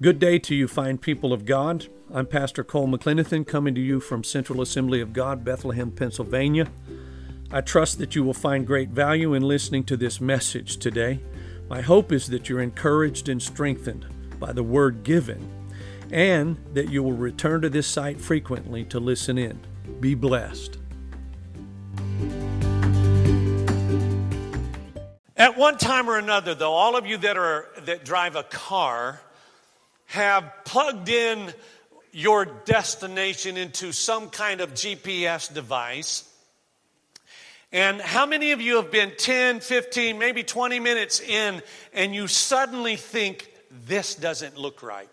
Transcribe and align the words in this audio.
Good 0.00 0.20
day 0.20 0.38
to 0.38 0.54
you, 0.54 0.68
fine 0.68 0.98
people 0.98 1.32
of 1.32 1.44
God. 1.44 1.88
I'm 2.14 2.26
Pastor 2.26 2.62
Cole 2.62 2.86
McClenathan 2.86 3.44
coming 3.44 3.74
to 3.74 3.80
you 3.80 3.98
from 3.98 4.22
Central 4.22 4.62
Assembly 4.62 5.00
of 5.00 5.12
God, 5.12 5.44
Bethlehem, 5.44 5.90
Pennsylvania. 5.90 6.68
I 7.50 7.62
trust 7.62 7.98
that 7.98 8.14
you 8.14 8.22
will 8.22 8.32
find 8.32 8.64
great 8.64 8.90
value 8.90 9.34
in 9.34 9.42
listening 9.42 9.82
to 9.86 9.96
this 9.96 10.20
message 10.20 10.76
today. 10.76 11.18
My 11.68 11.80
hope 11.80 12.12
is 12.12 12.28
that 12.28 12.48
you're 12.48 12.60
encouraged 12.60 13.28
and 13.28 13.42
strengthened 13.42 14.06
by 14.38 14.52
the 14.52 14.62
word 14.62 15.02
given 15.02 15.50
and 16.12 16.58
that 16.74 16.90
you 16.90 17.02
will 17.02 17.10
return 17.10 17.62
to 17.62 17.68
this 17.68 17.88
site 17.88 18.20
frequently 18.20 18.84
to 18.84 19.00
listen 19.00 19.36
in. 19.36 19.58
Be 19.98 20.14
blessed. 20.14 20.78
At 25.36 25.56
one 25.56 25.76
time 25.76 26.08
or 26.08 26.18
another, 26.18 26.54
though, 26.54 26.72
all 26.72 26.96
of 26.96 27.04
you 27.04 27.16
that 27.16 27.36
are 27.36 27.66
that 27.84 28.04
drive 28.04 28.36
a 28.36 28.44
car 28.44 29.20
have 30.08 30.50
plugged 30.64 31.08
in 31.08 31.52
your 32.12 32.44
destination 32.44 33.56
into 33.56 33.92
some 33.92 34.30
kind 34.30 34.60
of 34.60 34.72
GPS 34.74 35.52
device. 35.52 36.24
And 37.70 38.00
how 38.00 38.24
many 38.24 38.52
of 38.52 38.60
you 38.62 38.76
have 38.76 38.90
been 38.90 39.12
10, 39.16 39.60
15, 39.60 40.18
maybe 40.18 40.42
20 40.42 40.80
minutes 40.80 41.20
in 41.20 41.62
and 41.92 42.14
you 42.14 42.26
suddenly 42.26 42.96
think, 42.96 43.52
this 43.86 44.14
doesn't 44.14 44.56
look 44.56 44.82
right? 44.82 45.08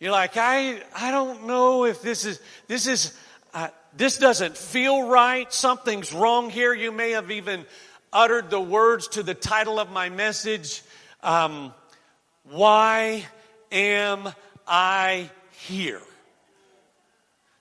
You're 0.00 0.12
like, 0.12 0.36
I, 0.36 0.80
I 0.96 1.10
don't 1.10 1.46
know 1.46 1.84
if 1.84 2.00
this 2.00 2.24
is, 2.24 2.40
this 2.66 2.86
is, 2.86 3.18
uh, 3.52 3.68
this 3.96 4.16
doesn't 4.16 4.56
feel 4.56 5.08
right. 5.08 5.52
Something's 5.52 6.12
wrong 6.14 6.50
here. 6.50 6.72
You 6.72 6.92
may 6.92 7.10
have 7.10 7.30
even 7.30 7.66
uttered 8.12 8.48
the 8.48 8.60
words 8.60 9.08
to 9.08 9.22
the 9.22 9.34
title 9.34 9.78
of 9.78 9.90
my 9.90 10.08
message 10.08 10.82
um, 11.22 11.72
why 12.44 13.24
am 13.70 14.28
I 14.66 15.30
here? 15.68 16.00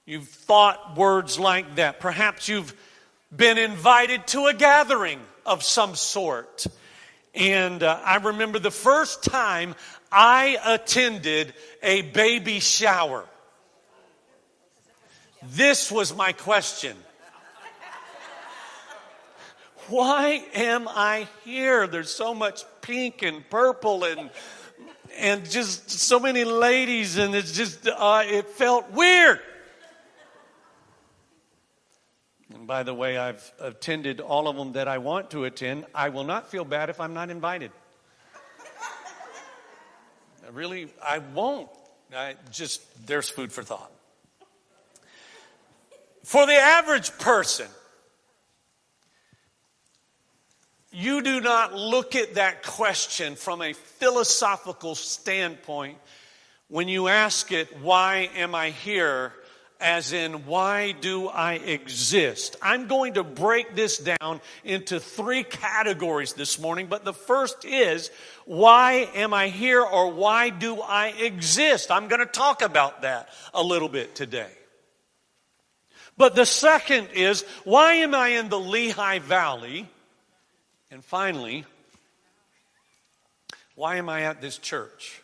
You've 0.06 0.30
thought 0.30 0.96
words 0.96 1.38
like 1.38 1.76
that. 1.76 2.00
Perhaps 2.00 2.48
you've 2.48 2.74
been 3.36 3.58
invited 3.58 4.26
to 4.28 4.46
a 4.46 4.54
gathering 4.54 5.20
of 5.46 5.64
some 5.64 5.96
sort. 5.96 6.66
And 7.36 7.84
uh, 7.84 8.00
I 8.04 8.18
remember 8.18 8.60
the 8.60 8.72
first 8.72 9.24
time 9.24 9.76
I 10.12 10.58
attended 10.66 11.54
a 11.84 12.02
baby 12.02 12.60
shower. 12.60 13.26
This 15.44 15.92
was 15.92 16.16
my 16.16 16.32
question 16.32 16.96
why 19.90 20.44
am 20.54 20.88
I 20.88 21.28
here? 21.44 21.88
There's 21.88 22.10
so 22.10 22.34
much 22.34 22.64
pink 22.82 23.24
and 23.24 23.48
purple 23.50 24.04
and 24.04 24.30
and 25.18 25.50
just 25.50 25.90
so 25.90 26.20
many 26.20 26.44
ladies, 26.44 27.18
and 27.18 27.34
it's 27.34 27.52
just 27.54 27.88
uh, 27.88 28.24
it 28.26 28.48
felt 28.50 28.92
weird. 28.92 29.40
And 32.54 32.68
by 32.68 32.84
the 32.84 32.94
way, 32.94 33.18
I've 33.18 33.52
attended 33.60 34.20
all 34.20 34.48
of 34.48 34.56
them 34.56 34.74
that 34.74 34.88
I 34.88 35.00
want 35.00 35.32
to 35.32 35.46
attend. 35.46 35.86
I 35.94 36.10
will 36.10 36.24
not 36.24 36.52
feel 36.52 36.66
bad 36.66 36.90
if 36.90 37.00
I'm 37.00 37.14
not 37.14 37.30
invited. 37.30 37.72
I 40.46 40.50
really, 40.52 40.88
I 41.04 41.20
won't. 41.20 41.70
I 42.16 42.36
just 42.52 43.06
there's 43.06 43.30
food 43.30 43.52
for 43.52 43.64
thought. 43.64 43.92
For 46.24 46.46
the 46.46 46.56
average 46.56 47.18
person, 47.18 47.68
you 50.98 51.22
do 51.22 51.40
not 51.40 51.76
look 51.76 52.16
at 52.16 52.34
that 52.34 52.64
question 52.64 53.36
from 53.36 53.62
a 53.62 53.74
philosophical 53.74 54.96
standpoint 54.96 56.00
when 56.70 56.88
you 56.88 57.08
ask 57.08 57.52
it, 57.52 57.82
Why 57.82 58.32
am 58.36 58.56
I 58.56 58.72
here? 58.72 59.32
as 59.80 60.12
in, 60.12 60.48
Why 60.48 60.94
do 60.94 61.28
I 61.28 61.54
exist? 61.54 62.56
I'm 62.64 62.88
going 62.88 63.14
to 63.14 63.24
break 63.24 63.76
this 63.76 64.00
down 64.00 64.42
into 64.64 65.00
three 65.00 65.44
categories 65.44 66.34
this 66.34 66.60
morning, 66.60 66.88
but 66.88 67.06
the 67.06 67.14
first 67.14 67.64
is, 67.64 68.10
Why 68.46 69.08
am 69.14 69.36
I 69.36 69.50
here 69.50 69.84
or 69.84 70.12
why 70.12 70.50
do 70.50 70.82
I 70.82 71.10
exist? 71.10 71.92
I'm 71.92 72.08
going 72.08 72.22
to 72.22 72.26
talk 72.26 72.64
about 72.64 73.04
that 73.04 73.30
a 73.54 73.62
little 73.62 73.90
bit 73.90 74.16
today. 74.16 74.50
But 76.18 76.34
the 76.34 76.48
second 76.48 77.10
is, 77.14 77.44
Why 77.66 77.94
am 77.98 78.16
I 78.16 78.30
in 78.30 78.50
the 78.50 78.60
Lehigh 78.60 79.20
Valley? 79.20 79.88
And 80.90 81.04
finally, 81.04 81.66
why 83.76 83.98
am 83.98 84.10
I 84.10 84.24
at 84.24 84.42
this 84.42 84.58
church? 84.58 85.22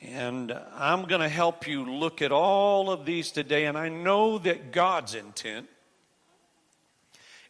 And 0.00 0.52
I'm 0.74 1.04
going 1.04 1.20
to 1.20 1.28
help 1.28 1.66
you 1.66 1.84
look 1.84 2.22
at 2.22 2.32
all 2.32 2.90
of 2.90 3.04
these 3.04 3.30
today. 3.30 3.66
And 3.66 3.76
I 3.78 3.88
know 3.88 4.38
that 4.38 4.72
God's 4.72 5.14
intent 5.14 5.68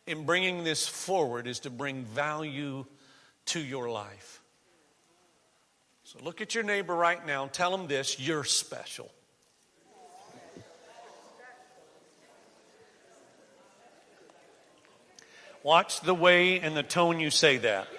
in 0.07 0.25
bringing 0.25 0.65
this 0.65 0.87
forward 0.87 1.47
is 1.47 1.61
to 1.61 1.71
bring 1.71 2.05
value 2.05 2.85
to 3.47 3.61
your 3.61 3.91
life. 3.91 4.41
So 6.05 6.19
look 6.23 6.41
at 6.41 6.55
your 6.55 6.65
neighbor 6.65 6.95
right 6.95 7.25
now 7.25 7.45
and 7.45 7.53
tell 7.53 7.71
them 7.71 7.87
this 7.87 8.21
you're 8.21 8.45
special. 8.45 9.11
Watch 15.63 16.01
the 16.01 16.15
way 16.15 16.59
and 16.59 16.77
the 16.77 16.83
tone 16.83 17.21
you 17.21 17.31
say 17.31 17.59
that. 17.59 17.89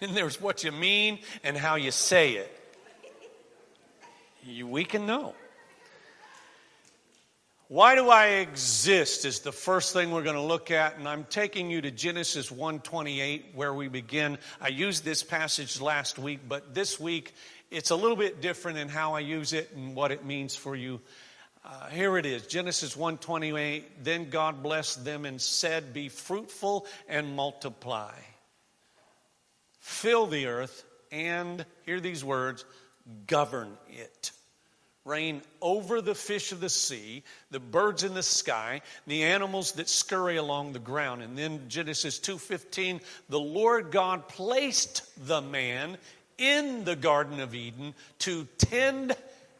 And 0.00 0.14
there's 0.14 0.38
what 0.38 0.64
you 0.64 0.72
mean 0.72 1.20
and 1.44 1.56
how 1.56 1.76
you 1.76 1.90
say 1.90 2.32
it. 2.32 2.60
You, 4.42 4.66
we 4.66 4.84
can 4.84 5.06
know. 5.06 5.34
Why 7.68 7.94
do 7.94 8.10
I 8.10 8.26
exist 8.26 9.24
is 9.24 9.40
the 9.40 9.52
first 9.52 9.94
thing 9.94 10.10
we're 10.10 10.22
going 10.22 10.36
to 10.36 10.42
look 10.42 10.70
at 10.70 10.98
and 10.98 11.08
I'm 11.08 11.24
taking 11.24 11.70
you 11.70 11.80
to 11.80 11.90
Genesis 11.90 12.50
128 12.50 13.52
where 13.54 13.72
we 13.72 13.88
begin. 13.88 14.36
I 14.60 14.68
used 14.68 15.04
this 15.04 15.22
passage 15.22 15.80
last 15.80 16.18
week, 16.18 16.40
but 16.46 16.74
this 16.74 17.00
week 17.00 17.32
it's 17.70 17.90
a 17.90 17.96
little 17.96 18.16
bit 18.16 18.42
different 18.42 18.76
in 18.76 18.90
how 18.90 19.14
I 19.14 19.20
use 19.20 19.54
it 19.54 19.70
and 19.74 19.96
what 19.96 20.12
it 20.12 20.24
means 20.24 20.54
for 20.54 20.76
you 20.76 21.00
uh, 21.64 21.88
here 21.88 22.18
it 22.18 22.26
is 22.26 22.46
Genesis 22.46 22.94
128. 22.94 24.04
Then 24.04 24.28
God 24.28 24.62
blessed 24.62 25.04
them 25.04 25.24
and 25.24 25.40
said, 25.40 25.94
Be 25.94 26.10
fruitful 26.10 26.86
and 27.08 27.34
multiply. 27.34 28.12
Fill 29.80 30.26
the 30.26 30.46
earth 30.46 30.84
and, 31.10 31.64
hear 31.86 32.00
these 32.00 32.22
words, 32.22 32.64
govern 33.26 33.76
it. 33.88 34.32
Reign 35.06 35.42
over 35.62 36.00
the 36.00 36.14
fish 36.14 36.52
of 36.52 36.60
the 36.60 36.70
sea, 36.70 37.22
the 37.50 37.60
birds 37.60 38.04
in 38.04 38.14
the 38.14 38.22
sky, 38.22 38.82
the 39.06 39.24
animals 39.24 39.72
that 39.72 39.88
scurry 39.88 40.36
along 40.36 40.72
the 40.72 40.78
ground. 40.78 41.22
And 41.22 41.36
then 41.36 41.68
Genesis 41.68 42.18
2:15, 42.18 43.00
the 43.28 43.40
Lord 43.40 43.90
God 43.90 44.28
placed 44.28 45.02
the 45.26 45.42
man 45.42 45.98
in 46.38 46.84
the 46.84 46.96
garden 46.96 47.40
of 47.40 47.54
Eden 47.54 47.94
to 48.20 48.46
tend 48.58 49.14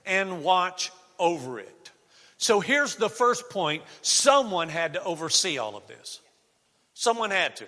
and 0.07 0.43
watch 0.43 0.91
over 1.19 1.59
it. 1.59 1.84
So 2.45 2.61
here's 2.61 2.97
the 2.97 3.09
first 3.09 3.49
point 3.49 3.85
someone 4.03 4.69
had 4.69 4.93
to 4.93 5.03
oversee 5.03 5.57
all 5.57 5.79
of 5.79 5.87
this. 5.87 6.21
Someone 6.93 7.31
had 7.31 7.57
to. 7.57 7.67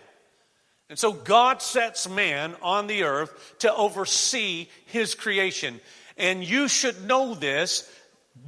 And 0.91 0.99
so 0.99 1.15
God 1.15 1.63
sets 1.63 2.07
man 2.07 2.55
on 2.61 2.87
the 2.87 3.05
earth 3.05 3.55
to 3.61 3.75
oversee 3.75 4.69
his 4.85 5.15
creation. 5.15 5.81
And 6.19 6.45
you 6.45 6.69
should 6.69 7.07
know 7.07 7.35
this 7.35 7.91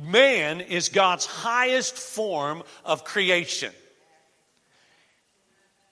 man 0.02 0.60
is 0.60 0.90
God's 0.90 1.24
highest 1.24 1.96
form 1.96 2.62
of 2.84 3.04
creation. 3.04 3.72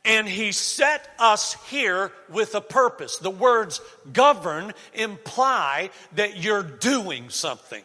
And 0.04 0.28
he 0.28 0.52
set 0.52 1.08
us 1.18 1.54
here 1.70 2.12
with 2.28 2.54
a 2.54 2.60
purpose. 2.60 3.16
The 3.16 3.30
words 3.30 3.80
govern 4.12 4.74
imply 4.92 5.88
that 6.12 6.36
you're 6.36 6.62
doing 6.62 7.30
something. 7.30 7.82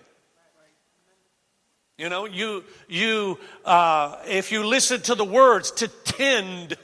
You 2.01 2.09
know, 2.09 2.25
you, 2.25 2.63
you, 2.89 3.37
uh, 3.63 4.15
if 4.27 4.51
you 4.51 4.65
listen 4.65 5.01
to 5.01 5.13
the 5.13 5.23
words 5.23 5.69
to 5.73 5.87
tend 5.87 6.75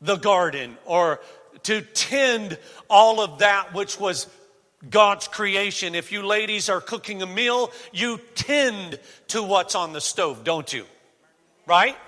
the 0.00 0.16
garden 0.16 0.78
or 0.86 1.20
to 1.64 1.82
tend 1.82 2.56
all 2.88 3.20
of 3.20 3.40
that 3.40 3.74
which 3.74 4.00
was 4.00 4.28
God's 4.88 5.28
creation. 5.28 5.94
If 5.94 6.10
you 6.10 6.22
ladies 6.22 6.70
are 6.70 6.80
cooking 6.80 7.20
a 7.20 7.26
meal, 7.26 7.70
you 7.92 8.18
tend 8.34 8.98
to 9.28 9.42
what's 9.42 9.74
on 9.74 9.92
the 9.92 10.00
stove, 10.00 10.42
don't 10.42 10.72
you? 10.72 10.86
Right? 11.66 11.98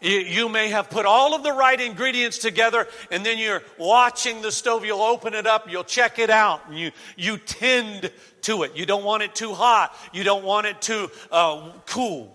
You, 0.00 0.48
may 0.48 0.68
have 0.68 0.90
put 0.90 1.06
all 1.06 1.34
of 1.34 1.42
the 1.42 1.52
right 1.52 1.80
ingredients 1.80 2.38
together 2.38 2.86
and 3.10 3.24
then 3.24 3.38
you're 3.38 3.62
watching 3.78 4.42
the 4.42 4.52
stove. 4.52 4.84
You'll 4.84 5.00
open 5.00 5.34
it 5.34 5.46
up, 5.46 5.70
you'll 5.70 5.84
check 5.84 6.18
it 6.18 6.28
out, 6.28 6.68
and 6.68 6.78
you, 6.78 6.92
you 7.16 7.38
tend 7.38 8.10
to 8.42 8.62
it. 8.64 8.76
You 8.76 8.84
don't 8.84 9.04
want 9.04 9.22
it 9.22 9.34
too 9.34 9.54
hot, 9.54 9.96
you 10.12 10.22
don't 10.22 10.44
want 10.44 10.66
it 10.66 10.82
too 10.82 11.10
uh, 11.32 11.72
cool. 11.86 12.32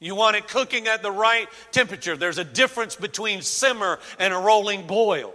You 0.00 0.14
want 0.14 0.36
it 0.36 0.46
cooking 0.46 0.86
at 0.86 1.02
the 1.02 1.10
right 1.10 1.48
temperature. 1.72 2.16
There's 2.16 2.38
a 2.38 2.44
difference 2.44 2.94
between 2.94 3.42
simmer 3.42 3.98
and 4.18 4.32
a 4.32 4.38
rolling 4.38 4.86
boil. 4.86 5.34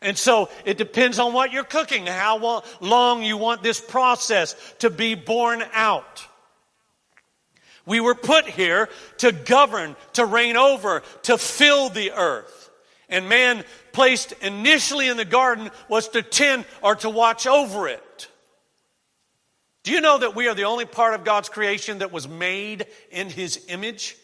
And 0.00 0.16
so 0.16 0.48
it 0.64 0.78
depends 0.78 1.18
on 1.18 1.32
what 1.32 1.52
you're 1.52 1.64
cooking, 1.64 2.06
how 2.06 2.62
long 2.80 3.22
you 3.22 3.36
want 3.36 3.62
this 3.62 3.80
process 3.80 4.54
to 4.78 4.90
be 4.90 5.14
borne 5.14 5.62
out. 5.72 6.24
We 7.88 8.00
were 8.00 8.14
put 8.14 8.46
here 8.46 8.90
to 9.18 9.32
govern, 9.32 9.96
to 10.12 10.26
reign 10.26 10.58
over, 10.58 11.02
to 11.22 11.38
fill 11.38 11.88
the 11.88 12.12
earth. 12.12 12.70
And 13.08 13.30
man 13.30 13.64
placed 13.92 14.32
initially 14.42 15.08
in 15.08 15.16
the 15.16 15.24
garden 15.24 15.70
was 15.88 16.10
to 16.10 16.20
tend 16.20 16.66
or 16.82 16.96
to 16.96 17.08
watch 17.08 17.46
over 17.46 17.88
it. 17.88 18.28
Do 19.84 19.92
you 19.92 20.02
know 20.02 20.18
that 20.18 20.36
we 20.36 20.48
are 20.48 20.54
the 20.54 20.64
only 20.64 20.84
part 20.84 21.14
of 21.14 21.24
God's 21.24 21.48
creation 21.48 22.00
that 22.00 22.12
was 22.12 22.28
made 22.28 22.84
in 23.10 23.30
His 23.30 23.64
image? 23.68 24.18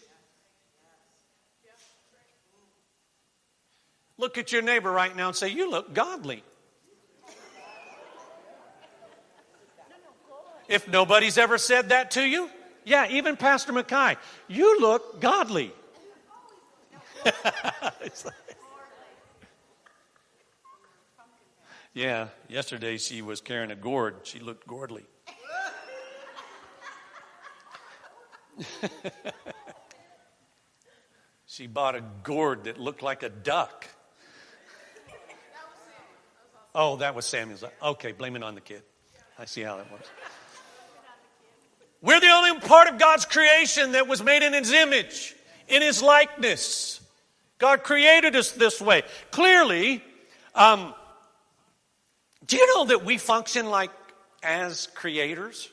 Look 4.19 4.37
at 4.37 4.52
your 4.52 4.61
neighbor 4.61 4.90
right 4.90 5.16
now 5.16 5.28
and 5.28 5.37
say, 5.37 5.49
You 5.49 5.70
look 5.70 5.94
godly. 5.94 6.44
If 10.69 10.87
nobody's 10.87 11.38
ever 11.38 11.56
said 11.56 11.88
that 11.88 12.11
to 12.12 12.22
you, 12.22 12.50
yeah, 12.85 13.09
even 13.11 13.37
Pastor 13.37 13.73
Mackay, 13.73 14.17
you 14.49 14.81
look 14.81 15.21
godly. 15.21 15.73
yeah, 21.95 22.29
yesterday 22.49 22.99
she 22.99 23.23
was 23.23 23.41
carrying 23.41 23.71
a 23.71 23.77
gourd. 23.77 24.17
She 24.25 24.39
looked 24.41 24.67
gourdly. 24.67 25.05
she 31.47 31.67
bought 31.67 31.95
a 31.97 32.03
gourd 32.23 32.65
that 32.65 32.79
looked 32.79 33.03
like 33.03 33.23
a 33.23 33.29
duck. 33.29 33.87
Oh, 36.75 36.97
that 36.97 37.15
was 37.15 37.25
Samuel's. 37.25 37.65
Okay, 37.83 38.13
blame 38.13 38.37
it 38.37 38.43
on 38.43 38.55
the 38.55 38.61
kid. 38.61 38.83
I 39.39 39.45
see 39.45 39.63
how 39.63 39.77
that 39.77 39.91
was. 39.91 40.03
We're 42.05 42.21
the 42.21 42.29
only 42.29 42.61
part 42.61 42.89
of 42.89 42.99
God's 42.99 43.25
creation 43.25 43.93
that 43.93 44.06
was 44.06 44.23
made 44.23 44.43
in 44.43 44.53
His 44.53 44.71
image, 44.71 45.35
in 45.69 45.81
His 45.81 46.03
likeness. 46.03 47.01
God 47.56 47.83
created 47.83 48.37
us 48.37 48.51
this 48.51 48.79
way. 48.79 49.05
Clearly, 49.31 50.05
um, 50.55 50.93
do 52.47 52.59
you 52.59 52.67
know 52.75 52.85
that 52.85 53.06
we 53.06 53.17
function 53.17 53.71
like 53.71 53.91
as 54.43 54.89
creators? 54.89 55.71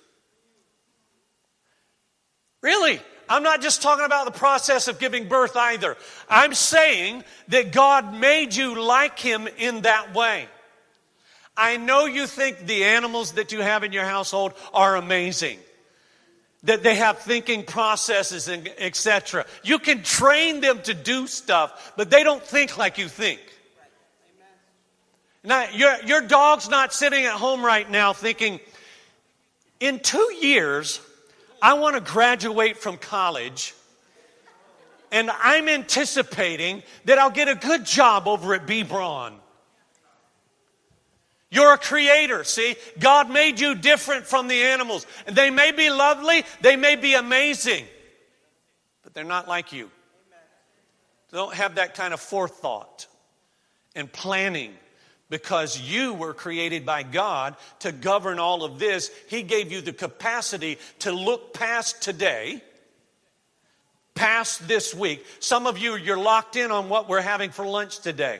Really? 2.61 3.01
I'm 3.27 3.43
not 3.43 3.61
just 3.61 3.81
talking 3.81 4.05
about 4.05 4.23
the 4.23 4.31
process 4.31 4.87
of 4.87 4.99
giving 4.99 5.27
birth 5.27 5.57
either. 5.57 5.97
I'm 6.29 6.53
saying 6.53 7.25
that 7.49 7.73
God 7.73 8.13
made 8.13 8.55
you 8.55 8.81
like 8.81 9.19
Him 9.19 9.49
in 9.57 9.81
that 9.81 10.15
way. 10.15 10.47
I 11.57 11.75
know 11.75 12.05
you 12.05 12.25
think 12.25 12.67
the 12.67 12.85
animals 12.85 13.33
that 13.33 13.51
you 13.51 13.59
have 13.59 13.83
in 13.83 13.91
your 13.91 14.05
household 14.05 14.53
are 14.73 14.95
amazing. 14.95 15.59
That 16.63 16.83
they 16.83 16.95
have 16.95 17.19
thinking 17.19 17.63
processes 17.63 18.47
and 18.47 18.69
etc. 18.77 19.45
You 19.63 19.79
can 19.79 20.03
train 20.03 20.61
them 20.61 20.81
to 20.83 20.93
do 20.93 21.25
stuff, 21.25 21.93
but 21.97 22.11
they 22.11 22.23
don't 22.23 22.43
think 22.43 22.77
like 22.77 22.99
you 22.99 23.07
think. 23.07 23.39
Now, 25.43 25.67
your, 25.73 25.95
your 26.05 26.21
dog's 26.21 26.69
not 26.69 26.93
sitting 26.93 27.25
at 27.25 27.33
home 27.33 27.65
right 27.65 27.89
now 27.89 28.13
thinking, 28.13 28.59
in 29.79 29.99
two 29.99 30.31
years, 30.39 31.01
I 31.61 31.73
want 31.73 31.95
to 31.95 32.01
graduate 32.01 32.77
from 32.77 32.97
college, 32.97 33.73
and 35.11 35.31
I'm 35.31 35.67
anticipating 35.67 36.83
that 37.05 37.17
I'll 37.17 37.31
get 37.31 37.47
a 37.47 37.55
good 37.55 37.85
job 37.85 38.27
over 38.27 38.53
at 38.53 38.67
B. 38.67 38.83
Braun. 38.83 39.40
You're 41.51 41.73
a 41.73 41.77
creator, 41.77 42.45
see? 42.45 42.75
God 42.97 43.29
made 43.29 43.59
you 43.59 43.75
different 43.75 44.25
from 44.25 44.47
the 44.47 44.63
animals. 44.63 45.05
And 45.27 45.35
they 45.35 45.49
may 45.49 45.73
be 45.73 45.89
lovely, 45.89 46.43
they 46.61 46.77
may 46.77 46.95
be 46.95 47.13
amazing, 47.13 47.85
but 49.03 49.13
they're 49.13 49.25
not 49.25 49.49
like 49.49 49.73
you. 49.73 49.91
They 51.29 51.37
don't 51.37 51.53
have 51.53 51.75
that 51.75 51.93
kind 51.93 52.13
of 52.13 52.21
forethought 52.21 53.05
and 53.95 54.11
planning 54.11 54.73
because 55.29 55.79
you 55.79 56.13
were 56.13 56.33
created 56.33 56.85
by 56.85 57.03
God 57.03 57.55
to 57.79 57.91
govern 57.91 58.39
all 58.39 58.63
of 58.63 58.79
this. 58.79 59.11
He 59.27 59.43
gave 59.43 59.71
you 59.71 59.81
the 59.81 59.93
capacity 59.93 60.77
to 60.99 61.11
look 61.11 61.53
past 61.53 62.01
today, 62.01 62.61
past 64.13 64.67
this 64.67 64.93
week. 64.93 65.25
Some 65.39 65.67
of 65.67 65.77
you, 65.77 65.95
you're 65.95 66.17
locked 66.17 66.55
in 66.55 66.71
on 66.71 66.87
what 66.87 67.09
we're 67.09 67.21
having 67.21 67.51
for 67.51 67.65
lunch 67.65 67.99
today. 67.99 68.39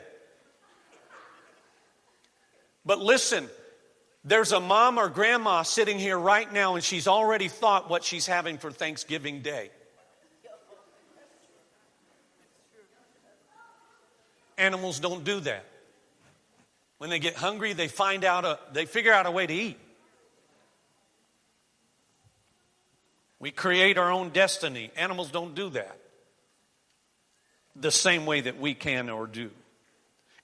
But 2.84 2.98
listen, 2.98 3.48
there's 4.24 4.52
a 4.52 4.60
mom 4.60 4.98
or 4.98 5.08
grandma 5.08 5.62
sitting 5.62 5.98
here 5.98 6.18
right 6.18 6.50
now, 6.52 6.74
and 6.74 6.84
she's 6.84 7.06
already 7.06 7.48
thought 7.48 7.90
what 7.90 8.04
she's 8.04 8.26
having 8.26 8.58
for 8.58 8.70
Thanksgiving 8.70 9.42
Day. 9.42 9.70
Animals 14.58 15.00
don't 15.00 15.24
do 15.24 15.40
that. 15.40 15.64
When 16.98 17.10
they 17.10 17.18
get 17.18 17.34
hungry, 17.34 17.72
they 17.72 17.88
find 17.88 18.24
out 18.24 18.44
a, 18.44 18.58
they 18.72 18.86
figure 18.86 19.12
out 19.12 19.26
a 19.26 19.30
way 19.30 19.46
to 19.46 19.52
eat. 19.52 19.78
We 23.40 23.50
create 23.50 23.98
our 23.98 24.12
own 24.12 24.28
destiny. 24.28 24.92
Animals 24.96 25.32
don't 25.32 25.56
do 25.56 25.70
that 25.70 25.98
the 27.74 27.90
same 27.90 28.26
way 28.26 28.42
that 28.42 28.60
we 28.60 28.74
can 28.74 29.10
or 29.10 29.26
do. 29.26 29.50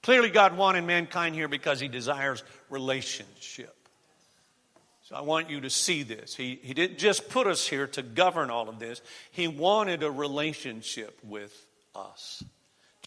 Clearly, 0.03 0.31
God 0.31 0.57
wanted 0.57 0.85
mankind 0.85 1.35
here 1.35 1.49
because 1.49 1.81
He 1.81 1.89
desires 1.89 2.43
relationship. 2.71 3.75
So 5.03 5.17
I 5.17 5.23
want 5.23 5.49
you 5.49 5.63
to 5.63 5.71
see 5.71 6.03
this. 6.03 6.37
He, 6.37 6.61
he 6.63 6.75
didn't 6.75 6.99
just 6.99 7.31
put 7.31 7.47
us 7.47 7.67
here 7.67 7.87
to 7.89 8.03
govern 8.03 8.51
all 8.51 8.69
of 8.69 8.79
this, 8.79 9.01
He 9.31 9.49
wanted 9.49 10.03
a 10.03 10.11
relationship 10.11 11.19
with 11.23 11.67
us. 11.95 12.45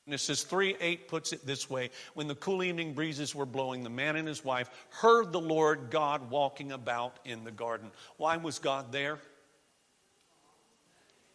Genesis 0.06 0.44
3 0.44 0.76
8 0.80 1.08
puts 1.08 1.32
it 1.32 1.46
this 1.46 1.70
way 1.70 1.92
When 2.16 2.28
the 2.28 2.36
cool 2.36 2.64
evening 2.64 2.94
breezes 2.94 3.36
were 3.36 3.46
blowing, 3.46 3.84
the 3.84 3.90
man 3.90 4.16
and 4.16 4.28
his 4.28 4.44
wife 4.44 4.70
heard 4.90 5.32
the 5.32 5.40
Lord 5.40 5.90
God 5.90 6.30
walking 6.30 6.72
about 6.72 7.20
in 7.24 7.44
the 7.44 7.52
garden. 7.52 7.92
Why 8.18 8.38
was 8.38 8.60
God 8.60 8.92
there? 8.92 9.20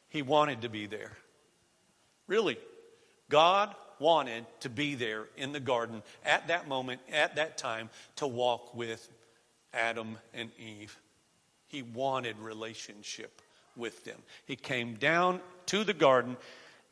He 0.09 0.23
wanted 0.23 0.63
to 0.63 0.69
be 0.69 0.87
there. 0.87 1.13
Really, 2.27 2.59
God 3.29 3.75
wanted 3.99 4.45
to 4.61 4.69
be 4.69 4.95
there 4.95 5.27
in 5.37 5.53
the 5.53 5.61
garden 5.61 6.03
at 6.25 6.49
that 6.49 6.69
moment, 6.69 7.01
at 7.13 7.37
that 7.37 7.59
time, 7.59 7.91
to 8.17 8.27
walk 8.27 8.75
with 8.75 9.09
Adam 9.73 10.17
and 10.35 10.51
Eve. 10.59 10.97
He 11.69 11.83
wanted 11.83 12.39
relationship 12.39 13.41
with 13.77 14.05
them. 14.05 14.19
He 14.47 14.57
came 14.57 14.95
down 14.95 15.41
to 15.67 15.85
the 15.85 15.95
garden, 15.95 16.37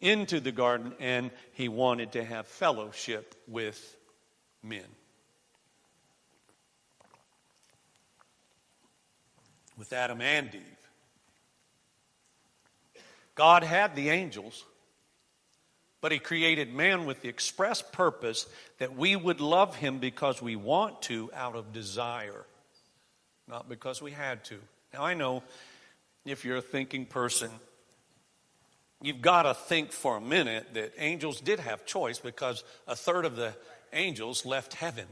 into 0.00 0.40
the 0.40 0.52
garden, 0.52 0.92
and 1.00 1.30
he 1.52 1.68
wanted 1.68 2.12
to 2.12 2.24
have 2.24 2.46
fellowship 2.46 3.34
with 3.48 3.96
men. 4.62 4.84
With 9.76 9.92
Adam 9.92 10.20
and 10.20 10.54
Eve. 10.54 10.60
God 13.34 13.64
had 13.64 13.96
the 13.96 14.10
angels 14.10 14.64
but 16.04 16.12
he 16.12 16.18
created 16.18 16.70
man 16.70 17.06
with 17.06 17.22
the 17.22 17.30
express 17.30 17.80
purpose 17.80 18.46
that 18.76 18.94
we 18.94 19.16
would 19.16 19.40
love 19.40 19.74
him 19.74 19.96
because 19.96 20.42
we 20.42 20.54
want 20.54 21.00
to 21.00 21.30
out 21.32 21.56
of 21.56 21.72
desire, 21.72 22.44
not 23.48 23.70
because 23.70 24.02
we 24.02 24.10
had 24.10 24.44
to. 24.44 24.58
Now, 24.92 25.02
I 25.02 25.14
know 25.14 25.42
if 26.26 26.44
you're 26.44 26.58
a 26.58 26.60
thinking 26.60 27.06
person, 27.06 27.50
you've 29.00 29.22
got 29.22 29.44
to 29.44 29.54
think 29.54 29.92
for 29.92 30.18
a 30.18 30.20
minute 30.20 30.74
that 30.74 30.92
angels 30.98 31.40
did 31.40 31.58
have 31.58 31.86
choice 31.86 32.18
because 32.18 32.64
a 32.86 32.94
third 32.94 33.24
of 33.24 33.36
the 33.36 33.54
angels 33.94 34.44
left 34.44 34.74
heaven 34.74 35.06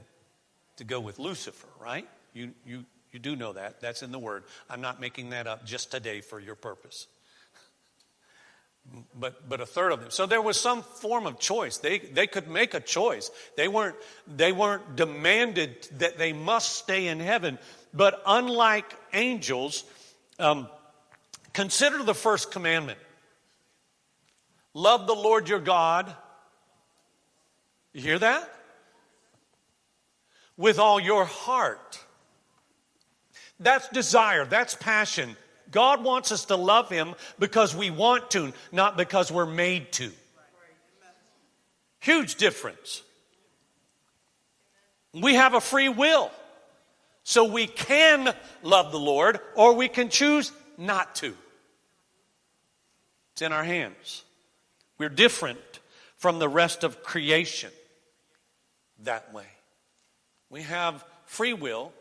to 0.76 0.84
go 0.84 1.00
with 1.00 1.18
Lucifer, 1.18 1.68
right? 1.80 2.06
You, 2.34 2.50
you, 2.66 2.84
you 3.12 3.18
do 3.18 3.34
know 3.34 3.54
that. 3.54 3.80
That's 3.80 4.02
in 4.02 4.12
the 4.12 4.18
Word. 4.18 4.44
I'm 4.68 4.82
not 4.82 5.00
making 5.00 5.30
that 5.30 5.46
up 5.46 5.64
just 5.64 5.90
today 5.90 6.20
for 6.20 6.38
your 6.38 6.54
purpose 6.54 7.06
but 9.14 9.48
but 9.48 9.60
a 9.60 9.66
third 9.66 9.92
of 9.92 10.00
them. 10.00 10.10
So 10.10 10.26
there 10.26 10.42
was 10.42 10.60
some 10.60 10.82
form 10.82 11.26
of 11.26 11.38
choice. 11.38 11.78
They 11.78 11.98
they 11.98 12.26
could 12.26 12.48
make 12.48 12.74
a 12.74 12.80
choice. 12.80 13.30
They 13.56 13.68
weren't 13.68 13.96
they 14.26 14.52
weren't 14.52 14.96
demanded 14.96 15.88
that 15.98 16.18
they 16.18 16.32
must 16.32 16.76
stay 16.76 17.06
in 17.06 17.20
heaven. 17.20 17.58
But 17.94 18.22
unlike 18.26 18.92
angels, 19.12 19.84
um, 20.38 20.68
consider 21.52 22.02
the 22.02 22.14
first 22.14 22.50
commandment: 22.50 22.98
love 24.74 25.06
the 25.06 25.14
Lord 25.14 25.48
your 25.48 25.60
God. 25.60 26.14
You 27.92 28.00
hear 28.00 28.18
that? 28.18 28.48
With 30.56 30.78
all 30.78 30.98
your 30.98 31.24
heart. 31.24 31.98
That's 33.60 33.88
desire. 33.88 34.44
That's 34.44 34.74
passion. 34.74 35.36
God 35.72 36.04
wants 36.04 36.30
us 36.30 36.44
to 36.46 36.56
love 36.56 36.88
Him 36.88 37.14
because 37.38 37.74
we 37.74 37.90
want 37.90 38.30
to, 38.32 38.52
not 38.70 38.96
because 38.96 39.32
we're 39.32 39.46
made 39.46 39.90
to. 39.92 40.12
Huge 41.98 42.36
difference. 42.36 43.02
We 45.12 45.34
have 45.34 45.54
a 45.54 45.60
free 45.60 45.88
will. 45.88 46.30
So 47.24 47.44
we 47.44 47.66
can 47.66 48.34
love 48.62 48.92
the 48.92 48.98
Lord 48.98 49.38
or 49.54 49.74
we 49.74 49.88
can 49.88 50.08
choose 50.08 50.52
not 50.76 51.14
to. 51.16 51.34
It's 53.32 53.42
in 53.42 53.52
our 53.52 53.64
hands. 53.64 54.24
We're 54.98 55.08
different 55.08 55.60
from 56.16 56.38
the 56.38 56.48
rest 56.48 56.84
of 56.84 57.02
creation 57.02 57.70
that 59.04 59.32
way. 59.32 59.46
We 60.50 60.62
have 60.62 61.04
free 61.26 61.54
will. 61.54 61.92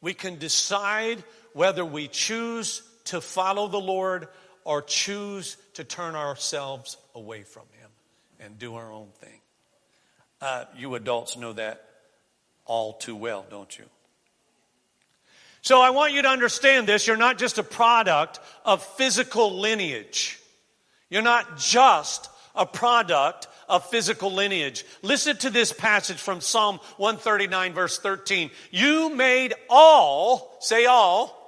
We 0.00 0.14
can 0.14 0.38
decide 0.38 1.22
whether 1.52 1.84
we 1.84 2.08
choose 2.08 2.82
to 3.04 3.20
follow 3.20 3.68
the 3.68 3.80
Lord 3.80 4.28
or 4.64 4.82
choose 4.82 5.56
to 5.74 5.84
turn 5.84 6.14
ourselves 6.14 6.96
away 7.14 7.42
from 7.42 7.64
Him 7.78 7.90
and 8.40 8.58
do 8.58 8.74
our 8.74 8.90
own 8.90 9.08
thing. 9.20 9.40
Uh, 10.40 10.64
you 10.76 10.94
adults 10.94 11.36
know 11.36 11.52
that 11.52 11.84
all 12.64 12.94
too 12.94 13.16
well, 13.16 13.46
don't 13.50 13.78
you? 13.78 13.84
So 15.62 15.80
I 15.80 15.90
want 15.90 16.12
you 16.12 16.22
to 16.22 16.28
understand 16.28 16.86
this. 16.86 17.06
You're 17.06 17.16
not 17.16 17.38
just 17.38 17.56
a 17.56 17.62
product 17.62 18.40
of 18.64 18.82
physical 18.82 19.60
lineage. 19.60 20.38
You're 21.08 21.22
not 21.22 21.56
just 21.56 22.28
a 22.54 22.66
product 22.66 23.48
of 23.68 23.88
physical 23.88 24.30
lineage. 24.30 24.84
Listen 25.02 25.36
to 25.38 25.50
this 25.50 25.72
passage 25.72 26.18
from 26.18 26.40
Psalm 26.40 26.80
139, 26.98 27.72
verse 27.72 27.98
13. 27.98 28.50
You 28.70 29.14
made 29.14 29.54
all, 29.70 30.56
say 30.60 30.84
all, 30.84 31.43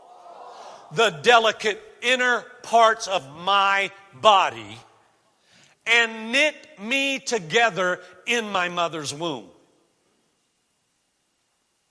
the 0.92 1.10
delicate 1.10 1.80
inner 2.02 2.44
parts 2.62 3.08
of 3.08 3.28
my 3.36 3.90
body 4.14 4.78
and 5.86 6.32
knit 6.32 6.54
me 6.80 7.18
together 7.18 8.00
in 8.26 8.50
my 8.50 8.68
mother's 8.68 9.14
womb. 9.14 9.46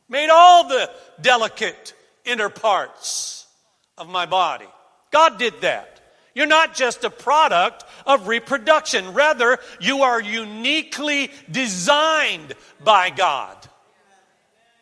Made 0.10 0.30
all 0.30 0.68
the 0.68 0.92
delicate 1.22 1.94
inner 2.26 2.50
parts 2.50 3.48
of 3.98 4.10
my 4.10 4.26
body. 4.26 4.68
God 5.12 5.40
did 5.40 5.62
that. 5.62 6.02
You're 6.34 6.46
not 6.46 6.76
just 6.76 7.06
a 7.06 7.10
product 7.10 7.86
of 8.06 8.28
reproduction. 8.28 9.14
Rather, 9.14 9.58
you 9.80 10.04
are 10.04 10.22
uniquely 10.22 11.32
designed 11.50 12.54
by 12.84 13.10
God. 13.10 13.58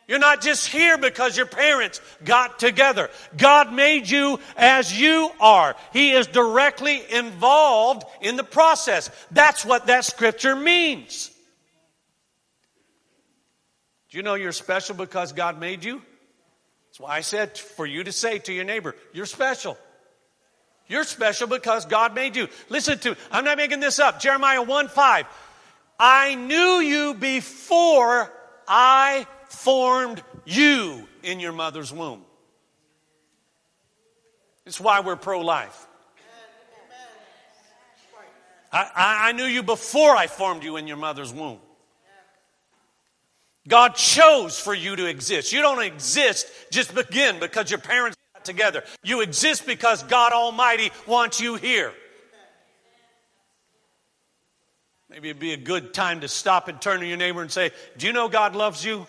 You're 0.08 0.20
not 0.20 0.42
just 0.42 0.68
here 0.68 0.98
because 0.98 1.38
your 1.38 1.46
parents 1.46 2.02
got 2.24 2.60
together. 2.60 3.10
God 3.38 3.72
made 3.72 4.10
you 4.10 4.40
as 4.58 5.00
you 5.00 5.32
are. 5.40 5.76
He 5.94 6.12
is 6.12 6.28
directly 6.28 7.02
involved 7.12 8.04
in 8.22 8.36
the 8.36 8.44
process. 8.44 9.10
That's 9.32 9.64
what 9.64 9.88
that 9.88 10.04
scripture 10.04 10.56
means. 10.56 11.32
Do 14.10 14.18
you 14.18 14.24
know 14.24 14.36
you're 14.36 14.52
special 14.52 14.96
because 14.96 15.32
God 15.32 15.60
made 15.60 15.84
you? 15.84 16.02
That's 16.90 17.00
why 17.00 17.16
I 17.16 17.22
said 17.22 17.58
for 17.58 17.86
you 17.86 18.04
to 18.04 18.12
say 18.12 18.40
to 18.40 18.54
your 18.54 18.66
neighbor, 18.66 18.96
you're 19.14 19.26
special. 19.26 19.78
You're 20.88 21.06
special 21.06 21.48
because 21.48 21.86
God 21.86 22.14
made 22.14 22.36
you. 22.36 22.50
Listen 22.70 23.00
to, 23.00 23.16
I'm 23.32 23.46
not 23.46 23.58
making 23.58 23.80
this 23.80 24.00
up. 24.00 24.20
Jeremiah 24.20 24.62
1 24.62 24.90
5. 24.90 25.26
I 25.98 26.36
knew 26.36 26.82
you 26.82 27.14
before 27.14 28.32
I 28.68 29.26
formed 29.54 30.22
you 30.46 31.08
in 31.22 31.40
your 31.40 31.52
mother's 31.52 31.94
womb. 31.94 32.24
It's 34.66 34.80
why 34.80 35.02
we're 35.02 35.16
pro 35.16 35.42
life. 35.42 35.88
I, 38.72 39.30
I, 39.30 39.32
knew 39.34 39.46
you 39.46 39.62
before 39.62 40.16
I 40.16 40.26
formed 40.26 40.64
you 40.64 40.78
in 40.78 40.88
your 40.88 40.98
mother's 40.98 41.32
womb. 41.32 41.60
God 43.68 43.96
chose 43.96 44.60
for 44.60 44.74
you 44.74 44.96
to 44.96 45.06
exist. 45.06 45.54
You 45.54 45.62
don't 45.62 45.82
exist 45.84 46.48
just 46.72 46.96
begin 46.96 47.40
because 47.40 47.70
your 47.70 47.80
parents 47.80 48.18
got 48.34 48.44
together. 48.44 48.84
You 49.04 49.22
exist 49.22 49.68
because 49.68 50.02
God 50.02 50.34
Almighty 50.34 50.92
wants 51.06 51.40
you 51.40 51.56
here. 51.56 51.94
Maybe 55.08 55.30
it'd 55.30 55.40
be 55.40 55.54
a 55.54 55.58
good 55.58 55.94
time 55.94 56.22
to 56.22 56.28
stop 56.28 56.68
and 56.68 56.82
turn 56.82 57.02
to 57.02 57.06
your 57.06 57.18
neighbor 57.18 57.44
and 57.44 57.52
say, 57.52 57.70
Do 58.00 58.08
you 58.08 58.14
know 58.14 58.28
God 58.28 58.56
loves 58.56 58.84
you? 58.84 59.06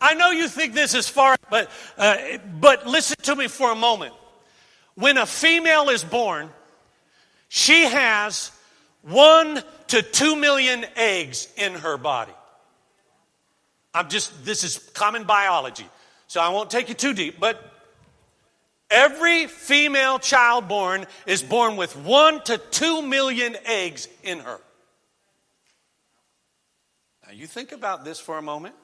I 0.00 0.14
know 0.14 0.30
you 0.30 0.48
think 0.48 0.74
this 0.74 0.94
is 0.94 1.08
far, 1.08 1.36
but, 1.50 1.70
uh, 1.96 2.16
but 2.60 2.86
listen 2.86 3.16
to 3.22 3.36
me 3.36 3.48
for 3.48 3.72
a 3.72 3.74
moment. 3.74 4.14
When 4.94 5.18
a 5.18 5.26
female 5.26 5.88
is 5.88 6.04
born, 6.04 6.50
she 7.48 7.84
has 7.84 8.52
one 9.02 9.62
to 9.88 10.02
two 10.02 10.36
million 10.36 10.84
eggs 10.96 11.48
in 11.56 11.74
her 11.74 11.96
body. 11.96 12.32
I'm 13.94 14.08
just, 14.08 14.44
this 14.44 14.64
is 14.64 14.78
common 14.92 15.24
biology, 15.24 15.86
so 16.26 16.40
I 16.40 16.50
won't 16.50 16.70
take 16.70 16.88
you 16.88 16.94
too 16.94 17.14
deep, 17.14 17.40
but 17.40 17.60
every 18.90 19.46
female 19.46 20.18
child 20.18 20.68
born 20.68 21.06
is 21.26 21.42
born 21.42 21.76
with 21.76 21.96
one 21.96 22.42
to 22.44 22.58
two 22.58 23.02
million 23.02 23.56
eggs 23.64 24.08
in 24.22 24.40
her. 24.40 24.60
Now, 27.26 27.32
you 27.32 27.46
think 27.46 27.72
about 27.72 28.04
this 28.04 28.20
for 28.20 28.38
a 28.38 28.42
moment. 28.42 28.74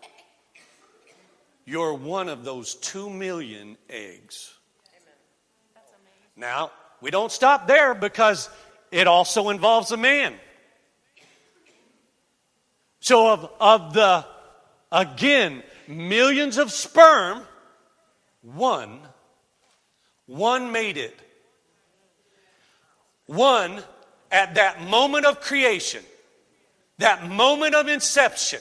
You're 1.64 1.94
one 1.94 2.28
of 2.28 2.44
those 2.44 2.74
two 2.74 3.08
million 3.08 3.76
eggs. 3.88 4.52
Now, 6.36 6.72
we 7.00 7.10
don't 7.10 7.32
stop 7.32 7.66
there 7.66 7.94
because 7.94 8.50
it 8.90 9.06
also 9.06 9.48
involves 9.48 9.92
a 9.92 9.96
man. 9.96 10.34
So, 13.00 13.32
of, 13.32 13.50
of 13.60 13.92
the, 13.94 14.24
again, 14.90 15.62
millions 15.86 16.58
of 16.58 16.72
sperm, 16.72 17.42
one, 18.42 19.00
one 20.26 20.72
made 20.72 20.96
it. 20.96 21.18
One, 23.26 23.82
at 24.30 24.56
that 24.56 24.82
moment 24.82 25.26
of 25.26 25.40
creation, 25.40 26.02
that 26.98 27.28
moment 27.28 27.74
of 27.74 27.88
inception, 27.88 28.60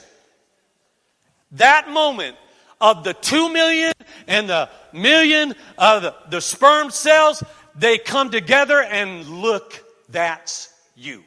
that 1.52 1.88
moment 1.88 2.36
of 2.80 3.04
the 3.04 3.14
two 3.14 3.52
million 3.52 3.92
and 4.26 4.48
the 4.48 4.68
million 4.92 5.54
of 5.78 6.02
the, 6.02 6.14
the 6.30 6.40
sperm 6.40 6.90
cells, 6.90 7.42
they 7.74 7.98
come 7.98 8.30
together 8.30 8.80
and 8.82 9.26
look, 9.26 9.82
that's 10.08 10.72
you. 10.96 11.22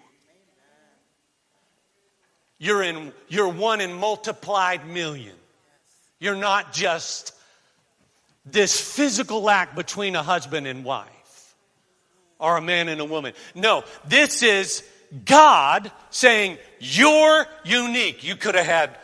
You're 2.59 2.83
in 2.83 3.13
you're 3.27 3.49
one 3.49 3.81
in 3.81 3.93
multiplied 3.93 4.87
million. 4.87 5.35
You're 6.19 6.35
not 6.35 6.73
just 6.73 7.33
this 8.45 8.79
physical 8.79 9.49
act 9.49 9.75
between 9.75 10.15
a 10.15 10.23
husband 10.23 10.65
and 10.65 10.83
wife 10.83 11.55
or 12.39 12.57
a 12.57 12.61
man 12.61 12.87
and 12.87 13.01
a 13.01 13.05
woman. 13.05 13.33
No, 13.55 13.83
this 14.07 14.43
is 14.43 14.83
God 15.25 15.91
saying, 16.09 16.57
You're 16.79 17.45
unique. 17.63 18.23
You 18.23 18.35
could 18.35 18.55
have 18.55 18.65
had 18.65 18.97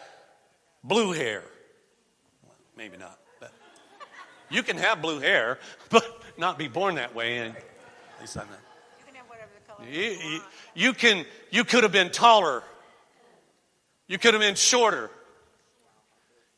blue 0.83 1.11
hair. 1.11 1.43
Maybe 2.75 2.97
not. 2.97 3.19
But 3.39 3.51
you 4.49 4.63
can 4.63 4.77
have 4.77 5.01
blue 5.01 5.19
hair, 5.19 5.59
but 5.89 6.05
not 6.37 6.57
be 6.57 6.67
born 6.67 6.95
that 6.95 7.15
way. 7.15 7.39
And 7.39 7.55
at 7.55 8.21
least 8.21 8.37
I'm 8.37 8.47
not. 8.47 8.59
You 8.99 9.05
can 9.05 9.15
have 9.15 9.25
whatever 9.27 9.49
the 9.55 9.73
color 9.73 9.89
you, 9.89 10.31
you, 10.31 10.41
you 10.73 10.93
can. 10.93 11.25
You 11.51 11.63
could 11.63 11.83
have 11.83 11.91
been 11.91 12.11
taller. 12.11 12.63
You 14.07 14.17
could 14.17 14.33
have 14.33 14.41
been 14.41 14.55
shorter. 14.55 15.09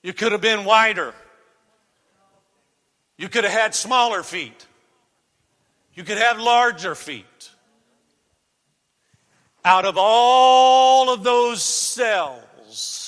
You 0.02 0.14
could 0.14 0.32
have 0.32 0.42
been 0.42 0.66
wider. 0.66 1.14
You 3.18 3.30
could 3.30 3.44
have 3.44 3.54
had 3.54 3.74
smaller 3.74 4.24
feet. 4.24 4.66
You 5.94 6.04
could 6.04 6.18
have 6.18 6.40
larger 6.40 6.96
feet. 6.96 7.52
Out 9.64 9.86
of 9.86 9.96
all 9.98 11.10
of 11.12 11.24
those 11.24 11.64
cells, 11.64 13.05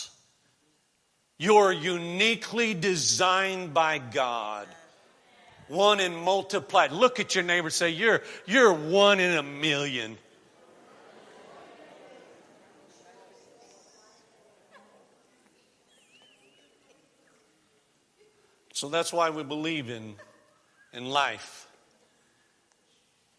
you're 1.38 1.72
uniquely 1.72 2.74
designed 2.74 3.74
by 3.74 4.00
God. 4.00 4.68
One 5.68 6.00
in 6.00 6.16
multiplied. 6.16 6.92
Look 6.92 7.20
at 7.20 7.36
your 7.36 7.44
neighbor 7.44 7.70
say, 7.70 7.90
You're, 7.90 8.22
you're 8.46 8.74
one 8.74 9.20
in 9.20 9.38
a 9.38 9.44
million. 9.44 10.18
So 18.74 18.90
that's 18.90 19.12
why 19.12 19.32
we 19.32 19.44
believe 19.44 19.90
in, 19.90 20.16
in 20.94 21.06
life. 21.06 21.67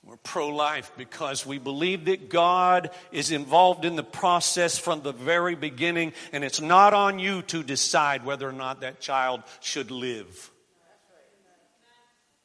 We're 0.08 0.16
pro 0.16 0.48
life 0.48 0.90
because 0.96 1.44
we 1.44 1.58
believe 1.58 2.06
that 2.06 2.30
God 2.30 2.92
is 3.12 3.30
involved 3.30 3.84
in 3.84 3.94
the 3.94 4.02
process 4.02 4.78
from 4.78 5.02
the 5.02 5.12
very 5.12 5.54
beginning, 5.54 6.14
and 6.32 6.42
it's 6.42 6.62
not 6.62 6.94
on 6.94 7.18
you 7.18 7.42
to 7.42 7.62
decide 7.62 8.24
whether 8.24 8.48
or 8.48 8.52
not 8.52 8.80
that 8.80 9.00
child 9.00 9.42
should 9.60 9.90
live. 9.90 10.50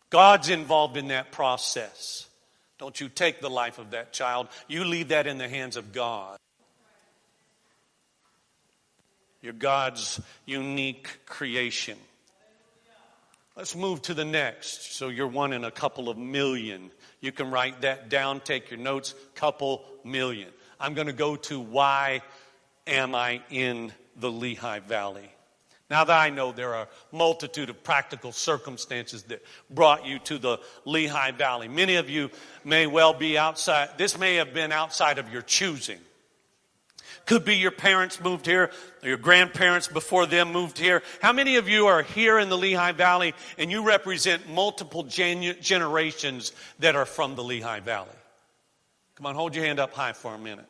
God's 0.10 0.50
involved 0.50 0.98
in 0.98 1.08
that 1.08 1.32
process. 1.32 2.27
Don't 2.79 3.00
you 3.00 3.08
take 3.08 3.39
the 3.39 3.50
life 3.50 3.79
of 3.79 3.91
that 3.91 4.12
child, 4.12 4.50
you 4.67 4.84
leave 4.84 5.08
that 5.08 5.25
in 5.25 5.38
the 5.38 5.48
hands 5.48 5.77
of 5.77 5.93
God. 5.93 6.38
You're 9.41 9.53
God's 9.53 10.20
unique 10.46 11.08
creation. 11.25 11.98
Let's 13.55 13.75
move 13.75 14.01
to 14.03 14.13
the 14.13 14.25
next. 14.25 14.96
So 14.96 15.10
you're 15.10 15.27
one 15.27 15.53
in 15.53 15.63
a 15.63 15.72
couple 15.72 16.10
of 16.10 16.17
million. 16.17 16.91
You 17.24 17.32
can 17.32 17.51
write 17.51 17.82
that 17.82 18.10
down, 18.10 18.42
take 18.42 18.70
your 18.70 18.82
notes, 18.82 19.15
couple 19.34 19.86
million. 20.03 20.50
I'm 20.77 20.94
going 20.94 21.08
to 21.08 21.13
go 21.13 21.38
to 21.38 21.58
why 21.58 22.22
am 22.86 23.15
I 23.15 23.42
in 23.50 23.94
the 24.18 24.30
Lehigh 24.30 24.80
Valley? 24.80 25.32
Now 25.89 26.03
that 26.03 26.20
I 26.20 26.32
know 26.32 26.51
there 26.51 26.75
are 26.75 26.84
a 26.84 27.15
multitude 27.15 27.70
of 27.70 27.82
practical 27.82 28.34
circumstances 28.34 29.24
that 29.24 29.42
brought 29.70 30.06
you 30.06 30.20
to 30.20 30.38
the 30.38 30.60
Lehigh 30.84 31.32
Valley, 31.32 31.70
many 31.70 31.96
of 31.96 32.10
you 32.10 32.30
may 32.65 32.88
well 32.88 33.13
be 33.13 33.38
outside, 33.38 33.98
this 33.98 34.20
may 34.20 34.36
have 34.36 34.53
been 34.53 34.74
outside 34.74 35.18
of 35.18 35.32
your 35.32 35.44
choosing. 35.44 36.00
Could 37.25 37.46
be 37.46 37.56
your 37.56 37.72
parents 37.72 38.20
moved 38.20 38.46
here, 38.46 38.70
or 39.01 39.08
your 39.08 39.18
grandparents 39.18 39.88
before 39.88 40.25
them 40.25 40.51
moved 40.51 40.77
here. 40.77 41.01
How 41.22 41.32
many 41.32 41.56
of 41.56 41.70
you 41.70 41.88
are 41.88 42.03
here 42.03 42.38
in 42.38 42.50
the 42.50 42.58
Lehigh 42.58 42.92
Valley 42.92 43.34
and 43.58 43.72
you 43.72 43.84
represent 43.84 44.50
multiple 44.50 45.03
gen- 45.03 45.56
generations 45.62 46.51
that 46.80 46.96
are 46.96 47.06
from 47.06 47.36
the 47.36 47.44
Lehigh 47.44 47.80
Valley? 47.80 48.10
Come 49.15 49.25
on, 49.25 49.36
hold 49.36 49.56
your 49.56 49.63
hand 49.63 49.80
up 49.80 49.94
high 49.94 50.13
for 50.13 50.34
a 50.34 50.38
minute. 50.38 50.65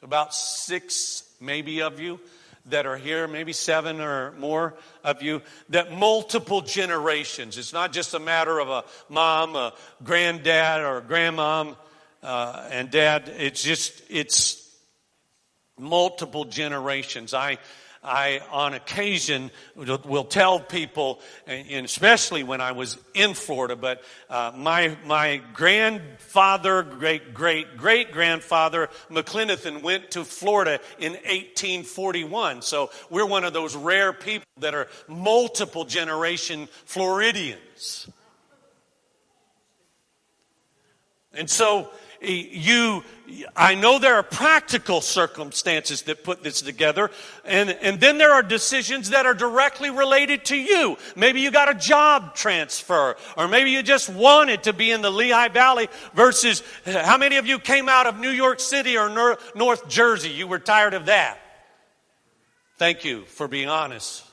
So, 0.00 0.04
about 0.04 0.34
six, 0.34 1.24
maybe, 1.40 1.80
of 1.80 2.00
you 2.00 2.20
that 2.66 2.86
are 2.86 2.96
here, 2.96 3.26
maybe 3.26 3.52
seven 3.52 4.00
or 4.00 4.32
more 4.32 4.74
of 5.02 5.22
you, 5.22 5.42
that 5.70 5.92
multiple 5.92 6.60
generations. 6.60 7.56
It's 7.56 7.72
not 7.72 7.92
just 7.92 8.14
a 8.14 8.20
matter 8.20 8.58
of 8.58 8.68
a 8.68 8.84
mom, 9.08 9.56
a 9.56 9.72
granddad, 10.04 10.80
or 10.80 10.98
a 10.98 11.02
grandmom 11.02 11.76
uh, 12.22 12.68
and 12.70 12.90
dad. 12.90 13.32
It's 13.36 13.62
just, 13.62 14.02
it's 14.08 14.61
multiple 15.82 16.44
generations. 16.44 17.34
I, 17.34 17.58
I, 18.04 18.40
on 18.50 18.74
occasion, 18.74 19.52
will 19.76 20.24
tell 20.24 20.58
people, 20.58 21.20
and 21.46 21.84
especially 21.84 22.42
when 22.42 22.60
I 22.60 22.72
was 22.72 22.98
in 23.14 23.34
Florida, 23.34 23.76
but 23.76 24.02
uh, 24.28 24.52
my, 24.56 24.96
my 25.06 25.40
grandfather, 25.54 26.82
great, 26.82 27.32
great, 27.32 27.76
great 27.76 28.10
grandfather, 28.10 28.88
McClenathan, 29.08 29.82
went 29.82 30.10
to 30.12 30.24
Florida 30.24 30.80
in 30.98 31.12
1841. 31.12 32.62
So 32.62 32.90
we're 33.08 33.26
one 33.26 33.44
of 33.44 33.52
those 33.52 33.76
rare 33.76 34.12
people 34.12 34.46
that 34.58 34.74
are 34.74 34.88
multiple 35.06 35.84
generation 35.84 36.68
Floridians. 36.84 38.08
And 41.34 41.48
so 41.48 41.88
you, 42.22 43.02
I 43.56 43.74
know 43.74 43.98
there 43.98 44.14
are 44.14 44.22
practical 44.22 45.00
circumstances 45.00 46.02
that 46.02 46.24
put 46.24 46.42
this 46.42 46.62
together, 46.62 47.10
and, 47.44 47.70
and 47.70 48.00
then 48.00 48.18
there 48.18 48.32
are 48.32 48.42
decisions 48.42 49.10
that 49.10 49.26
are 49.26 49.34
directly 49.34 49.90
related 49.90 50.44
to 50.46 50.56
you. 50.56 50.96
Maybe 51.16 51.40
you 51.40 51.50
got 51.50 51.70
a 51.70 51.74
job 51.74 52.34
transfer, 52.34 53.16
or 53.36 53.48
maybe 53.48 53.70
you 53.70 53.82
just 53.82 54.08
wanted 54.08 54.64
to 54.64 54.72
be 54.72 54.90
in 54.90 55.02
the 55.02 55.10
Lehigh 55.10 55.48
Valley 55.48 55.88
versus 56.14 56.62
how 56.84 57.18
many 57.18 57.36
of 57.36 57.46
you 57.46 57.58
came 57.58 57.88
out 57.88 58.06
of 58.06 58.18
New 58.18 58.30
York 58.30 58.60
City 58.60 58.96
or 58.96 59.38
North 59.54 59.88
Jersey? 59.88 60.30
You 60.30 60.46
were 60.46 60.58
tired 60.58 60.94
of 60.94 61.06
that. 61.06 61.38
Thank 62.78 63.04
you 63.04 63.24
for 63.26 63.46
being 63.48 63.68
honest. 63.68 64.24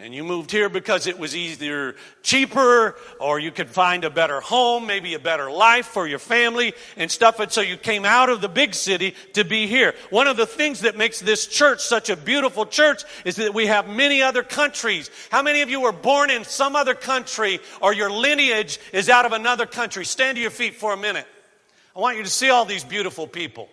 And 0.00 0.14
you 0.14 0.22
moved 0.22 0.52
here 0.52 0.68
because 0.68 1.08
it 1.08 1.18
was 1.18 1.34
either 1.34 1.96
cheaper 2.22 2.94
or 3.18 3.40
you 3.40 3.50
could 3.50 3.68
find 3.68 4.04
a 4.04 4.10
better 4.10 4.40
home, 4.40 4.86
maybe 4.86 5.14
a 5.14 5.18
better 5.18 5.50
life 5.50 5.86
for 5.86 6.06
your 6.06 6.20
family 6.20 6.72
and 6.96 7.10
stuff. 7.10 7.40
And 7.40 7.50
so 7.50 7.62
you 7.62 7.76
came 7.76 8.04
out 8.04 8.28
of 8.28 8.40
the 8.40 8.48
big 8.48 8.74
city 8.74 9.16
to 9.32 9.44
be 9.44 9.66
here. 9.66 9.96
One 10.10 10.28
of 10.28 10.36
the 10.36 10.46
things 10.46 10.82
that 10.82 10.96
makes 10.96 11.18
this 11.18 11.48
church 11.48 11.80
such 11.82 12.10
a 12.10 12.16
beautiful 12.16 12.64
church 12.64 13.02
is 13.24 13.36
that 13.36 13.54
we 13.54 13.66
have 13.66 13.88
many 13.88 14.22
other 14.22 14.44
countries. 14.44 15.10
How 15.30 15.42
many 15.42 15.62
of 15.62 15.68
you 15.68 15.80
were 15.80 15.90
born 15.90 16.30
in 16.30 16.44
some 16.44 16.76
other 16.76 16.94
country 16.94 17.58
or 17.82 17.92
your 17.92 18.08
lineage 18.08 18.78
is 18.92 19.08
out 19.08 19.26
of 19.26 19.32
another 19.32 19.66
country? 19.66 20.04
Stand 20.04 20.36
to 20.36 20.40
your 20.40 20.52
feet 20.52 20.76
for 20.76 20.92
a 20.92 20.96
minute. 20.96 21.26
I 21.96 21.98
want 21.98 22.16
you 22.16 22.22
to 22.22 22.30
see 22.30 22.50
all 22.50 22.64
these 22.64 22.84
beautiful 22.84 23.26
people. 23.26 23.68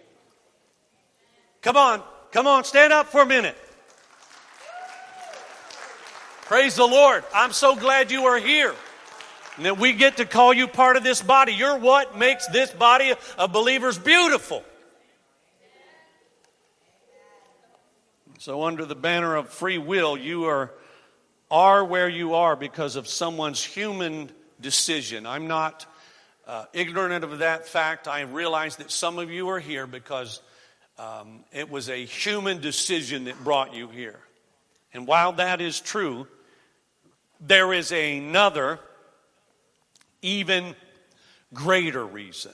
Come 1.61 1.77
on, 1.77 2.01
come 2.31 2.47
on, 2.47 2.63
stand 2.63 2.91
up 2.91 3.09
for 3.09 3.21
a 3.21 3.27
minute. 3.27 3.55
Praise 6.45 6.75
the 6.75 6.85
Lord. 6.85 7.23
I'm 7.33 7.51
so 7.53 7.75
glad 7.75 8.11
you 8.11 8.25
are 8.25 8.37
here. 8.37 8.75
And 9.57 9.65
that 9.65 9.79
we 9.79 9.93
get 9.93 10.17
to 10.17 10.25
call 10.25 10.53
you 10.53 10.67
part 10.67 10.95
of 10.95 11.03
this 11.03 11.19
body. 11.19 11.53
You're 11.53 11.79
what 11.79 12.19
makes 12.19 12.45
this 12.47 12.69
body 12.69 13.15
of 13.39 13.51
believers 13.51 13.97
beautiful. 13.97 14.63
So, 18.37 18.63
under 18.63 18.85
the 18.85 18.95
banner 18.95 19.35
of 19.35 19.49
free 19.49 19.79
will, 19.79 20.15
you 20.15 20.45
are, 20.45 20.71
are 21.49 21.83
where 21.83 22.07
you 22.07 22.35
are 22.35 22.55
because 22.55 22.95
of 22.95 23.07
someone's 23.07 23.63
human 23.63 24.29
decision. 24.61 25.25
I'm 25.25 25.47
not 25.47 25.87
uh, 26.45 26.65
ignorant 26.73 27.23
of 27.23 27.39
that 27.39 27.67
fact. 27.67 28.07
I 28.07 28.21
realize 28.21 28.75
that 28.75 28.91
some 28.91 29.17
of 29.17 29.31
you 29.31 29.49
are 29.49 29.59
here 29.59 29.87
because 29.87 30.41
um, 30.99 31.39
it 31.51 31.71
was 31.71 31.89
a 31.89 32.05
human 32.05 32.61
decision 32.61 33.23
that 33.23 33.43
brought 33.43 33.73
you 33.73 33.87
here. 33.87 34.19
And 34.93 35.07
while 35.07 35.33
that 35.33 35.59
is 35.59 35.81
true, 35.81 36.27
there 37.39 37.73
is 37.73 37.91
another, 37.91 38.79
even 40.21 40.75
greater 41.53 42.05
reason. 42.05 42.53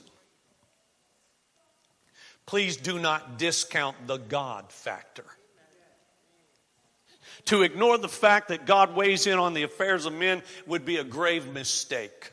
Please 2.46 2.76
do 2.76 2.98
not 2.98 3.38
discount 3.38 4.06
the 4.06 4.18
God 4.18 4.70
factor. 4.70 5.24
To 7.46 7.62
ignore 7.62 7.98
the 7.98 8.08
fact 8.08 8.48
that 8.48 8.66
God 8.66 8.94
weighs 8.94 9.26
in 9.26 9.38
on 9.38 9.54
the 9.54 9.62
affairs 9.62 10.04
of 10.06 10.12
men 10.12 10.42
would 10.66 10.84
be 10.84 10.98
a 10.98 11.04
grave 11.04 11.52
mistake. 11.52 12.32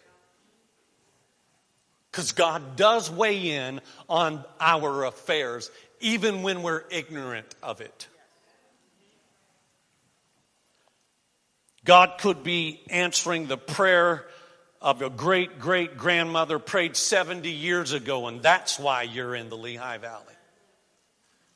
Because 2.12 2.34
God 2.34 2.76
does 2.76 3.10
weigh 3.10 3.52
in 3.52 3.80
on 4.10 4.44
our 4.60 5.06
affairs, 5.06 5.72
even 6.02 6.44
when 6.44 6.64
we're 6.64 6.84
ignorant 6.92 7.56
of 7.64 7.80
it. 7.80 8.09
God 11.90 12.20
could 12.20 12.44
be 12.44 12.80
answering 12.92 13.48
the 13.48 13.58
prayer 13.58 14.24
of 14.80 15.02
a 15.02 15.10
great 15.10 15.58
great 15.58 15.98
grandmother 15.98 16.60
prayed 16.60 16.96
70 16.96 17.50
years 17.50 17.94
ago, 17.94 18.28
and 18.28 18.44
that's 18.44 18.78
why 18.78 19.02
you're 19.02 19.34
in 19.34 19.50
the 19.50 19.58
Lehigh 19.58 19.98
Valley. 19.98 20.36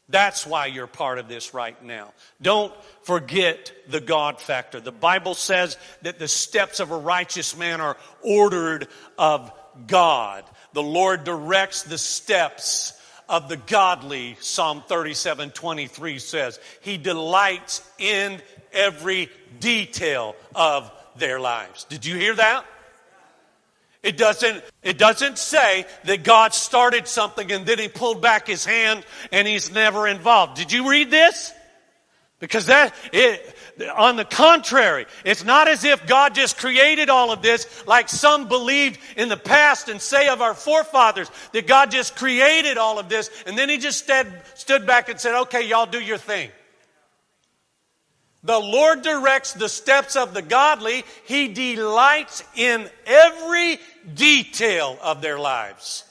That's 0.10 0.48
why 0.48 0.66
you're 0.66 0.88
part 0.88 1.20
of 1.20 1.28
this 1.28 1.54
right 1.54 1.80
now. 1.84 2.14
Don't 2.42 2.74
forget 3.04 3.72
the 3.88 4.02
God 4.02 4.42
factor. 4.42 4.80
The 4.80 4.92
Bible 4.92 5.36
says 5.36 5.78
that 6.02 6.18
the 6.18 6.28
steps 6.28 6.80
of 6.80 6.90
a 6.90 6.98
righteous 6.98 7.56
man 7.56 7.80
are 7.80 7.96
ordered 8.24 8.88
of 9.20 9.52
God. 9.86 10.46
The 10.74 10.82
Lord 10.82 11.26
directs 11.26 11.84
the 11.84 12.00
steps 12.00 13.00
of 13.30 13.50
the 13.50 13.58
godly, 13.58 14.38
Psalm 14.42 14.84
37 14.88 15.52
23 15.52 16.20
says. 16.20 16.60
He 16.82 16.98
delights 16.98 17.88
in 18.00 18.42
every 18.74 19.30
detail 19.60 20.36
of 20.56 20.92
their 21.16 21.40
lives. 21.40 21.86
Did 21.86 22.06
you 22.06 22.16
hear 22.16 22.36
that? 22.36 22.66
It 24.04 24.18
doesn't, 24.18 24.62
it 24.84 24.98
doesn't 24.98 25.38
say 25.38 25.86
that 26.04 26.24
God 26.24 26.54
started 26.54 27.08
something 27.08 27.50
and 27.52 27.66
then 27.66 27.80
he 27.80 27.88
pulled 27.88 28.22
back 28.22 28.46
his 28.46 28.66
hand 28.66 29.06
and 29.32 29.48
he's 29.48 29.72
never 29.72 30.08
involved. 30.08 30.58
Did 30.58 30.74
you 30.74 30.90
read 30.90 31.10
this? 31.10 31.54
Because 32.40 32.66
that, 32.66 32.94
it, 33.14 33.56
on 33.96 34.18
the 34.18 34.26
contrary, 34.26 35.06
it's 35.24 35.46
not 35.46 35.70
as 35.70 35.86
if 35.86 36.06
God 36.06 36.36
just 36.36 36.58
created 36.58 37.10
all 37.10 37.32
of 37.32 37.42
this 37.42 37.88
like 37.88 38.10
some 38.10 38.50
believed 38.50 39.00
in 39.16 39.30
the 39.30 39.38
past 39.38 39.88
and 39.88 40.02
say 40.02 40.28
of 40.28 40.42
our 40.42 40.54
forefathers 40.54 41.32
that 41.54 41.68
God 41.68 41.90
just 41.90 42.18
created 42.18 42.78
all 42.78 43.00
of 43.00 43.08
this 43.08 43.32
and 43.48 43.58
then 43.58 43.70
he 43.70 43.78
just 43.78 44.04
stood, 44.04 44.28
stood 44.56 44.86
back 44.86 45.08
and 45.08 45.18
said, 45.18 45.40
okay, 45.44 45.66
y'all 45.66 45.86
do 45.86 46.02
your 46.02 46.18
thing. 46.18 46.50
The 48.44 48.60
Lord 48.60 49.04
directs 49.04 49.54
the 49.54 49.70
steps 49.70 50.16
of 50.16 50.34
the 50.34 50.42
godly. 50.42 51.06
He 51.26 51.48
delights 51.48 52.44
in 52.56 52.90
every 53.06 53.80
detail 54.14 54.98
of 55.02 55.22
their 55.22 55.40
lives. 55.40 56.04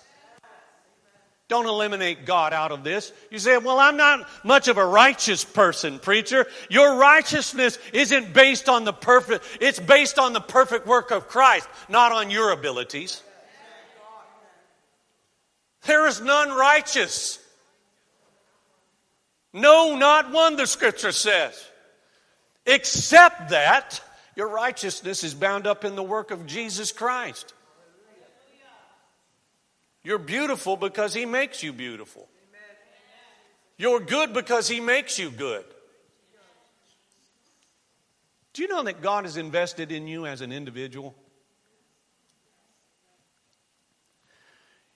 Don't 1.48 1.66
eliminate 1.66 2.24
God 2.24 2.54
out 2.54 2.72
of 2.72 2.82
this. 2.82 3.12
You 3.30 3.38
say, 3.38 3.58
well, 3.58 3.78
I'm 3.78 3.98
not 3.98 4.26
much 4.42 4.68
of 4.68 4.78
a 4.78 4.86
righteous 4.86 5.44
person, 5.44 5.98
preacher. 5.98 6.46
Your 6.70 6.96
righteousness 6.96 7.78
isn't 7.92 8.32
based 8.32 8.70
on 8.70 8.84
the 8.84 8.94
perfect, 8.94 9.44
it's 9.60 9.78
based 9.78 10.18
on 10.18 10.32
the 10.32 10.40
perfect 10.40 10.86
work 10.86 11.10
of 11.10 11.28
Christ, 11.28 11.68
not 11.90 12.12
on 12.12 12.30
your 12.30 12.52
abilities. 12.52 13.22
There 15.84 16.06
is 16.06 16.22
none 16.22 16.48
righteous. 16.48 17.38
No, 19.52 19.96
not 19.96 20.32
one, 20.32 20.56
the 20.56 20.66
scripture 20.66 21.12
says. 21.12 21.62
Except 22.66 23.50
that 23.50 24.00
your 24.36 24.48
righteousness 24.48 25.24
is 25.24 25.34
bound 25.34 25.66
up 25.66 25.84
in 25.84 25.96
the 25.96 26.02
work 26.02 26.30
of 26.30 26.46
Jesus 26.46 26.92
Christ. 26.92 27.52
You're 30.04 30.18
beautiful 30.18 30.76
because 30.76 31.14
He 31.14 31.26
makes 31.26 31.62
you 31.62 31.72
beautiful. 31.72 32.28
You're 33.76 34.00
good 34.00 34.32
because 34.32 34.68
He 34.68 34.80
makes 34.80 35.18
you 35.18 35.30
good. 35.30 35.64
Do 38.52 38.62
you 38.62 38.68
know 38.68 38.82
that 38.82 39.00
God 39.00 39.24
is 39.24 39.36
invested 39.36 39.92
in 39.92 40.06
you 40.06 40.26
as 40.26 40.40
an 40.40 40.52
individual? 40.52 41.14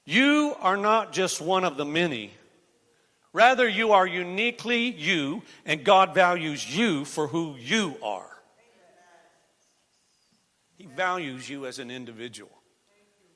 You 0.05 0.55
are 0.61 0.77
not 0.77 1.13
just 1.13 1.41
one 1.41 1.65
of 1.65 1.77
the 1.77 1.85
many. 1.85 2.33
Rather, 3.37 3.69
you 3.69 3.93
are 3.93 4.07
uniquely 4.07 4.87
you, 4.87 5.43
and 5.67 5.85
God 5.85 6.15
values 6.15 6.75
you 6.75 7.05
for 7.05 7.27
who 7.27 7.55
you 7.59 7.95
are. 8.03 8.35
He 10.79 10.87
values 10.87 11.47
you 11.47 11.67
as 11.67 11.79
an 11.79 11.91
individual. 11.91 12.51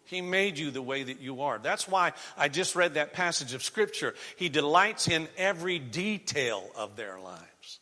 He 0.06 0.22
made 0.22 0.56
you 0.56 0.70
the 0.70 0.80
way 0.80 1.02
that 1.02 1.20
you 1.20 1.42
are. 1.42 1.58
That's 1.58 1.86
why 1.86 2.14
I 2.34 2.48
just 2.48 2.74
read 2.74 2.94
that 2.94 3.12
passage 3.12 3.52
of 3.52 3.62
Scripture. 3.62 4.14
He 4.36 4.48
delights 4.48 5.06
in 5.06 5.28
every 5.36 5.78
detail 5.78 6.64
of 6.76 6.96
their 6.96 7.20
lives. 7.20 7.80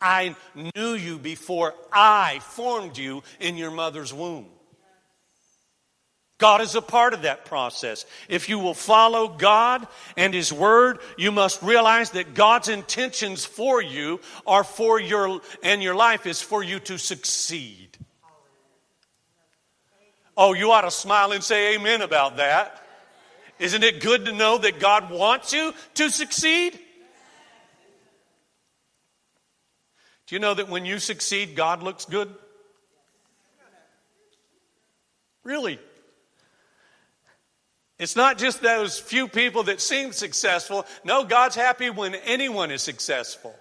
I 0.00 0.36
knew 0.54 0.94
you 0.94 1.18
before 1.18 1.74
I 1.92 2.38
formed 2.38 2.96
you 2.96 3.22
in 3.38 3.58
your 3.58 3.70
mother's 3.70 4.14
womb. 4.14 4.46
God 6.38 6.60
is 6.60 6.74
a 6.74 6.82
part 6.82 7.14
of 7.14 7.22
that 7.22 7.44
process. 7.44 8.04
If 8.28 8.48
you 8.48 8.58
will 8.58 8.74
follow 8.74 9.28
God 9.28 9.86
and 10.16 10.34
His 10.34 10.52
Word, 10.52 10.98
you 11.16 11.30
must 11.30 11.62
realize 11.62 12.10
that 12.10 12.34
God's 12.34 12.68
intentions 12.68 13.44
for 13.44 13.80
you 13.80 14.20
are 14.46 14.64
for 14.64 14.98
your, 15.00 15.40
and 15.62 15.82
your 15.82 15.94
life 15.94 16.26
is 16.26 16.42
for 16.42 16.62
you 16.62 16.80
to 16.80 16.98
succeed. 16.98 17.96
Oh, 20.36 20.52
you 20.52 20.72
ought 20.72 20.80
to 20.80 20.90
smile 20.90 21.30
and 21.30 21.42
say 21.42 21.76
amen 21.76 22.02
about 22.02 22.38
that. 22.38 22.84
Isn't 23.60 23.84
it 23.84 24.00
good 24.00 24.24
to 24.24 24.32
know 24.32 24.58
that 24.58 24.80
God 24.80 25.10
wants 25.10 25.52
you 25.52 25.72
to 25.94 26.10
succeed? 26.10 26.72
Do 30.26 30.34
you 30.34 30.40
know 30.40 30.54
that 30.54 30.68
when 30.68 30.84
you 30.84 30.98
succeed, 30.98 31.54
God 31.54 31.84
looks 31.84 32.06
good? 32.06 32.34
Really? 35.44 35.78
It's 37.98 38.16
not 38.16 38.38
just 38.38 38.60
those 38.60 38.98
few 38.98 39.28
people 39.28 39.64
that 39.64 39.80
seem 39.80 40.12
successful. 40.12 40.84
No, 41.04 41.24
God's 41.24 41.54
happy 41.54 41.90
when 41.90 42.14
anyone 42.14 42.70
is 42.70 42.82
successful. 42.82 43.54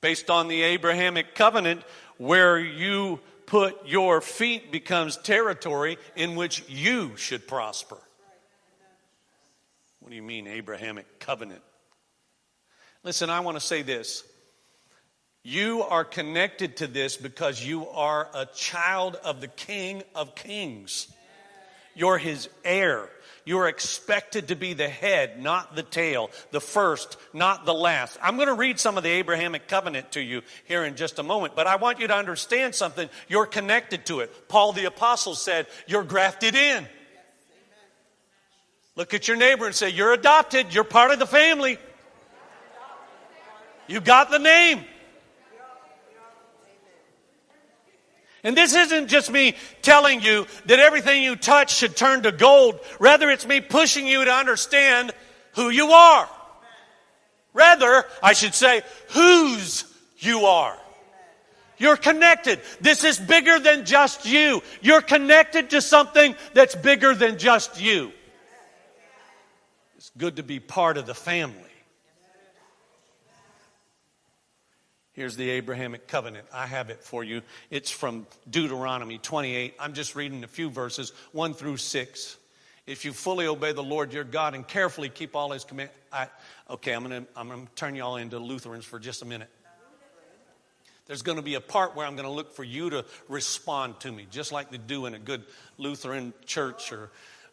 Based 0.00 0.28
on 0.28 0.48
the 0.48 0.62
Abrahamic 0.62 1.34
covenant, 1.34 1.82
where 2.18 2.58
you 2.58 3.20
put 3.46 3.86
your 3.86 4.20
feet 4.20 4.70
becomes 4.72 5.16
territory 5.16 5.98
in 6.16 6.34
which 6.34 6.68
you 6.68 7.16
should 7.16 7.46
prosper. 7.46 7.98
What 10.00 10.10
do 10.10 10.16
you 10.16 10.22
mean, 10.22 10.46
Abrahamic 10.46 11.20
covenant? 11.20 11.62
Listen, 13.04 13.30
I 13.30 13.40
want 13.40 13.56
to 13.56 13.60
say 13.64 13.82
this. 13.82 14.24
You 15.44 15.82
are 15.82 16.04
connected 16.04 16.78
to 16.78 16.86
this 16.86 17.16
because 17.16 17.64
you 17.64 17.88
are 17.88 18.28
a 18.34 18.46
child 18.46 19.16
of 19.16 19.40
the 19.40 19.48
King 19.48 20.02
of 20.14 20.34
Kings. 20.34 21.08
You're 21.98 22.16
his 22.16 22.48
heir. 22.64 23.10
You're 23.44 23.66
expected 23.66 24.48
to 24.48 24.54
be 24.54 24.72
the 24.74 24.88
head, 24.88 25.42
not 25.42 25.74
the 25.74 25.82
tail, 25.82 26.30
the 26.52 26.60
first, 26.60 27.16
not 27.32 27.66
the 27.66 27.74
last. 27.74 28.16
I'm 28.22 28.36
going 28.36 28.46
to 28.46 28.54
read 28.54 28.78
some 28.78 28.96
of 28.96 29.02
the 29.02 29.10
Abrahamic 29.10 29.66
covenant 29.66 30.12
to 30.12 30.20
you 30.20 30.42
here 30.66 30.84
in 30.84 30.94
just 30.94 31.18
a 31.18 31.24
moment, 31.24 31.56
but 31.56 31.66
I 31.66 31.74
want 31.76 31.98
you 31.98 32.06
to 32.06 32.14
understand 32.14 32.76
something. 32.76 33.08
You're 33.26 33.46
connected 33.46 34.06
to 34.06 34.20
it. 34.20 34.48
Paul 34.48 34.74
the 34.74 34.84
Apostle 34.84 35.34
said, 35.34 35.66
You're 35.88 36.04
grafted 36.04 36.54
in. 36.54 36.86
Look 38.94 39.12
at 39.12 39.26
your 39.26 39.36
neighbor 39.36 39.66
and 39.66 39.74
say, 39.74 39.88
You're 39.88 40.12
adopted. 40.12 40.72
You're 40.72 40.84
part 40.84 41.10
of 41.10 41.18
the 41.18 41.26
family. 41.26 41.78
You 43.88 44.00
got 44.00 44.30
the 44.30 44.38
name. 44.38 44.84
And 48.48 48.56
this 48.56 48.74
isn't 48.74 49.08
just 49.08 49.30
me 49.30 49.56
telling 49.82 50.22
you 50.22 50.46
that 50.64 50.80
everything 50.80 51.22
you 51.22 51.36
touch 51.36 51.76
should 51.76 51.94
turn 51.94 52.22
to 52.22 52.32
gold. 52.32 52.80
Rather, 52.98 53.28
it's 53.28 53.46
me 53.46 53.60
pushing 53.60 54.06
you 54.06 54.24
to 54.24 54.32
understand 54.32 55.12
who 55.52 55.68
you 55.68 55.90
are. 55.90 56.26
Rather, 57.52 58.06
I 58.22 58.32
should 58.32 58.54
say, 58.54 58.80
whose 59.10 59.84
you 60.16 60.46
are. 60.46 60.78
You're 61.76 61.98
connected. 61.98 62.62
This 62.80 63.04
is 63.04 63.18
bigger 63.18 63.58
than 63.58 63.84
just 63.84 64.24
you. 64.24 64.62
You're 64.80 65.02
connected 65.02 65.68
to 65.70 65.82
something 65.82 66.34
that's 66.54 66.74
bigger 66.74 67.14
than 67.14 67.36
just 67.36 67.78
you. 67.78 68.12
It's 69.98 70.10
good 70.16 70.36
to 70.36 70.42
be 70.42 70.58
part 70.58 70.96
of 70.96 71.04
the 71.04 71.14
family. 71.14 71.67
Here's 75.18 75.34
the 75.34 75.50
Abrahamic 75.50 76.06
covenant. 76.06 76.46
I 76.54 76.68
have 76.68 76.90
it 76.90 77.02
for 77.02 77.24
you. 77.24 77.42
It's 77.70 77.90
from 77.90 78.24
Deuteronomy 78.48 79.18
28. 79.18 79.74
I'm 79.80 79.92
just 79.92 80.14
reading 80.14 80.44
a 80.44 80.46
few 80.46 80.70
verses, 80.70 81.12
1 81.32 81.54
through 81.54 81.78
6. 81.78 82.36
If 82.86 83.04
you 83.04 83.12
fully 83.12 83.48
obey 83.48 83.72
the 83.72 83.82
Lord 83.82 84.12
your 84.12 84.22
God 84.22 84.54
and 84.54 84.64
carefully 84.64 85.08
keep 85.08 85.34
all 85.34 85.50
his 85.50 85.64
commands. 85.64 85.90
Okay, 86.70 86.92
I'm 86.92 87.02
going 87.02 87.24
to 87.24 87.28
I'm 87.34 87.48
to 87.48 87.66
turn 87.74 87.96
you 87.96 88.04
all 88.04 88.14
into 88.14 88.38
Lutherans 88.38 88.84
for 88.84 89.00
just 89.00 89.22
a 89.22 89.24
minute. 89.24 89.50
There's 91.06 91.22
going 91.22 91.34
to 91.34 91.42
be 91.42 91.54
a 91.54 91.60
part 91.60 91.96
where 91.96 92.06
I'm 92.06 92.14
going 92.14 92.28
to 92.28 92.30
look 92.30 92.54
for 92.54 92.62
you 92.62 92.88
to 92.90 93.04
respond 93.28 93.98
to 94.02 94.12
me, 94.12 94.24
just 94.30 94.52
like 94.52 94.70
they 94.70 94.78
do 94.78 95.06
in 95.06 95.14
a 95.14 95.18
good 95.18 95.42
Lutheran 95.78 96.32
church 96.46 96.92
or 96.92 97.10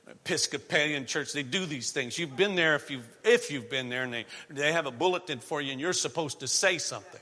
Episcopalian 0.08 1.08
church. 1.08 1.34
They 1.34 1.42
do 1.42 1.66
these 1.66 1.90
things. 1.90 2.20
You've 2.20 2.38
been 2.38 2.54
there 2.54 2.76
if 2.76 2.92
you've, 2.92 3.10
if 3.24 3.50
you've 3.50 3.72
been 3.72 3.90
there, 3.90 4.04
and 4.04 4.14
they, 4.14 4.26
they 4.52 4.72
have 4.72 4.86
a 4.86 4.92
bulletin 4.92 5.40
for 5.40 5.62
you, 5.62 5.72
and 5.72 5.82
you're 5.82 5.94
supposed 5.94 6.42
to 6.42 6.48
say 6.48 6.78
something. 6.78 7.22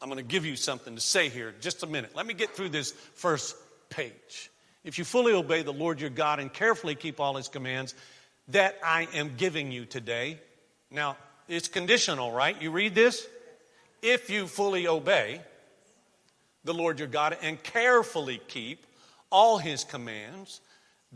I'm 0.00 0.08
going 0.08 0.18
to 0.18 0.28
give 0.28 0.44
you 0.44 0.56
something 0.56 0.94
to 0.94 1.00
say 1.00 1.28
here. 1.28 1.54
Just 1.60 1.82
a 1.82 1.86
minute. 1.86 2.14
Let 2.14 2.26
me 2.26 2.34
get 2.34 2.50
through 2.50 2.68
this 2.70 2.92
first 3.14 3.56
page. 3.88 4.50
If 4.84 4.98
you 4.98 5.04
fully 5.04 5.32
obey 5.32 5.62
the 5.62 5.72
Lord 5.72 6.00
your 6.00 6.10
God 6.10 6.38
and 6.38 6.52
carefully 6.52 6.94
keep 6.94 7.18
all 7.18 7.36
his 7.36 7.48
commands 7.48 7.94
that 8.48 8.78
I 8.84 9.08
am 9.14 9.32
giving 9.36 9.72
you 9.72 9.84
today. 9.84 10.38
Now, 10.90 11.16
it's 11.48 11.68
conditional, 11.68 12.30
right? 12.30 12.60
You 12.60 12.70
read 12.70 12.94
this? 12.94 13.26
If 14.02 14.30
you 14.30 14.46
fully 14.46 14.86
obey 14.86 15.40
the 16.64 16.74
Lord 16.74 16.98
your 16.98 17.08
God 17.08 17.36
and 17.42 17.60
carefully 17.62 18.40
keep 18.48 18.86
all 19.30 19.58
his 19.58 19.84
commands 19.84 20.60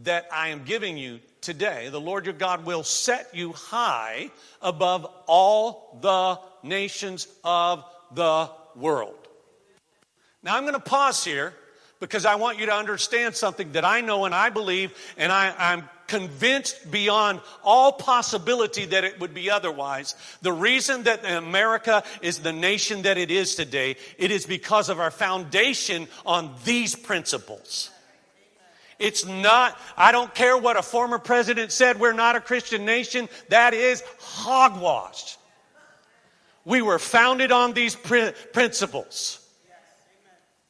that 0.03 0.29
I 0.33 0.49
am 0.49 0.65
giving 0.65 0.97
you 0.97 1.21
today, 1.41 1.89
the 1.91 2.01
Lord 2.01 2.25
your 2.25 2.35
God 2.35 2.65
will 2.65 2.83
set 2.83 3.35
you 3.35 3.53
high 3.53 4.31
above 4.63 5.07
all 5.27 5.99
the 6.01 6.41
nations 6.67 7.29
of 7.45 7.85
the 8.13 8.51
world. 8.77 9.17
Now, 10.43 10.57
I'm 10.57 10.63
going 10.63 10.75
to 10.75 10.81
pause 10.81 11.25
here 11.25 11.55
because 12.01 12.25
I 12.25 12.37
want 12.37 12.59
you 12.59 12.67
to 12.67 12.75
understand 12.75 13.37
something 13.37 13.73
that 13.73 13.85
I 13.85 14.01
know 14.01 14.25
and 14.25 14.35
I 14.35 14.49
believe, 14.49 14.93
and 15.19 15.31
I, 15.31 15.55
am 15.73 15.89
convinced 16.07 16.91
beyond 16.91 17.41
all 17.63 17.93
possibility 17.93 18.87
that 18.87 19.05
it 19.05 19.21
would 19.21 19.33
be 19.33 19.51
otherwise. 19.51 20.17
The 20.43 20.53
reason 20.53 21.05
that 21.05 21.25
America 21.25 22.03
is 22.21 22.41
the 22.41 22.53
nation 22.53 23.03
that 23.03 23.17
it 23.17 23.31
is 23.31 23.55
today, 23.55 23.97
it 24.19 24.31
is 24.31 24.45
because 24.45 24.89
of 24.89 24.99
our 24.99 25.11
foundation 25.11 26.09
on 26.27 26.55
these 26.65 26.97
principles. 26.97 27.91
It's 28.99 29.25
not, 29.25 29.79
I 29.97 30.11
don't 30.13 30.35
care 30.35 30.59
what 30.59 30.77
a 30.77 30.83
former 30.83 31.19
president 31.19 31.71
said, 31.71 32.01
we're 32.01 32.13
not 32.13 32.35
a 32.37 32.41
Christian 32.41 32.85
nation. 32.85 33.29
That 33.49 33.73
is 33.73 34.03
hogwash. 34.19 35.39
We 36.65 36.83
were 36.83 36.99
founded 36.99 37.53
on 37.53 37.73
these 37.73 37.95
principles. 37.95 39.39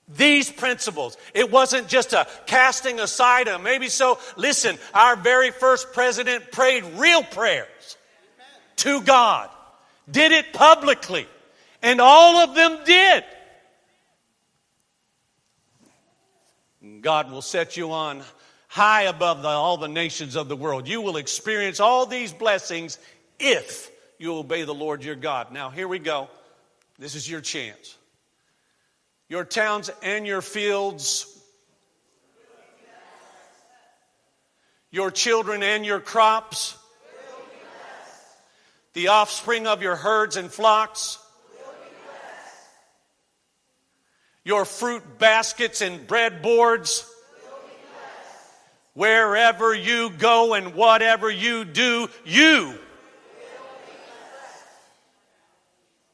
These 0.08 0.50
principles. 0.50 1.16
It 1.34 1.50
wasn't 1.50 1.88
just 1.88 2.12
a 2.12 2.26
casting 2.46 2.98
aside 2.98 3.48
of 3.48 3.62
maybe 3.62 3.88
so. 3.88 4.18
Listen, 4.36 4.76
our 4.92 5.16
very 5.16 5.50
first 5.50 5.92
president 5.92 6.50
prayed 6.50 6.84
real 6.96 7.22
prayers 7.22 7.96
to 8.76 9.02
God, 9.02 9.50
did 10.10 10.32
it 10.32 10.52
publicly, 10.52 11.26
and 11.82 12.00
all 12.00 12.38
of 12.38 12.54
them 12.54 12.78
did. 12.84 13.24
God 17.02 17.30
will 17.30 17.42
set 17.42 17.76
you 17.76 17.92
on 17.92 18.22
high 18.68 19.02
above 19.02 19.42
the, 19.42 19.48
all 19.48 19.76
the 19.76 19.88
nations 19.88 20.36
of 20.36 20.48
the 20.48 20.56
world. 20.56 20.88
You 20.88 21.02
will 21.02 21.16
experience 21.18 21.78
all 21.78 22.06
these 22.06 22.32
blessings 22.32 22.98
if 23.38 23.90
you 24.20 24.36
obey 24.36 24.62
the 24.62 24.74
Lord 24.74 25.02
your 25.02 25.16
God. 25.16 25.50
Now, 25.50 25.70
here 25.70 25.88
we 25.88 25.98
go. 25.98 26.28
This 26.98 27.16
is 27.16 27.28
your 27.28 27.40
chance. 27.40 27.96
Your 29.28 29.44
towns 29.44 29.90
and 30.02 30.26
your 30.26 30.42
fields, 30.42 31.40
Your 34.90 35.10
children 35.10 35.62
and 35.62 35.86
your 35.86 36.00
crops. 36.00 36.76
The 38.92 39.08
offspring 39.08 39.66
of 39.68 39.82
your 39.82 39.94
herds 39.94 40.36
and 40.36 40.50
flocks. 40.50 41.18
Your 44.42 44.64
fruit 44.64 45.18
baskets 45.18 45.80
and 45.80 46.06
bread 46.06 46.42
boards. 46.42 47.06
Wherever 48.94 49.72
you 49.72 50.10
go 50.10 50.54
and 50.54 50.74
whatever 50.74 51.30
you 51.30 51.64
do, 51.64 52.08
you. 52.24 52.76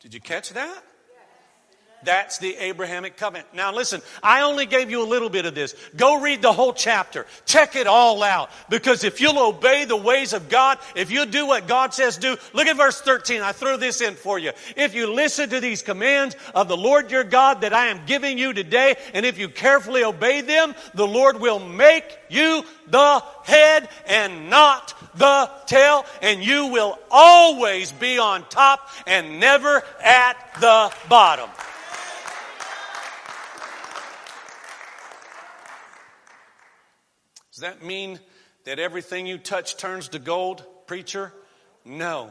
Did 0.06 0.14
you 0.14 0.20
catch 0.20 0.50
that? 0.50 0.84
That's 2.06 2.38
the 2.38 2.56
Abrahamic 2.56 3.16
covenant. 3.16 3.48
Now 3.52 3.74
listen, 3.74 4.00
I 4.22 4.42
only 4.42 4.64
gave 4.64 4.90
you 4.92 5.02
a 5.02 5.08
little 5.08 5.28
bit 5.28 5.44
of 5.44 5.56
this. 5.56 5.74
Go 5.96 6.20
read 6.20 6.40
the 6.40 6.52
whole 6.52 6.72
chapter. 6.72 7.26
Check 7.44 7.74
it 7.74 7.88
all 7.88 8.22
out. 8.22 8.48
Because 8.70 9.02
if 9.02 9.20
you'll 9.20 9.40
obey 9.40 9.84
the 9.84 9.96
ways 9.96 10.32
of 10.32 10.48
God, 10.48 10.78
if 10.94 11.10
you 11.10 11.26
do 11.26 11.46
what 11.48 11.66
God 11.66 11.92
says 11.92 12.16
do, 12.16 12.36
look 12.52 12.68
at 12.68 12.76
verse 12.76 13.00
13. 13.00 13.42
I 13.42 13.50
threw 13.50 13.76
this 13.76 14.00
in 14.00 14.14
for 14.14 14.38
you. 14.38 14.52
If 14.76 14.94
you 14.94 15.12
listen 15.12 15.50
to 15.50 15.58
these 15.58 15.82
commands 15.82 16.36
of 16.54 16.68
the 16.68 16.76
Lord 16.76 17.10
your 17.10 17.24
God 17.24 17.62
that 17.62 17.74
I 17.74 17.88
am 17.88 18.06
giving 18.06 18.38
you 18.38 18.52
today, 18.52 18.94
and 19.12 19.26
if 19.26 19.36
you 19.36 19.48
carefully 19.48 20.04
obey 20.04 20.42
them, 20.42 20.76
the 20.94 21.06
Lord 21.06 21.40
will 21.40 21.58
make 21.58 22.04
you 22.28 22.62
the 22.86 23.22
head 23.42 23.88
and 24.06 24.48
not 24.48 24.94
the 25.16 25.50
tail, 25.66 26.06
and 26.22 26.40
you 26.40 26.68
will 26.68 26.98
always 27.10 27.90
be 27.90 28.18
on 28.18 28.44
top 28.48 28.88
and 29.08 29.40
never 29.40 29.82
at 30.04 30.36
the 30.60 30.92
bottom. 31.08 31.50
Does 37.56 37.62
that 37.62 37.82
mean 37.82 38.20
that 38.64 38.78
everything 38.78 39.26
you 39.26 39.38
touch 39.38 39.78
turns 39.78 40.08
to 40.08 40.18
gold, 40.18 40.62
preacher? 40.86 41.32
No. 41.86 42.30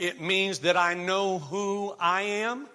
It 0.00 0.20
means 0.20 0.58
that 0.60 0.76
I 0.76 0.94
know 0.94 1.38
who 1.38 1.94
I 2.00 2.22
am 2.22 2.66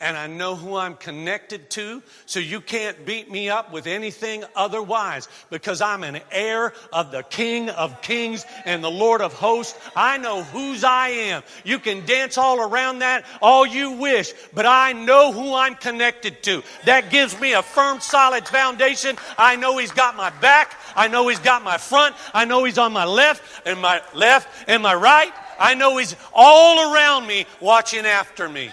and 0.00 0.16
I 0.16 0.28
know 0.28 0.54
who 0.54 0.76
I'm 0.76 0.94
connected 0.94 1.70
to, 1.70 2.02
so 2.24 2.38
you 2.38 2.60
can't 2.60 3.04
beat 3.04 3.28
me 3.28 3.50
up 3.50 3.72
with 3.72 3.88
anything 3.88 4.44
otherwise 4.54 5.26
because 5.50 5.80
I'm 5.80 6.04
an 6.04 6.20
heir 6.30 6.72
of 6.92 7.10
the 7.10 7.24
King 7.24 7.68
of 7.70 8.00
Kings 8.00 8.46
and 8.64 8.82
the 8.82 8.90
Lord 8.90 9.20
of 9.20 9.32
Hosts. 9.32 9.76
I 9.96 10.18
know 10.18 10.44
whose 10.44 10.84
I 10.84 11.08
am. 11.08 11.42
You 11.64 11.80
can 11.80 12.06
dance 12.06 12.38
all 12.38 12.60
around 12.60 13.00
that 13.00 13.24
all 13.42 13.66
you 13.66 13.92
wish, 13.92 14.32
but 14.54 14.66
I 14.66 14.92
know 14.92 15.32
who 15.32 15.52
I'm 15.54 15.74
connected 15.74 16.44
to. 16.44 16.62
That 16.84 17.10
gives 17.10 17.38
me 17.40 17.54
a 17.54 17.62
firm, 17.62 18.00
solid 18.00 18.46
foundation. 18.46 19.16
I 19.36 19.56
know 19.56 19.78
He's 19.78 19.90
got 19.90 20.16
my 20.16 20.30
back. 20.30 20.76
I 20.94 21.08
know 21.08 21.26
He's 21.26 21.40
got 21.40 21.64
my 21.64 21.76
front. 21.76 22.14
I 22.32 22.44
know 22.44 22.62
He's 22.62 22.78
on 22.78 22.92
my 22.92 23.04
left 23.04 23.42
and 23.66 23.80
my 23.80 24.00
left 24.14 24.48
and 24.68 24.80
my 24.80 24.94
right. 24.94 25.32
I 25.58 25.74
know 25.74 25.96
He's 25.96 26.14
all 26.32 26.94
around 26.94 27.26
me 27.26 27.46
watching 27.60 28.06
after 28.06 28.48
me 28.48 28.70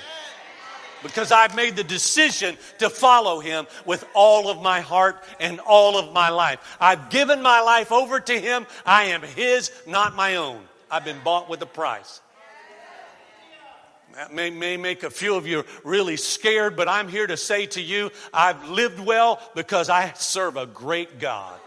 because 1.06 1.32
I've 1.32 1.56
made 1.56 1.76
the 1.76 1.84
decision 1.84 2.58
to 2.80 2.90
follow 2.90 3.40
him 3.40 3.68
with 3.86 4.04
all 4.16 4.50
of 4.50 4.62
my 4.62 4.82
heart 4.82 5.24
and 5.40 5.60
all 5.60 6.00
of 6.00 6.12
my 6.14 6.30
life. 6.30 6.78
I've 6.82 7.12
given 7.12 7.44
my 7.44 7.62
life 7.62 7.92
over 7.92 8.20
to 8.20 8.40
him. 8.40 8.66
I 8.86 9.06
am 9.06 9.22
his, 9.22 9.72
not 9.86 10.16
my 10.16 10.38
own. 10.38 10.62
I've 10.90 11.06
been 11.06 11.20
bought 11.24 11.48
with 11.48 11.62
a 11.62 11.68
price. 11.68 12.22
That 14.16 14.34
may, 14.34 14.50
may 14.50 14.78
make 14.78 15.04
a 15.04 15.10
few 15.10 15.36
of 15.36 15.46
you 15.46 15.64
really 15.84 16.18
scared, 16.18 16.76
but 16.76 16.88
I'm 16.88 17.08
here 17.08 17.28
to 17.28 17.38
say 17.38 17.68
to 17.68 17.82
you, 17.82 18.12
I've 18.34 18.70
lived 18.70 19.00
well 19.00 19.40
because 19.56 19.90
I 19.90 20.14
serve 20.14 20.58
a 20.58 20.66
great 20.66 21.20
God. 21.20 21.60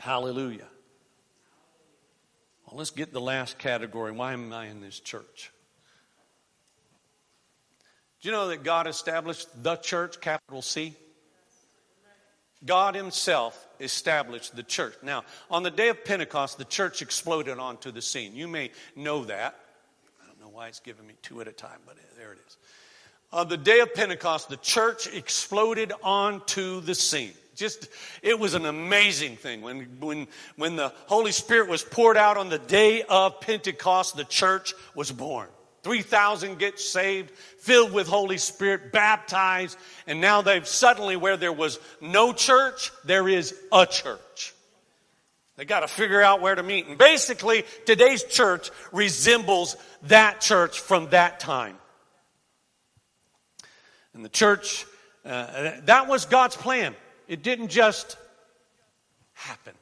Hallelujah. 0.00 0.66
Well, 2.66 2.78
let's 2.78 2.90
get 2.90 3.12
the 3.12 3.20
last 3.20 3.58
category. 3.58 4.10
Why 4.10 4.32
am 4.32 4.52
I 4.52 4.66
in 4.66 4.80
this 4.80 4.98
church? 4.98 5.52
Do 8.24 8.30
you 8.30 8.36
know 8.36 8.48
that 8.48 8.62
God 8.62 8.86
established 8.86 9.62
the 9.62 9.76
church, 9.76 10.18
capital 10.18 10.62
C? 10.62 10.94
God 12.64 12.94
Himself 12.94 13.68
established 13.78 14.56
the 14.56 14.62
church. 14.62 14.94
Now, 15.02 15.24
on 15.50 15.62
the 15.62 15.70
day 15.70 15.90
of 15.90 16.06
Pentecost, 16.06 16.56
the 16.56 16.64
church 16.64 17.02
exploded 17.02 17.58
onto 17.58 17.92
the 17.92 18.00
scene. 18.00 18.34
You 18.34 18.48
may 18.48 18.70
know 18.96 19.26
that. 19.26 19.54
I 20.22 20.26
don't 20.26 20.40
know 20.40 20.48
why 20.48 20.68
it's 20.68 20.80
giving 20.80 21.06
me 21.06 21.12
two 21.20 21.42
at 21.42 21.48
a 21.48 21.52
time, 21.52 21.80
but 21.84 21.98
there 22.16 22.32
it 22.32 22.38
is. 22.46 22.56
On 23.30 23.46
the 23.46 23.58
day 23.58 23.80
of 23.80 23.92
Pentecost, 23.92 24.48
the 24.48 24.56
church 24.56 25.06
exploded 25.06 25.92
onto 26.02 26.80
the 26.80 26.94
scene. 26.94 27.34
Just, 27.54 27.88
it 28.22 28.38
was 28.38 28.54
an 28.54 28.64
amazing 28.64 29.36
thing. 29.36 29.60
When, 29.60 29.80
when, 30.00 30.28
when 30.56 30.76
the 30.76 30.94
Holy 31.08 31.32
Spirit 31.32 31.68
was 31.68 31.82
poured 31.82 32.16
out 32.16 32.38
on 32.38 32.48
the 32.48 32.58
day 32.58 33.02
of 33.02 33.42
Pentecost, 33.42 34.16
the 34.16 34.24
church 34.24 34.72
was 34.94 35.12
born. 35.12 35.48
3,000 35.84 36.58
get 36.58 36.80
saved, 36.80 37.30
filled 37.30 37.92
with 37.92 38.08
Holy 38.08 38.38
Spirit, 38.38 38.90
baptized, 38.90 39.78
and 40.06 40.20
now 40.20 40.42
they've 40.42 40.66
suddenly, 40.66 41.16
where 41.16 41.36
there 41.36 41.52
was 41.52 41.78
no 42.00 42.32
church, 42.32 42.90
there 43.04 43.28
is 43.28 43.54
a 43.70 43.86
church. 43.86 44.54
They 45.56 45.64
got 45.64 45.80
to 45.80 45.88
figure 45.88 46.20
out 46.20 46.40
where 46.40 46.54
to 46.54 46.62
meet. 46.62 46.88
And 46.88 46.98
basically, 46.98 47.64
today's 47.86 48.24
church 48.24 48.70
resembles 48.90 49.76
that 50.04 50.40
church 50.40 50.80
from 50.80 51.10
that 51.10 51.38
time. 51.38 51.76
And 54.14 54.24
the 54.24 54.30
church, 54.30 54.86
uh, 55.24 55.72
that 55.84 56.08
was 56.08 56.24
God's 56.24 56.56
plan. 56.56 56.96
It 57.28 57.42
didn't 57.42 57.68
just 57.68 58.16
happen 59.34 59.74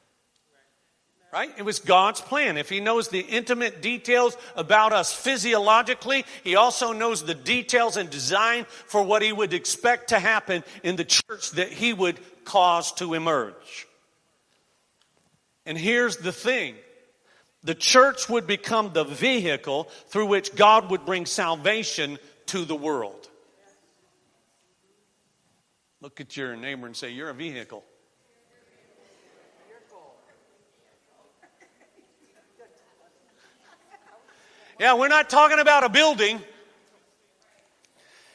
right? 1.33 1.51
It 1.57 1.63
was 1.63 1.79
God's 1.79 2.21
plan. 2.21 2.57
If 2.57 2.69
He 2.69 2.79
knows 2.79 3.07
the 3.07 3.19
intimate 3.19 3.81
details 3.81 4.37
about 4.55 4.93
us 4.93 5.11
physiologically, 5.11 6.25
He 6.43 6.55
also 6.55 6.93
knows 6.93 7.23
the 7.23 7.33
details 7.33 7.97
and 7.97 8.09
design 8.09 8.65
for 8.85 9.01
what 9.01 9.23
He 9.23 9.33
would 9.33 9.53
expect 9.53 10.09
to 10.09 10.19
happen 10.19 10.63
in 10.83 10.95
the 10.95 11.05
church 11.05 11.51
that 11.51 11.69
He 11.69 11.91
would 11.91 12.19
cause 12.45 12.91
to 12.93 13.15
emerge. 13.15 13.87
And 15.65 15.75
here's 15.77 16.17
the 16.17 16.31
thing 16.31 16.75
the 17.63 17.75
church 17.75 18.29
would 18.29 18.45
become 18.45 18.91
the 18.93 19.03
vehicle 19.03 19.85
through 20.09 20.27
which 20.27 20.55
God 20.55 20.91
would 20.91 21.03
bring 21.03 21.25
salvation 21.25 22.19
to 22.47 22.63
the 22.63 22.75
world. 22.75 23.27
Look 25.99 26.21
at 26.21 26.37
your 26.37 26.55
neighbor 26.55 26.85
and 26.85 26.95
say, 26.95 27.09
You're 27.09 27.29
a 27.29 27.33
vehicle. 27.33 27.83
Yeah, 34.83 34.95
we're 34.95 35.07
not 35.07 35.29
talking 35.29 35.59
about 35.59 35.85
a 35.85 35.89
building. 35.89 36.41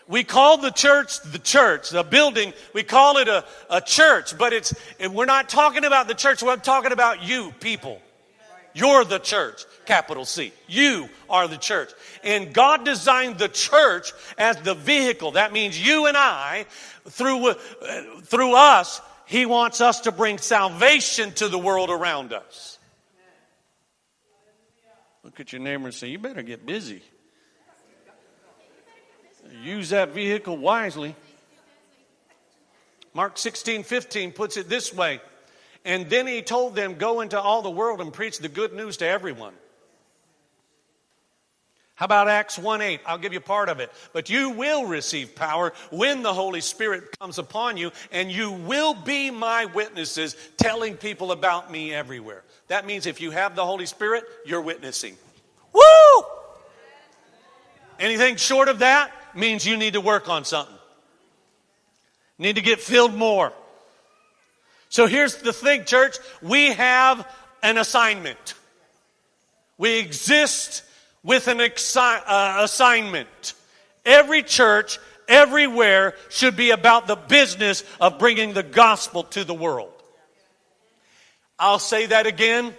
We 0.06 0.24
call 0.24 0.56
the 0.56 0.70
church 0.70 1.20
the 1.20 1.38
church, 1.38 1.90
the 1.90 2.02
building, 2.02 2.54
we 2.72 2.84
call 2.84 3.18
it 3.18 3.28
a, 3.28 3.44
a 3.68 3.82
church, 3.82 4.38
but 4.38 4.54
it's, 4.54 4.74
we're 5.10 5.26
not 5.26 5.50
talking 5.50 5.84
about 5.84 6.08
the 6.08 6.14
church, 6.14 6.42
we're 6.42 6.56
talking 6.56 6.92
about 6.92 7.22
you, 7.22 7.52
people. 7.60 8.00
You're 8.72 9.04
the 9.04 9.18
church, 9.18 9.66
capital 9.84 10.24
C. 10.24 10.54
You 10.66 11.10
are 11.28 11.48
the 11.48 11.58
church. 11.58 11.90
And 12.24 12.54
God 12.54 12.82
designed 12.82 13.36
the 13.36 13.48
church 13.48 14.14
as 14.38 14.56
the 14.56 14.72
vehicle. 14.72 15.32
That 15.32 15.52
means 15.52 15.78
you 15.78 16.06
and 16.06 16.16
I, 16.16 16.64
through, 17.10 17.48
uh, 17.50 17.56
through 18.22 18.54
us, 18.54 19.02
He 19.26 19.44
wants 19.44 19.82
us 19.82 20.00
to 20.00 20.12
bring 20.12 20.38
salvation 20.38 21.32
to 21.32 21.48
the 21.48 21.58
world 21.58 21.90
around 21.90 22.32
us. 22.32 22.77
At 25.38 25.52
your 25.52 25.60
neighbor 25.60 25.84
and 25.84 25.94
say, 25.94 26.08
You 26.08 26.18
better 26.18 26.42
get 26.42 26.66
busy. 26.66 27.02
Use 29.62 29.90
that 29.90 30.10
vehicle 30.10 30.56
wisely. 30.56 31.14
Mark 33.14 33.38
16, 33.38 33.84
15 33.84 34.32
puts 34.32 34.56
it 34.56 34.68
this 34.68 34.92
way. 34.92 35.20
And 35.84 36.10
then 36.10 36.26
he 36.26 36.42
told 36.42 36.74
them, 36.74 36.94
Go 36.94 37.20
into 37.20 37.40
all 37.40 37.62
the 37.62 37.70
world 37.70 38.00
and 38.00 38.12
preach 38.12 38.38
the 38.38 38.48
good 38.48 38.72
news 38.72 38.96
to 38.98 39.06
everyone. 39.06 39.54
How 41.94 42.04
about 42.04 42.28
Acts 42.28 42.56
1 42.56 42.80
8? 42.80 43.00
I'll 43.06 43.18
give 43.18 43.32
you 43.32 43.40
part 43.40 43.68
of 43.68 43.80
it. 43.80 43.90
But 44.12 44.30
you 44.30 44.50
will 44.50 44.86
receive 44.86 45.34
power 45.34 45.72
when 45.90 46.22
the 46.22 46.32
Holy 46.32 46.60
Spirit 46.60 47.18
comes 47.18 47.38
upon 47.38 47.76
you, 47.76 47.90
and 48.12 48.30
you 48.30 48.52
will 48.52 48.94
be 48.94 49.32
my 49.32 49.64
witnesses, 49.64 50.36
telling 50.56 50.96
people 50.96 51.32
about 51.32 51.72
me 51.72 51.92
everywhere. 51.92 52.44
That 52.68 52.86
means 52.86 53.06
if 53.06 53.20
you 53.20 53.32
have 53.32 53.56
the 53.56 53.64
Holy 53.66 53.86
Spirit, 53.86 54.24
you're 54.46 54.60
witnessing. 54.60 55.16
Woo! 55.78 56.24
Anything 57.98 58.36
short 58.36 58.68
of 58.68 58.80
that 58.80 59.10
means 59.34 59.66
you 59.66 59.76
need 59.76 59.94
to 59.94 60.00
work 60.00 60.28
on 60.28 60.44
something. 60.44 60.74
Need 62.38 62.56
to 62.56 62.62
get 62.62 62.80
filled 62.80 63.14
more. 63.14 63.52
So 64.88 65.06
here's 65.06 65.36
the 65.36 65.52
thing, 65.52 65.84
church. 65.84 66.16
We 66.40 66.72
have 66.72 67.26
an 67.62 67.78
assignment. 67.78 68.54
We 69.76 69.98
exist 69.98 70.82
with 71.22 71.48
an 71.48 71.58
exi- 71.58 72.22
uh, 72.26 72.58
assignment. 72.60 73.54
Every 74.04 74.42
church, 74.42 74.98
everywhere, 75.26 76.14
should 76.30 76.56
be 76.56 76.70
about 76.70 77.06
the 77.06 77.16
business 77.16 77.84
of 78.00 78.18
bringing 78.18 78.54
the 78.54 78.62
gospel 78.62 79.24
to 79.24 79.44
the 79.44 79.54
world. 79.54 79.92
I'll 81.58 81.80
say 81.80 82.06
that 82.06 82.26
again 82.26 82.72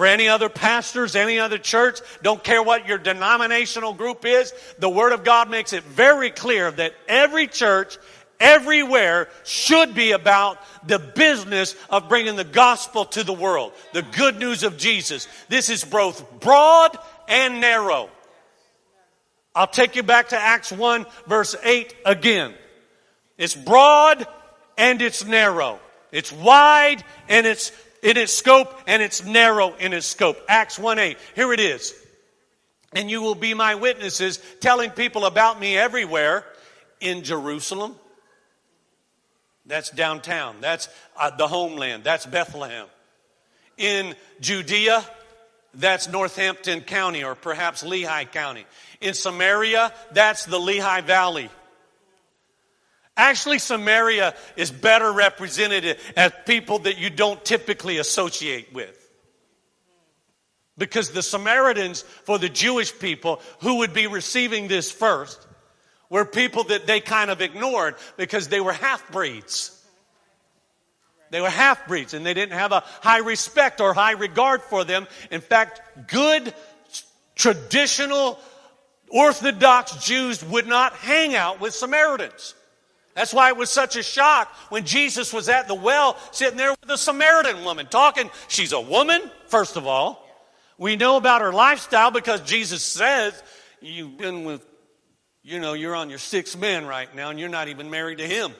for 0.00 0.06
any 0.06 0.28
other 0.28 0.48
pastors, 0.48 1.14
any 1.14 1.38
other 1.38 1.58
church, 1.58 2.00
don't 2.22 2.42
care 2.42 2.62
what 2.62 2.88
your 2.88 2.96
denominational 2.96 3.92
group 3.92 4.24
is. 4.24 4.50
The 4.78 4.88
Word 4.88 5.12
of 5.12 5.24
God 5.24 5.50
makes 5.50 5.74
it 5.74 5.82
very 5.84 6.30
clear 6.30 6.70
that 6.70 6.94
every 7.06 7.46
church, 7.46 7.98
everywhere, 8.40 9.28
should 9.44 9.94
be 9.94 10.12
about 10.12 10.56
the 10.88 10.98
business 10.98 11.76
of 11.90 12.08
bringing 12.08 12.36
the 12.36 12.44
gospel 12.44 13.04
to 13.04 13.24
the 13.24 13.34
world, 13.34 13.74
the 13.92 14.00
good 14.00 14.38
news 14.38 14.62
of 14.62 14.78
Jesus. 14.78 15.28
This 15.50 15.68
is 15.68 15.84
both 15.84 16.40
broad 16.40 16.96
and 17.28 17.60
narrow. 17.60 18.08
I'll 19.54 19.66
take 19.66 19.96
you 19.96 20.02
back 20.02 20.30
to 20.30 20.38
Acts 20.38 20.72
1, 20.72 21.04
verse 21.26 21.54
8 21.62 21.94
again. 22.06 22.54
It's 23.36 23.54
broad 23.54 24.26
and 24.78 25.02
it's 25.02 25.26
narrow. 25.26 25.78
It's 26.10 26.32
wide 26.32 27.04
and 27.28 27.46
it's 27.46 27.70
in 28.02 28.16
its 28.16 28.32
scope 28.32 28.72
and 28.86 29.02
it's 29.02 29.24
narrow 29.24 29.74
in 29.74 29.92
its 29.92 30.06
scope. 30.06 30.38
Acts 30.48 30.78
1 30.78 30.98
8. 30.98 31.18
Here 31.34 31.52
it 31.52 31.60
is. 31.60 31.94
And 32.92 33.10
you 33.10 33.22
will 33.22 33.36
be 33.36 33.54
my 33.54 33.76
witnesses, 33.76 34.40
telling 34.60 34.90
people 34.90 35.24
about 35.24 35.60
me 35.60 35.76
everywhere 35.76 36.44
in 37.00 37.22
Jerusalem. 37.22 37.94
That's 39.66 39.90
downtown. 39.90 40.56
That's 40.60 40.88
uh, 41.16 41.30
the 41.36 41.46
homeland. 41.46 42.02
That's 42.02 42.26
Bethlehem. 42.26 42.86
In 43.76 44.16
Judea, 44.40 45.04
that's 45.74 46.08
Northampton 46.08 46.80
County 46.80 47.22
or 47.22 47.36
perhaps 47.36 47.84
Lehigh 47.84 48.24
County. 48.24 48.66
In 49.00 49.14
Samaria, 49.14 49.92
that's 50.12 50.44
the 50.46 50.58
Lehigh 50.58 51.02
Valley. 51.02 51.48
Actually, 53.16 53.58
Samaria 53.58 54.34
is 54.56 54.70
better 54.70 55.12
represented 55.12 55.98
as 56.16 56.32
people 56.46 56.80
that 56.80 56.98
you 56.98 57.10
don't 57.10 57.44
typically 57.44 57.98
associate 57.98 58.72
with. 58.72 58.96
Because 60.78 61.10
the 61.10 61.22
Samaritans, 61.22 62.02
for 62.02 62.38
the 62.38 62.48
Jewish 62.48 62.98
people 62.98 63.40
who 63.60 63.78
would 63.78 63.92
be 63.92 64.06
receiving 64.06 64.68
this 64.68 64.90
first, 64.90 65.46
were 66.08 66.24
people 66.24 66.64
that 66.64 66.86
they 66.86 67.00
kind 67.00 67.30
of 67.30 67.40
ignored 67.40 67.94
because 68.16 68.48
they 68.48 68.60
were 68.60 68.72
half 68.72 69.10
breeds. 69.12 69.76
They 71.30 71.40
were 71.40 71.50
half 71.50 71.86
breeds 71.86 72.14
and 72.14 72.26
they 72.26 72.34
didn't 72.34 72.58
have 72.58 72.72
a 72.72 72.82
high 73.02 73.20
respect 73.20 73.80
or 73.80 73.94
high 73.94 74.12
regard 74.12 74.62
for 74.62 74.84
them. 74.84 75.06
In 75.30 75.40
fact, 75.40 76.08
good, 76.08 76.52
traditional, 77.36 78.38
Orthodox 79.08 80.04
Jews 80.04 80.44
would 80.44 80.66
not 80.66 80.94
hang 80.94 81.34
out 81.34 81.60
with 81.60 81.74
Samaritans. 81.74 82.54
That's 83.14 83.34
why 83.34 83.48
it 83.48 83.56
was 83.56 83.70
such 83.70 83.96
a 83.96 84.02
shock 84.02 84.48
when 84.68 84.84
Jesus 84.84 85.32
was 85.32 85.48
at 85.48 85.68
the 85.68 85.74
well 85.74 86.16
sitting 86.30 86.56
there 86.56 86.70
with 86.70 86.90
a 86.90 86.98
Samaritan 86.98 87.64
woman 87.64 87.86
talking. 87.86 88.30
She's 88.48 88.72
a 88.72 88.80
woman, 88.80 89.20
first 89.48 89.76
of 89.76 89.86
all. 89.86 90.26
We 90.78 90.96
know 90.96 91.16
about 91.16 91.42
her 91.42 91.52
lifestyle 91.52 92.10
because 92.10 92.40
Jesus 92.42 92.82
says, 92.82 93.40
You've 93.82 94.16
been 94.16 94.44
with, 94.44 94.64
you 95.42 95.58
know, 95.58 95.72
you're 95.72 95.96
on 95.96 96.10
your 96.10 96.18
sixth 96.18 96.58
man 96.58 96.86
right 96.86 97.14
now 97.14 97.30
and 97.30 97.40
you're 97.40 97.48
not 97.48 97.68
even 97.68 97.90
married 97.90 98.18
to 98.18 98.26
him. 98.26 98.52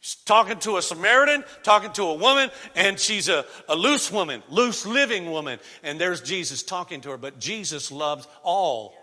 She's 0.00 0.14
talking 0.24 0.58
to 0.60 0.76
a 0.76 0.82
Samaritan, 0.82 1.42
talking 1.64 1.92
to 1.94 2.04
a 2.04 2.14
woman, 2.14 2.50
and 2.76 2.96
she's 2.96 3.28
a, 3.28 3.44
a 3.68 3.74
loose 3.74 4.12
woman, 4.12 4.42
loose 4.48 4.86
living 4.86 5.32
woman. 5.32 5.58
And 5.82 6.00
there's 6.00 6.20
Jesus 6.20 6.62
talking 6.62 7.00
to 7.00 7.10
her, 7.10 7.16
but 7.16 7.40
Jesus 7.40 7.90
loves 7.90 8.28
all 8.44 8.94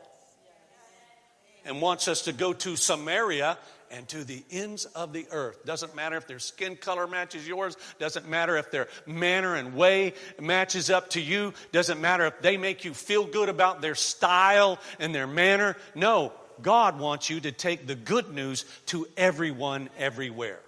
and 1.65 1.81
wants 1.81 2.07
us 2.07 2.23
to 2.23 2.33
go 2.33 2.53
to 2.53 2.75
Samaria 2.75 3.57
and 3.91 4.07
to 4.07 4.23
the 4.23 4.43
ends 4.49 4.85
of 4.85 5.13
the 5.13 5.27
earth. 5.31 5.63
Doesn't 5.65 5.95
matter 5.95 6.17
if 6.17 6.27
their 6.27 6.39
skin 6.39 6.75
color 6.75 7.05
matches 7.05 7.47
yours, 7.47 7.77
doesn't 7.99 8.27
matter 8.27 8.57
if 8.57 8.71
their 8.71 8.87
manner 9.05 9.55
and 9.55 9.75
way 9.75 10.13
matches 10.41 10.89
up 10.89 11.11
to 11.11 11.21
you, 11.21 11.53
doesn't 11.71 12.01
matter 12.01 12.25
if 12.25 12.41
they 12.41 12.57
make 12.57 12.85
you 12.85 12.93
feel 12.93 13.25
good 13.25 13.49
about 13.49 13.81
their 13.81 13.95
style 13.95 14.79
and 14.99 15.13
their 15.13 15.27
manner. 15.27 15.77
No, 15.93 16.33
God 16.61 16.99
wants 16.99 17.29
you 17.29 17.39
to 17.41 17.51
take 17.51 17.85
the 17.85 17.95
good 17.95 18.33
news 18.33 18.65
to 18.87 19.07
everyone 19.15 19.89
everywhere. 19.97 20.59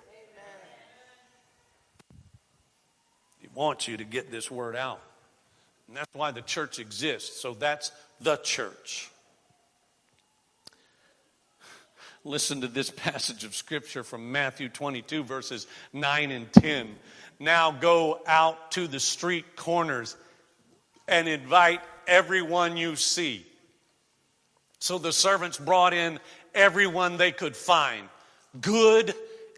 He 3.39 3.47
wants 3.55 3.87
you 3.87 3.97
to 3.97 4.03
get 4.03 4.29
this 4.29 4.51
word 4.51 4.75
out. 4.75 5.01
And 5.87 5.97
that's 5.97 6.13
why 6.13 6.31
the 6.31 6.41
church 6.41 6.79
exists. 6.79 7.41
So 7.41 7.53
that's 7.53 7.91
the 8.21 8.37
church. 8.37 9.09
Listen 12.25 12.61
to 12.61 12.67
this 12.67 12.89
passage 12.95 13.45
of 13.45 13.55
scripture 13.55 14.03
from 14.03 14.31
Matthew 14.31 14.67
22, 14.67 15.23
verses 15.23 15.67
9 15.93 16.31
and 16.31 16.51
10. 16.51 16.89
Now 17.39 17.71
go 17.71 18.19
out 18.27 18.71
to 18.71 18.87
the 18.87 18.99
street 18.99 19.55
corners 19.55 20.17
and 21.07 21.27
invite 21.27 21.81
everyone 22.07 22.75
you 22.75 22.95
see. 22.95 23.45
So 24.79 24.97
the 24.97 25.13
servants 25.13 25.57
brought 25.57 25.93
in 25.93 26.19
everyone 26.53 27.17
they 27.17 27.31
could 27.31 27.55
find, 27.55 28.07
good 28.59 29.13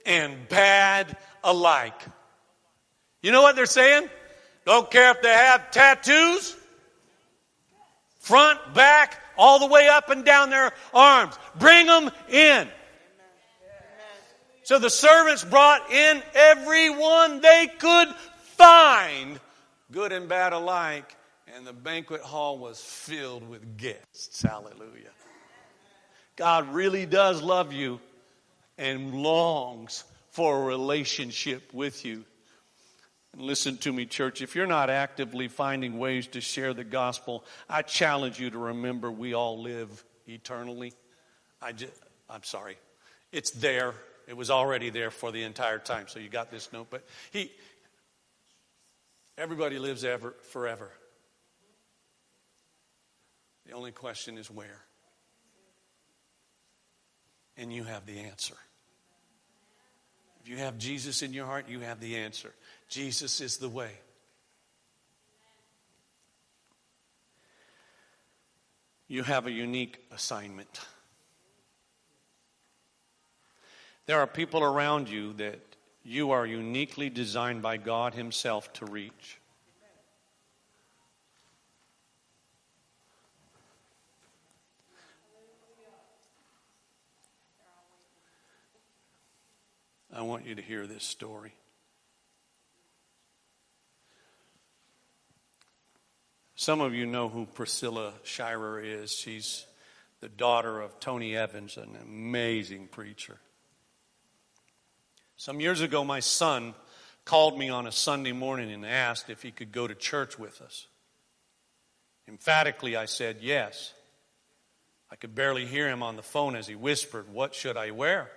and 0.05 0.47
bad 0.49 1.15
alike. 1.43 1.99
You 3.21 3.31
know 3.31 3.41
what 3.41 3.55
they're 3.55 3.65
saying? 3.65 4.09
Don't 4.65 4.89
care 4.91 5.11
if 5.11 5.21
they 5.21 5.33
have 5.33 5.71
tattoos, 5.71 6.55
front, 8.27 8.73
back, 8.73 9.21
all 9.37 9.59
the 9.59 9.67
way 9.67 9.87
up 9.87 10.09
and 10.09 10.25
down 10.25 10.49
their 10.49 10.73
arms. 10.93 11.37
Bring 11.57 11.87
them 11.87 12.11
in. 12.29 12.67
So 14.63 14.79
the 14.79 14.89
servants 14.89 15.45
brought 15.45 15.89
in 15.89 16.21
everyone 16.35 17.39
they 17.39 17.69
could 17.79 18.09
find, 18.57 19.39
good 19.91 20.11
and 20.11 20.27
bad 20.27 20.51
alike, 20.51 21.15
and 21.55 21.65
the 21.65 21.71
banquet 21.71 22.19
hall 22.19 22.57
was 22.57 22.81
filled 22.81 23.47
with 23.47 23.77
guests. 23.77 24.41
Hallelujah. 24.41 25.11
God 26.35 26.73
really 26.73 27.05
does 27.05 27.41
love 27.41 27.71
you 27.71 28.01
and 28.77 29.15
longs 29.15 30.03
for 30.31 30.63
a 30.63 30.65
relationship 30.65 31.73
with 31.73 32.03
you. 32.03 32.25
Listen 33.39 33.77
to 33.77 33.93
me, 33.93 34.07
church. 34.07 34.41
If 34.41 34.55
you're 34.55 34.65
not 34.65 34.89
actively 34.89 35.47
finding 35.47 35.99
ways 35.99 36.25
to 36.29 36.41
share 36.41 36.73
the 36.73 36.83
gospel, 36.83 37.45
I 37.69 37.83
challenge 37.83 38.39
you 38.39 38.49
to 38.49 38.57
remember 38.57 39.11
we 39.11 39.35
all 39.35 39.61
live 39.61 40.03
eternally. 40.27 40.93
I 41.61 41.71
just, 41.71 41.93
I'm 42.27 42.41
sorry. 42.41 42.77
It's 43.31 43.51
there. 43.51 43.93
It 44.27 44.35
was 44.35 44.49
already 44.49 44.89
there 44.89 45.11
for 45.11 45.31
the 45.31 45.43
entire 45.43 45.77
time. 45.77 46.07
So 46.07 46.17
you 46.17 46.29
got 46.29 46.49
this 46.49 46.73
note. 46.73 46.87
But 46.89 47.05
he, 47.29 47.51
everybody 49.37 49.77
lives 49.77 50.03
ever, 50.03 50.33
forever. 50.51 50.89
The 53.67 53.73
only 53.73 53.91
question 53.91 54.39
is 54.39 54.49
where. 54.49 54.81
And 57.55 57.71
you 57.71 57.83
have 57.83 58.07
the 58.07 58.19
answer. 58.19 58.55
If 60.41 60.49
you 60.49 60.57
have 60.57 60.77
Jesus 60.79 61.21
in 61.21 61.33
your 61.33 61.45
heart, 61.45 61.69
you 61.69 61.81
have 61.81 61.99
the 61.99 62.17
answer. 62.17 62.53
Jesus 62.87 63.41
is 63.41 63.57
the 63.57 63.69
way. 63.69 63.91
You 69.07 69.23
have 69.23 69.47
a 69.47 69.51
unique 69.51 69.99
assignment. 70.11 70.81
There 74.05 74.19
are 74.19 74.27
people 74.27 74.63
around 74.63 75.09
you 75.09 75.33
that 75.33 75.59
you 76.03 76.31
are 76.31 76.45
uniquely 76.45 77.09
designed 77.09 77.61
by 77.61 77.77
God 77.77 78.13
Himself 78.13 78.71
to 78.73 78.85
reach. 78.85 79.39
I 90.13 90.21
want 90.21 90.45
you 90.45 90.55
to 90.55 90.61
hear 90.61 90.87
this 90.87 91.03
story. 91.03 91.53
Some 96.59 96.81
of 96.81 96.95
you 96.95 97.05
know 97.05 97.29
who 97.29 97.45
Priscilla 97.45 98.13
Shirer 98.23 98.81
is. 98.81 99.11
She's 99.11 99.67
the 100.21 100.27
daughter 100.27 100.81
of 100.81 100.99
Tony 100.99 101.37
Evans, 101.37 101.77
an 101.77 101.95
amazing 102.01 102.87
preacher. 102.87 103.37
Some 105.37 105.59
years 105.59 105.81
ago, 105.81 106.03
my 106.03 106.19
son 106.19 106.73
called 107.25 107.59
me 107.59 107.69
on 107.69 107.85
a 107.85 107.91
Sunday 107.91 108.31
morning 108.31 108.71
and 108.71 108.87
asked 108.87 109.29
if 109.29 109.43
he 109.43 109.51
could 109.51 109.71
go 109.71 109.85
to 109.85 109.93
church 109.93 110.39
with 110.39 110.59
us. 110.63 110.87
Emphatically, 112.27 112.95
I 112.95 113.05
said 113.05 113.37
yes. 113.41 113.93
I 115.11 115.15
could 115.15 115.35
barely 115.35 115.67
hear 115.67 115.87
him 115.87 116.01
on 116.01 116.15
the 116.15 116.23
phone 116.23 116.55
as 116.55 116.65
he 116.65 116.73
whispered, 116.73 117.31
What 117.31 117.53
should 117.53 117.77
I 117.77 117.91
wear? 117.91 118.31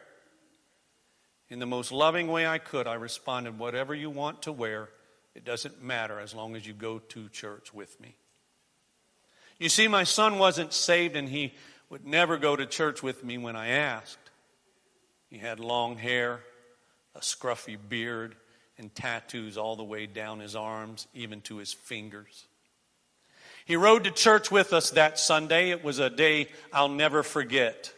In 1.48 1.58
the 1.58 1.66
most 1.66 1.90
loving 1.90 2.28
way 2.28 2.46
I 2.46 2.58
could, 2.58 2.86
I 2.86 2.94
responded, 2.94 3.58
Whatever 3.58 3.94
you 3.94 4.10
want 4.10 4.42
to 4.42 4.52
wear, 4.52 4.90
it 5.34 5.44
doesn't 5.44 5.82
matter 5.82 6.18
as 6.18 6.34
long 6.34 6.56
as 6.56 6.66
you 6.66 6.72
go 6.72 6.98
to 6.98 7.28
church 7.28 7.72
with 7.72 8.00
me. 8.00 8.16
You 9.58 9.68
see, 9.68 9.88
my 9.88 10.04
son 10.04 10.38
wasn't 10.38 10.72
saved 10.72 11.16
and 11.16 11.28
he 11.28 11.52
would 11.90 12.06
never 12.06 12.38
go 12.38 12.56
to 12.56 12.66
church 12.66 13.02
with 13.02 13.22
me 13.22 13.38
when 13.38 13.56
I 13.56 13.68
asked. 13.68 14.18
He 15.28 15.38
had 15.38 15.60
long 15.60 15.96
hair, 15.96 16.40
a 17.14 17.20
scruffy 17.20 17.76
beard, 17.88 18.34
and 18.78 18.94
tattoos 18.94 19.58
all 19.58 19.76
the 19.76 19.84
way 19.84 20.06
down 20.06 20.40
his 20.40 20.56
arms, 20.56 21.06
even 21.14 21.42
to 21.42 21.58
his 21.58 21.72
fingers. 21.72 22.46
He 23.66 23.76
rode 23.76 24.04
to 24.04 24.10
church 24.10 24.50
with 24.50 24.72
us 24.72 24.90
that 24.90 25.18
Sunday. 25.18 25.70
It 25.70 25.84
was 25.84 25.98
a 25.98 26.10
day 26.10 26.48
I'll 26.72 26.88
never 26.88 27.22
forget. 27.22 27.92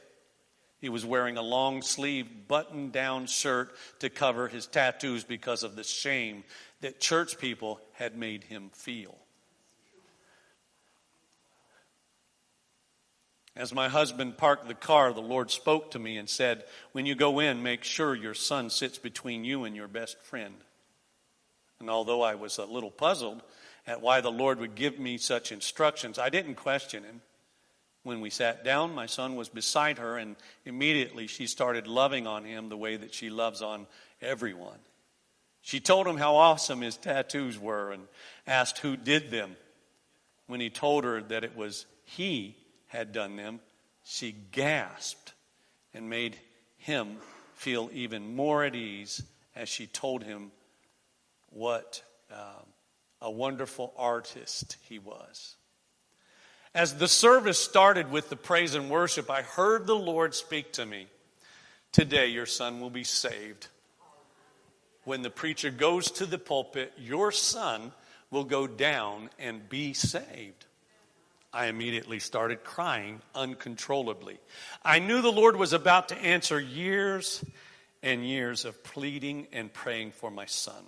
He 0.81 0.89
was 0.89 1.07
wearing 1.07 1.37
a 1.37 1.43
long 1.43 1.81
sleeved 1.81 2.49
button 2.49 2.91
down 2.91 3.27
shirt 3.27 3.73
to 4.01 4.11
cover 4.11 4.49
his 4.49 4.67
tattoos 4.67 5.23
because 5.23 5.63
of 5.63 5.77
the 5.77 5.85
shame 5.85 6.43
that 6.83 7.01
church 7.01 7.39
people 7.39 7.81
had 7.95 8.17
made 8.17 8.45
him 8.45 8.71
feel. 8.75 9.17
As 13.55 13.75
my 13.75 13.89
husband 13.89 14.39
parked 14.39 14.67
the 14.67 14.75
car, 14.75 15.13
the 15.13 15.21
Lord 15.21 15.51
spoke 15.51 15.91
to 15.91 15.99
me 15.99 16.17
and 16.17 16.29
said, 16.29 16.65
When 16.93 17.07
you 17.07 17.15
go 17.15 17.39
in, 17.39 17.63
make 17.63 17.85
sure 17.85 18.15
your 18.15 18.35
son 18.35 18.71
sits 18.71 18.99
between 18.99 19.45
you 19.45 19.65
and 19.65 19.77
your 19.77 19.89
best 19.89 20.21
friend. 20.23 20.55
And 21.79 21.91
although 21.91 22.23
I 22.23 22.35
was 22.35 22.59
a 22.59 22.65
little 22.65 22.91
puzzled 22.91 23.43
at 23.87 24.01
why 24.01 24.21
the 24.21 24.31
Lord 24.31 24.59
would 24.59 24.75
give 24.75 24.99
me 24.99 25.19
such 25.19 25.53
instructions, 25.53 26.19
I 26.19 26.31
didn't 26.31 26.55
question 26.55 27.05
him. 27.05 27.21
When 28.05 28.21
we 28.21 28.31
sat 28.31 28.65
down, 28.65 28.95
my 28.95 29.07
son 29.07 29.37
was 29.37 29.49
beside 29.49 29.99
her, 29.99 30.17
and 30.17 30.35
immediately 30.65 31.27
she 31.27 31.47
started 31.47 31.87
loving 31.87 32.27
on 32.27 32.45
him 32.45 32.69
the 32.69 32.77
way 32.77 32.97
that 32.97 33.15
she 33.15 33.31
loves 33.31 33.63
on 33.63 33.87
everyone. 34.21 34.79
She 35.63 35.81
told 35.81 36.07
him 36.07 36.17
how 36.17 36.37
awesome 36.37 36.81
his 36.81 36.97
tattoos 36.97 37.59
were 37.59 37.93
and 37.93 38.09
asked 38.47 38.79
who 38.79 38.97
did 38.97 39.31
them. 39.31 39.57
When 40.49 40.61
he 40.61 40.71
told 40.71 41.05
her 41.05 41.23
that 41.23 41.45
it 41.45 41.57
was 41.57 41.87
he 42.05 42.57
had 42.89 43.13
done 43.13 43.37
them, 43.37 43.61
she 44.05 44.33
gasped 44.33 45.33
and 45.95 46.11
made 46.11 46.37
him 46.77 47.17
feel 47.55 47.89
even 47.93 48.35
more 48.35 48.65
at 48.65 48.75
ease 48.75 49.23
as 49.55 49.69
she 49.69 49.87
told 49.87 50.25
him 50.25 50.51
what 51.51 52.03
uh, 52.31 52.63
a 53.21 53.31
wonderful 53.31 53.95
artist 53.97 54.77
he 54.89 54.99
was. 54.99 55.57
As 56.75 56.97
the 56.97 57.09
service 57.09 57.59
started 57.59 58.11
with 58.11 58.31
the 58.31 58.37
praise 58.37 58.75
and 58.75 58.91
worship, 58.91 59.31
I 59.31 59.43
heard 59.43 59.87
the 59.87 59.95
Lord 59.95 60.35
speak 60.35 60.73
to 60.73 60.87
me. 60.87 61.07
Today, 61.93 62.29
your 62.29 62.47
son 62.47 62.81
will 62.81 62.91
be 62.91 63.05
saved. 63.05 63.69
When 65.05 65.23
the 65.23 65.31
preacher 65.31 65.71
goes 65.71 66.11
to 66.13 66.27
the 66.27 66.39
pulpit, 66.39 66.93
your 66.97 67.33
son 67.33 67.93
will 68.31 68.45
go 68.45 68.67
down 68.67 69.31
and 69.39 69.69
be 69.69 69.93
saved. 69.93 70.67
I 71.53 71.67
immediately 71.67 72.19
started 72.19 72.65
crying 72.65 73.21
uncontrollably. 73.35 74.39
I 74.83 75.01
knew 75.01 75.21
the 75.21 75.31
Lord 75.31 75.57
was 75.57 75.75
about 75.75 76.09
to 76.09 76.19
answer 76.19 76.59
years 76.59 77.45
and 78.03 78.27
years 78.27 78.65
of 78.65 78.83
pleading 78.83 79.49
and 79.53 79.73
praying 79.73 80.13
for 80.13 80.31
my 80.31 80.47
son. 80.47 80.83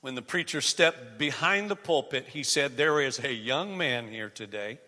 When 0.00 0.14
the 0.14 0.22
preacher 0.22 0.60
stepped 0.60 1.18
behind 1.18 1.70
the 1.70 1.76
pulpit, 1.76 2.28
he 2.28 2.42
said, 2.42 2.76
There 2.76 3.00
is 3.00 3.18
a 3.18 3.32
young 3.32 3.76
man 3.76 4.08
here 4.08 4.30
today 4.30 4.78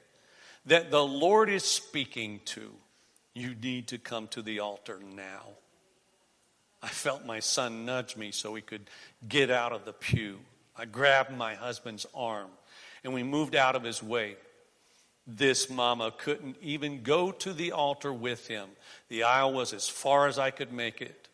that 0.66 0.91
the 0.91 1.05
Lord 1.05 1.49
is 1.49 1.64
speaking 1.64 2.41
to. 2.47 2.72
You 3.34 3.55
need 3.55 3.89
to 3.89 3.99
come 3.99 4.28
to 4.28 4.43
the 4.43 4.61
altar 4.61 5.01
now. 5.14 5.57
I 6.83 6.89
felt 6.89 7.24
my 7.24 7.41
son 7.41 7.85
nudge 7.85 8.16
me 8.16 8.33
so 8.33 8.55
he 8.55 8.62
could 8.62 8.89
get 9.27 9.51
out 9.51 9.72
of 9.72 9.85
the 9.85 9.93
pew. 9.93 10.39
I 10.77 10.85
grabbed 10.85 11.37
my 11.37 11.55
husband's 11.55 12.07
arm 12.14 12.51
and 13.03 13.14
we 13.14 13.22
moved 13.22 13.55
out 13.55 13.77
of 13.77 13.83
his 13.83 14.03
way. 14.03 14.37
This 15.27 15.68
mama 15.68 16.12
couldn't 16.16 16.57
even 16.61 17.03
go 17.03 17.33
to 17.33 17.53
the 17.53 17.72
altar 17.72 18.12
with 18.12 18.47
him. 18.47 18.68
The 19.09 19.24
aisle 19.24 19.53
was 19.53 19.72
as 19.72 19.89
far 19.89 20.29
as 20.29 20.39
I 20.39 20.51
could 20.51 20.72
make 20.72 21.01
it. 21.01 21.29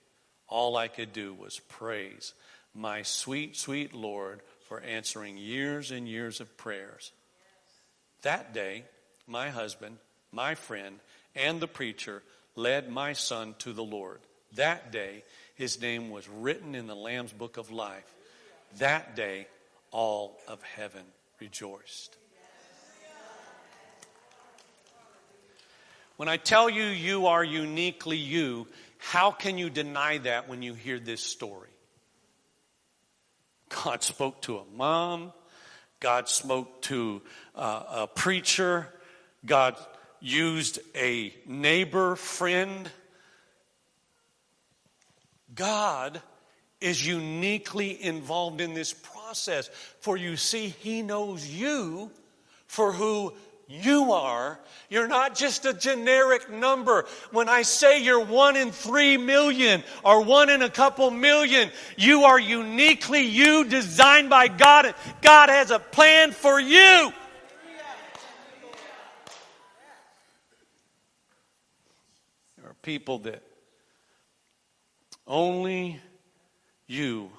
All 0.49 0.77
I 0.77 0.89
could 0.89 1.13
do 1.13 1.35
was 1.35 1.59
praise 1.59 2.35
my 2.75 3.03
sweet, 3.03 3.57
sweet 3.57 3.93
Lord 3.93 4.41
for 4.69 4.81
answering 4.81 5.37
years 5.37 5.91
and 5.91 6.09
years 6.09 6.41
of 6.41 6.57
prayers. 6.57 7.13
That 8.23 8.55
day, 8.55 8.85
my 9.27 9.51
husband, 9.51 9.99
my 10.31 10.55
friend, 10.55 11.01
and 11.35 11.61
the 11.61 11.69
preacher 11.69 12.23
led 12.55 12.91
my 12.91 13.13
son 13.13 13.55
to 13.59 13.73
the 13.73 13.85
Lord. 13.85 14.21
That 14.57 14.93
day, 14.93 15.25
his 15.55 15.81
name 15.81 16.11
was 16.11 16.29
written 16.29 16.75
in 16.75 16.87
the 16.87 16.95
Lamb's 16.95 17.33
Book 17.33 17.57
of 17.57 17.71
Life. 17.71 18.15
That 18.79 19.17
day, 19.17 19.47
all 19.91 20.39
of 20.49 20.63
heaven 20.63 21.03
rejoiced. 21.41 22.17
When 26.17 26.29
I 26.29 26.37
tell 26.37 26.71
you 26.71 26.85
you 26.85 27.27
are 27.27 27.43
uniquely 27.43 28.17
you, 28.17 28.69
how 28.99 29.31
can 29.31 29.59
you 29.59 29.71
deny 29.71 30.19
that 30.19 30.49
when 30.49 30.63
you 30.63 30.75
hear 30.75 31.01
this 31.01 31.21
story? 31.21 31.69
God 33.85 34.03
spoke 34.03 34.43
to 34.43 34.59
a 34.59 34.65
mom, 34.77 35.33
God 35.99 36.29
spoke 36.29 36.83
to 36.83 37.23
uh, 37.55 37.83
a 37.91 38.07
preacher, 38.07 38.89
God 39.45 39.77
used 40.21 40.79
a 40.95 41.35
neighbor, 41.47 42.17
friend. 42.17 42.89
God 45.55 46.21
is 46.81 47.07
uniquely 47.07 48.03
involved 48.03 48.61
in 48.61 48.75
this 48.75 48.93
process. 48.93 49.69
For 50.01 50.17
you 50.17 50.37
see, 50.37 50.69
He 50.69 51.03
knows 51.03 51.47
you 51.47 52.11
for 52.67 52.93
who 52.93 53.35
you 53.69 54.13
are. 54.13 54.59
You're 54.91 55.09
not 55.09 55.35
just 55.35 55.65
a 55.65 55.73
generic 55.73 56.51
number. 56.51 57.07
When 57.31 57.49
I 57.49 57.63
say 57.63 58.03
you're 58.03 58.25
one 58.25 58.57
in 58.57 58.71
three 58.71 59.17
million 59.17 59.83
or 60.05 60.23
one 60.23 60.51
in 60.51 60.63
a 60.63 60.69
couple 60.69 61.11
million, 61.11 61.71
you 61.97 62.25
are 62.25 62.39
uniquely 62.39 63.23
you, 63.23 63.65
designed 63.65 64.29
by 64.29 64.49
God. 64.49 64.95
God 65.23 65.49
has 65.49 65.71
a 65.71 65.79
plan 65.79 66.33
for 66.33 66.61
you. 66.61 67.13
There 72.59 72.69
are 72.69 72.77
people 72.83 73.21
that 73.21 73.43
only 75.27 76.01
you 76.87 77.31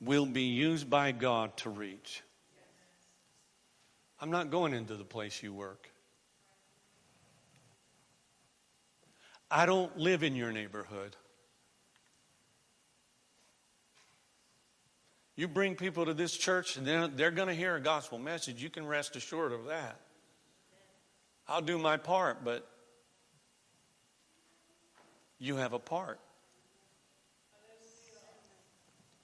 will 0.00 0.26
be 0.26 0.42
used 0.42 0.88
by 0.90 1.12
God 1.12 1.56
to 1.58 1.70
reach. 1.70 2.22
I'm 4.20 4.30
not 4.30 4.50
going 4.50 4.74
into 4.74 4.96
the 4.96 5.04
place 5.04 5.42
you 5.42 5.52
work. 5.52 5.90
I 9.50 9.66
don't 9.66 9.96
live 9.96 10.22
in 10.22 10.34
your 10.34 10.52
neighborhood. 10.52 11.16
You 15.36 15.48
bring 15.48 15.76
people 15.76 16.06
to 16.06 16.14
this 16.14 16.36
church 16.36 16.76
and 16.76 16.86
they're, 16.86 17.08
they're 17.08 17.30
going 17.30 17.48
to 17.48 17.54
hear 17.54 17.76
a 17.76 17.80
gospel 17.80 18.18
message. 18.18 18.62
You 18.62 18.70
can 18.70 18.86
rest 18.86 19.16
assured 19.16 19.52
of 19.52 19.66
that. 19.66 20.00
I'll 21.46 21.62
do 21.62 21.78
my 21.78 21.98
part, 21.98 22.42
but 22.42 22.66
you 25.38 25.56
have 25.56 25.72
a 25.72 25.78
part. 25.78 26.20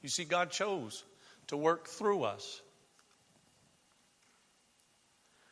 You 0.02 0.08
see, 0.08 0.24
God 0.24 0.50
chose 0.50 1.04
to 1.48 1.56
work 1.56 1.86
through 1.86 2.24
us. 2.24 2.60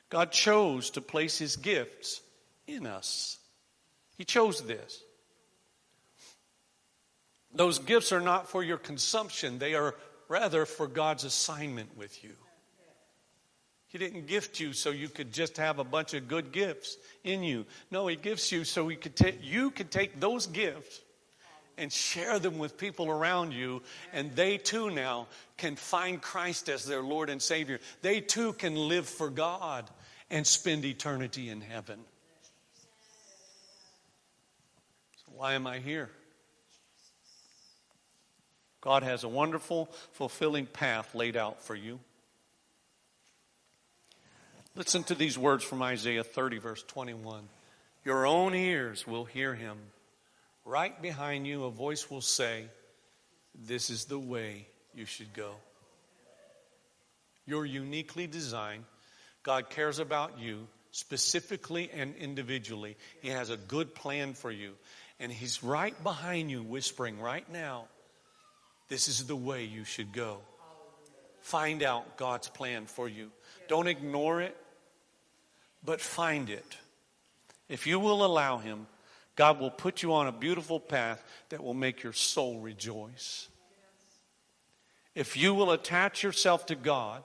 God 0.09 0.33
chose 0.33 0.91
to 0.91 1.01
place 1.01 1.39
his 1.39 1.57
gifts 1.57 2.21
in 2.67 2.87
us. 2.87 3.39
He 4.19 4.25
chose 4.25 4.61
this. 4.63 5.03
Those 7.55 7.79
gifts 7.79 8.13
are 8.13 8.21
not 8.21 8.49
for 8.49 8.63
your 8.63 8.77
consumption, 8.77 9.59
they 9.59 9.75
are 9.75 9.95
rather 10.29 10.67
for 10.67 10.87
God's 10.87 11.25
assignment 11.25 11.97
with 11.97 12.23
you. 12.23 12.35
He 13.91 13.99
didn't 13.99 14.29
gift 14.29 14.61
you 14.61 14.73
so 14.73 14.91
you 14.91 15.09
could 15.09 15.33
just 15.33 15.57
have 15.57 15.81
a 15.81 15.85
bunch 15.85 16.15
of 16.15 16.29
good 16.29 16.53
gifts 16.53 16.97
in 17.25 17.43
you. 17.43 17.67
No, 17.91 18.07
He 18.07 18.15
gifts 18.15 18.53
you 18.53 18.63
so 18.63 18.89
could 18.95 19.17
ta- 19.17 19.33
you 19.43 19.73
could 19.73 19.91
take 19.91 20.21
those 20.21 20.47
gifts 20.47 21.01
and 21.77 21.93
share 21.93 22.39
them 22.39 22.59
with 22.59 22.79
people 22.79 23.09
around 23.11 23.53
you, 23.53 23.83
and 24.13 24.31
they 24.37 24.59
too 24.59 24.91
now 24.91 25.27
can 25.57 25.75
find 25.75 26.23
Christ 26.23 26.69
as 26.69 26.85
their 26.85 27.03
Lord 27.03 27.31
and 27.31 27.43
Savior. 27.43 27.81
They 28.01 28.21
too 28.21 28.53
can 28.53 28.77
live 28.77 29.09
for 29.09 29.29
God 29.29 29.91
and 30.31 30.47
spend 30.47 30.85
eternity 30.85 31.49
in 31.49 31.61
heaven. 31.61 31.99
So, 35.17 35.33
why 35.35 35.55
am 35.55 35.67
I 35.67 35.79
here? 35.79 36.11
God 38.81 39.03
has 39.03 39.25
a 39.25 39.29
wonderful, 39.29 39.87
fulfilling 40.13 40.67
path 40.67 41.13
laid 41.13 41.37
out 41.37 41.61
for 41.61 41.75
you. 41.75 41.99
Listen 44.77 45.03
to 45.05 45.15
these 45.15 45.37
words 45.37 45.65
from 45.65 45.83
Isaiah 45.83 46.23
30, 46.23 46.59
verse 46.59 46.83
21. 46.85 47.43
Your 48.05 48.27
own 48.27 48.55
ears 48.55 49.07
will 49.07 49.25
hear 49.25 49.55
him 49.55 49.79
right 50.65 51.01
behind 51.03 51.47
you, 51.47 51.65
a 51.65 51.71
voice 51.71 52.09
will 52.11 52.21
say, 52.21 52.67
This 53.67 53.91
is 53.91 54.05
the 54.05 54.19
way 54.19 54.67
you 54.95 55.07
should 55.07 55.33
go. 55.35 55.55
You're 57.47 57.67
uniquely 57.67 58.29
designed. 58.29 58.85
God 59.43 59.71
cares 59.71 59.99
about 59.99 60.39
you 60.39 60.69
specifically 60.93 61.91
and 61.93 62.15
individually. 62.17 62.97
He 63.23 63.29
has 63.31 63.51
a 63.51 63.57
good 63.57 63.95
plan 63.95 64.35
for 64.35 64.51
you. 64.51 64.75
And 65.19 65.33
He's 65.33 65.65
right 65.65 66.01
behind 66.03 66.51
you, 66.51 66.63
whispering 66.63 67.21
right 67.21 67.51
now, 67.51 67.87
this 68.89 69.09
is 69.09 69.27
the 69.27 69.37
way 69.37 69.65
you 69.65 69.85
should 69.85 70.13
go. 70.13 70.39
Find 71.41 71.83
out 71.83 72.17
God's 72.17 72.49
plan 72.49 72.87
for 72.87 73.09
you. 73.09 73.31
Don't 73.69 73.87
ignore 73.87 74.43
it, 74.43 74.57
but 75.85 76.01
find 76.01 76.51
it. 76.51 76.77
If 77.69 77.87
you 77.87 78.01
will 78.01 78.25
allow 78.25 78.59
Him, 78.59 78.87
God 79.37 79.61
will 79.61 79.71
put 79.71 80.03
you 80.03 80.13
on 80.13 80.27
a 80.27 80.33
beautiful 80.33 80.81
path 80.81 81.23
that 81.49 81.63
will 81.63 81.75
make 81.75 82.03
your 82.03 82.13
soul 82.13 82.59
rejoice. 82.61 83.49
If 85.15 85.37
you 85.37 85.55
will 85.55 85.73
attach 85.73 86.23
yourself 86.23 86.67
to 86.67 86.75
God, 86.75 87.23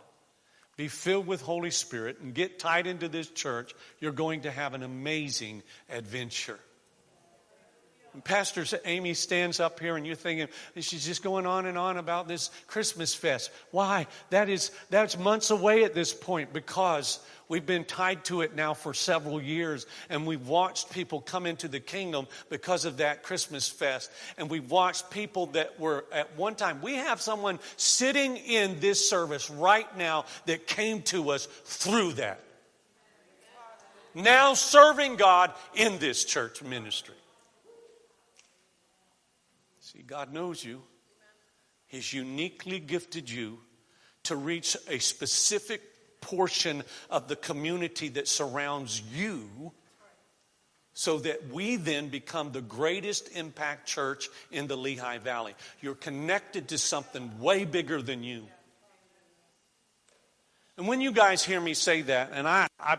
be 0.78 0.88
filled 0.88 1.28
with 1.28 1.42
Holy 1.42 1.72
Spirit, 1.72 2.20
and 2.20 2.34
get 2.34 2.60
tied 2.60 2.88
into 2.88 3.08
this 3.08 3.30
church, 3.30 3.74
you're 4.00 4.12
going 4.12 4.42
to 4.42 4.52
have 4.52 4.74
an 4.74 4.84
amazing 4.84 5.64
adventure. 5.90 6.60
Pastor 8.24 8.66
Amy 8.86 9.14
stands 9.14 9.60
up 9.60 9.80
here 9.80 9.98
and 9.98 10.06
you're 10.06 10.16
thinking 10.16 10.48
she's 10.80 11.06
just 11.06 11.24
going 11.24 11.46
on 11.46 11.66
and 11.66 11.78
on 11.78 11.98
about 11.98 12.28
this 12.28 12.50
Christmas 12.68 13.14
fest. 13.14 13.52
Why? 13.72 14.08
That 14.30 14.50
is 14.50 14.72
that's 14.90 15.18
months 15.18 15.52
away 15.52 15.84
at 15.84 15.94
this 15.94 16.14
point 16.14 16.54
because 16.54 17.20
we've 17.50 17.66
been 17.66 17.86
tied 17.86 18.24
to 18.26 18.42
it 18.42 18.56
now 18.56 18.74
for 18.74 18.94
several 18.94 19.42
years 19.42 19.86
and 20.10 20.26
we've 20.26 20.48
watched 20.48 20.92
people 20.92 21.22
come 21.22 21.46
into 21.46 21.68
the 21.68 21.80
kingdom 21.80 22.28
because 22.50 22.86
of 22.86 22.98
that 22.98 23.24
Christmas 23.24 23.68
fest 23.68 24.12
and 24.38 24.50
we've 24.50 24.72
watched 24.72 25.10
people 25.10 25.48
that 25.48 25.80
were 25.80 26.06
at 26.12 26.36
one 26.38 26.56
time 26.56 26.82
we 26.82 26.96
have 26.96 27.22
someone 27.22 27.60
sitting 27.78 28.38
in 28.38 28.80
this 28.80 29.10
service 29.10 29.50
right 29.50 29.98
now 29.98 30.26
that 30.46 30.68
came 30.68 31.02
to 31.04 31.32
us 31.32 31.48
through 31.66 32.14
that. 32.14 32.40
Now 34.16 34.54
serving 34.54 35.18
God 35.18 35.52
in 35.74 36.00
this 36.00 36.24
church 36.24 36.64
ministry. 36.64 37.16
See, 39.96 40.02
God 40.02 40.34
knows 40.34 40.64
you. 40.64 40.82
He's 41.88 42.12
uniquely 42.12 42.80
gifted 42.80 43.30
you 43.30 43.60
to 44.24 44.36
reach 44.36 44.76
a 44.90 45.00
specific 45.00 45.82
portion 46.20 46.84
of 47.10 47.28
the 47.30 47.36
community 47.38 48.10
that 48.10 48.28
surrounds 48.28 49.02
you 49.14 49.72
so 50.94 51.20
that 51.20 51.48
we 51.50 51.78
then 51.78 52.10
become 52.10 52.52
the 52.52 52.62
greatest 52.62 53.30
impact 53.38 53.88
church 53.88 54.28
in 54.52 54.68
the 54.68 54.76
Lehigh 54.76 55.20
Valley. 55.20 55.54
You're 55.82 55.96
connected 55.96 56.70
to 56.70 56.78
something 56.78 57.40
way 57.40 57.64
bigger 57.64 58.02
than 58.02 58.24
you. 58.24 58.48
And 60.78 60.90
when 60.90 61.00
you 61.00 61.14
guys 61.14 61.44
hear 61.44 61.62
me 61.62 61.74
say 61.74 62.02
that, 62.02 62.32
and 62.34 62.48
I, 62.48 62.68
I, 62.80 62.98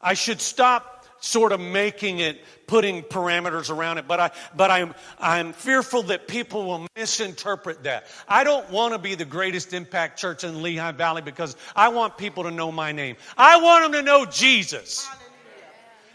I 0.00 0.14
should 0.14 0.40
stop 0.40 0.95
sort 1.26 1.52
of 1.52 1.60
making 1.60 2.20
it, 2.20 2.40
putting 2.66 3.02
parameters 3.02 3.70
around 3.70 3.98
it, 3.98 4.06
but 4.08 4.20
I, 4.20 4.30
but 4.54 4.70
I'm, 4.70 4.94
I'm 5.18 5.52
fearful 5.52 6.04
that 6.04 6.28
people 6.28 6.64
will 6.66 6.86
misinterpret 6.96 7.82
that. 7.84 8.06
I 8.28 8.44
don't 8.44 8.70
want 8.70 8.94
to 8.94 8.98
be 8.98 9.14
the 9.14 9.24
greatest 9.24 9.72
impact 9.72 10.18
church 10.18 10.44
in 10.44 10.62
Lehigh 10.62 10.92
Valley 10.92 11.22
because 11.22 11.56
I 11.74 11.88
want 11.88 12.16
people 12.16 12.44
to 12.44 12.50
know 12.50 12.70
my 12.70 12.92
name. 12.92 13.16
I 13.36 13.60
want 13.60 13.84
them 13.84 13.92
to 13.92 14.02
know 14.02 14.24
Jesus. 14.24 15.08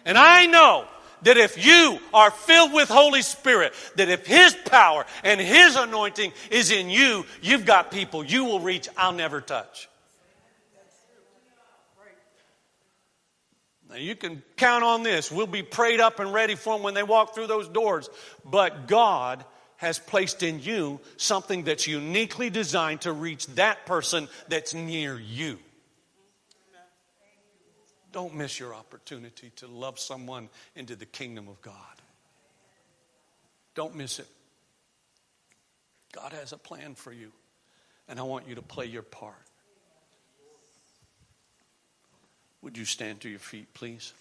And 0.05 0.17
I 0.17 0.47
know 0.47 0.87
that 1.23 1.37
if 1.37 1.63
you 1.63 1.99
are 2.13 2.31
filled 2.31 2.73
with 2.73 2.89
Holy 2.89 3.21
Spirit, 3.21 3.73
that 3.95 4.09
if 4.09 4.25
His 4.25 4.55
power 4.65 5.05
and 5.23 5.39
His 5.39 5.75
anointing 5.75 6.31
is 6.49 6.71
in 6.71 6.89
you, 6.89 7.25
you've 7.41 7.65
got 7.65 7.91
people 7.91 8.23
you 8.23 8.45
will 8.45 8.59
reach 8.59 8.89
I'll 8.97 9.11
never 9.11 9.41
touch. 9.41 9.87
Now, 13.91 13.97
you 13.97 14.15
can 14.15 14.41
count 14.55 14.85
on 14.85 15.03
this. 15.03 15.29
We'll 15.29 15.47
be 15.47 15.63
prayed 15.63 15.99
up 15.99 16.21
and 16.21 16.33
ready 16.33 16.55
for 16.55 16.75
them 16.75 16.83
when 16.83 16.93
they 16.93 17.03
walk 17.03 17.35
through 17.35 17.47
those 17.47 17.67
doors. 17.67 18.09
But 18.45 18.87
God 18.87 19.43
has 19.75 19.99
placed 19.99 20.43
in 20.43 20.61
you 20.61 21.01
something 21.17 21.65
that's 21.65 21.87
uniquely 21.87 22.49
designed 22.49 23.01
to 23.01 23.11
reach 23.11 23.47
that 23.47 23.85
person 23.85 24.29
that's 24.47 24.73
near 24.73 25.19
you. 25.19 25.59
Don't 28.13 28.35
miss 28.35 28.59
your 28.59 28.73
opportunity 28.73 29.51
to 29.57 29.67
love 29.67 29.99
someone 29.99 30.49
into 30.75 30.95
the 30.95 31.05
kingdom 31.05 31.49
of 31.49 31.61
God. 31.61 31.75
Don't 33.75 33.95
miss 33.95 34.19
it. 34.19 34.27
God 36.13 36.31
has 36.33 36.53
a 36.53 36.57
plan 36.57 36.95
for 36.95 37.11
you, 37.11 37.31
and 38.07 38.19
I 38.19 38.23
want 38.23 38.47
you 38.47 38.55
to 38.55 38.61
play 38.61 38.85
your 38.85 39.01
part. 39.01 39.35
Would 42.61 42.77
you 42.77 42.85
stand 42.85 43.21
to 43.21 43.29
your 43.29 43.39
feet, 43.39 43.73
please? 43.73 44.13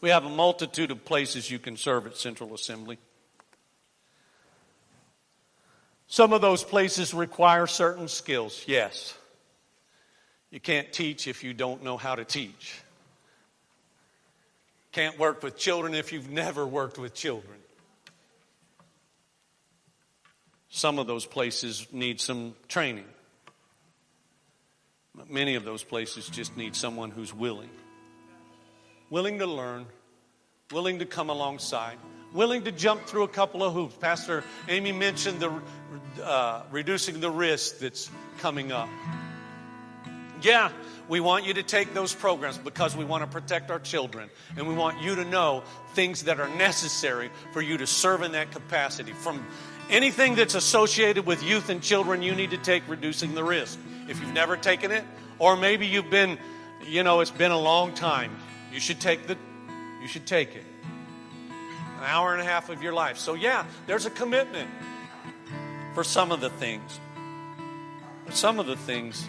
We 0.00 0.10
have 0.10 0.24
a 0.24 0.30
multitude 0.30 0.90
of 0.90 1.04
places 1.04 1.50
you 1.50 1.58
can 1.58 1.76
serve 1.76 2.06
at 2.06 2.16
Central 2.16 2.54
Assembly. 2.54 2.98
Some 6.06 6.32
of 6.32 6.40
those 6.40 6.62
places 6.62 7.12
require 7.12 7.66
certain 7.66 8.08
skills, 8.08 8.64
yes. 8.66 9.14
You 10.50 10.60
can't 10.60 10.92
teach 10.92 11.26
if 11.26 11.42
you 11.42 11.52
don't 11.52 11.82
know 11.82 11.96
how 11.96 12.14
to 12.14 12.24
teach. 12.24 12.80
Can't 14.92 15.18
work 15.18 15.42
with 15.42 15.58
children 15.58 15.94
if 15.94 16.12
you've 16.12 16.30
never 16.30 16.64
worked 16.64 16.98
with 16.98 17.12
children. 17.14 17.58
Some 20.70 20.98
of 20.98 21.06
those 21.06 21.26
places 21.26 21.86
need 21.92 22.20
some 22.20 22.54
training. 22.68 23.04
Many 25.28 25.54
of 25.54 25.64
those 25.64 25.82
places 25.82 26.28
just 26.28 26.56
need 26.56 26.76
someone 26.76 27.10
who's 27.10 27.32
willing. 27.32 27.70
Willing 29.10 29.38
to 29.38 29.46
learn, 29.46 29.86
willing 30.72 30.98
to 30.98 31.06
come 31.06 31.30
alongside, 31.30 31.96
willing 32.32 32.64
to 32.64 32.72
jump 32.72 33.06
through 33.06 33.22
a 33.22 33.28
couple 33.28 33.62
of 33.62 33.72
hoops. 33.72 33.96
Pastor 33.96 34.44
Amy 34.68 34.92
mentioned 34.92 35.40
the 35.40 35.52
uh, 36.22 36.62
reducing 36.70 37.20
the 37.20 37.30
risk 37.30 37.78
that's 37.78 38.10
coming 38.38 38.72
up. 38.72 38.88
Yeah, 40.42 40.70
we 41.08 41.20
want 41.20 41.46
you 41.46 41.54
to 41.54 41.62
take 41.62 41.94
those 41.94 42.14
programs 42.14 42.58
because 42.58 42.96
we 42.96 43.04
want 43.04 43.22
to 43.22 43.26
protect 43.26 43.70
our 43.70 43.78
children 43.78 44.28
and 44.56 44.68
we 44.68 44.74
want 44.74 45.00
you 45.00 45.14
to 45.14 45.24
know 45.24 45.62
things 45.94 46.24
that 46.24 46.40
are 46.40 46.48
necessary 46.56 47.30
for 47.52 47.62
you 47.62 47.78
to 47.78 47.86
serve 47.86 48.22
in 48.22 48.32
that 48.32 48.50
capacity. 48.50 49.12
From 49.12 49.44
anything 49.88 50.34
that's 50.34 50.54
associated 50.54 51.24
with 51.26 51.42
youth 51.42 51.70
and 51.70 51.82
children, 51.82 52.22
you 52.22 52.34
need 52.34 52.50
to 52.50 52.58
take 52.58 52.82
reducing 52.88 53.34
the 53.34 53.44
risk 53.44 53.78
if 54.08 54.20
you've 54.20 54.32
never 54.32 54.56
taken 54.56 54.90
it, 54.90 55.04
or 55.38 55.56
maybe 55.56 55.86
you've 55.86 56.10
been, 56.10 56.38
you 56.86 57.02
know, 57.02 57.20
it's 57.20 57.30
been 57.30 57.52
a 57.52 57.58
long 57.58 57.94
time. 57.94 58.36
You 58.72 58.80
should 58.80 59.00
take 59.00 59.26
the, 59.26 59.36
you 60.00 60.08
should 60.08 60.26
take 60.26 60.54
it. 60.54 60.64
An 61.98 62.04
hour 62.04 62.32
and 62.32 62.42
a 62.42 62.44
half 62.44 62.68
of 62.68 62.82
your 62.82 62.92
life. 62.92 63.18
So 63.18 63.34
yeah, 63.34 63.64
there's 63.86 64.06
a 64.06 64.10
commitment 64.10 64.68
for 65.94 66.04
some 66.04 66.30
of 66.30 66.40
the 66.40 66.50
things. 66.50 67.00
But 68.26 68.34
some 68.34 68.58
of 68.58 68.66
the 68.66 68.76
things, 68.76 69.26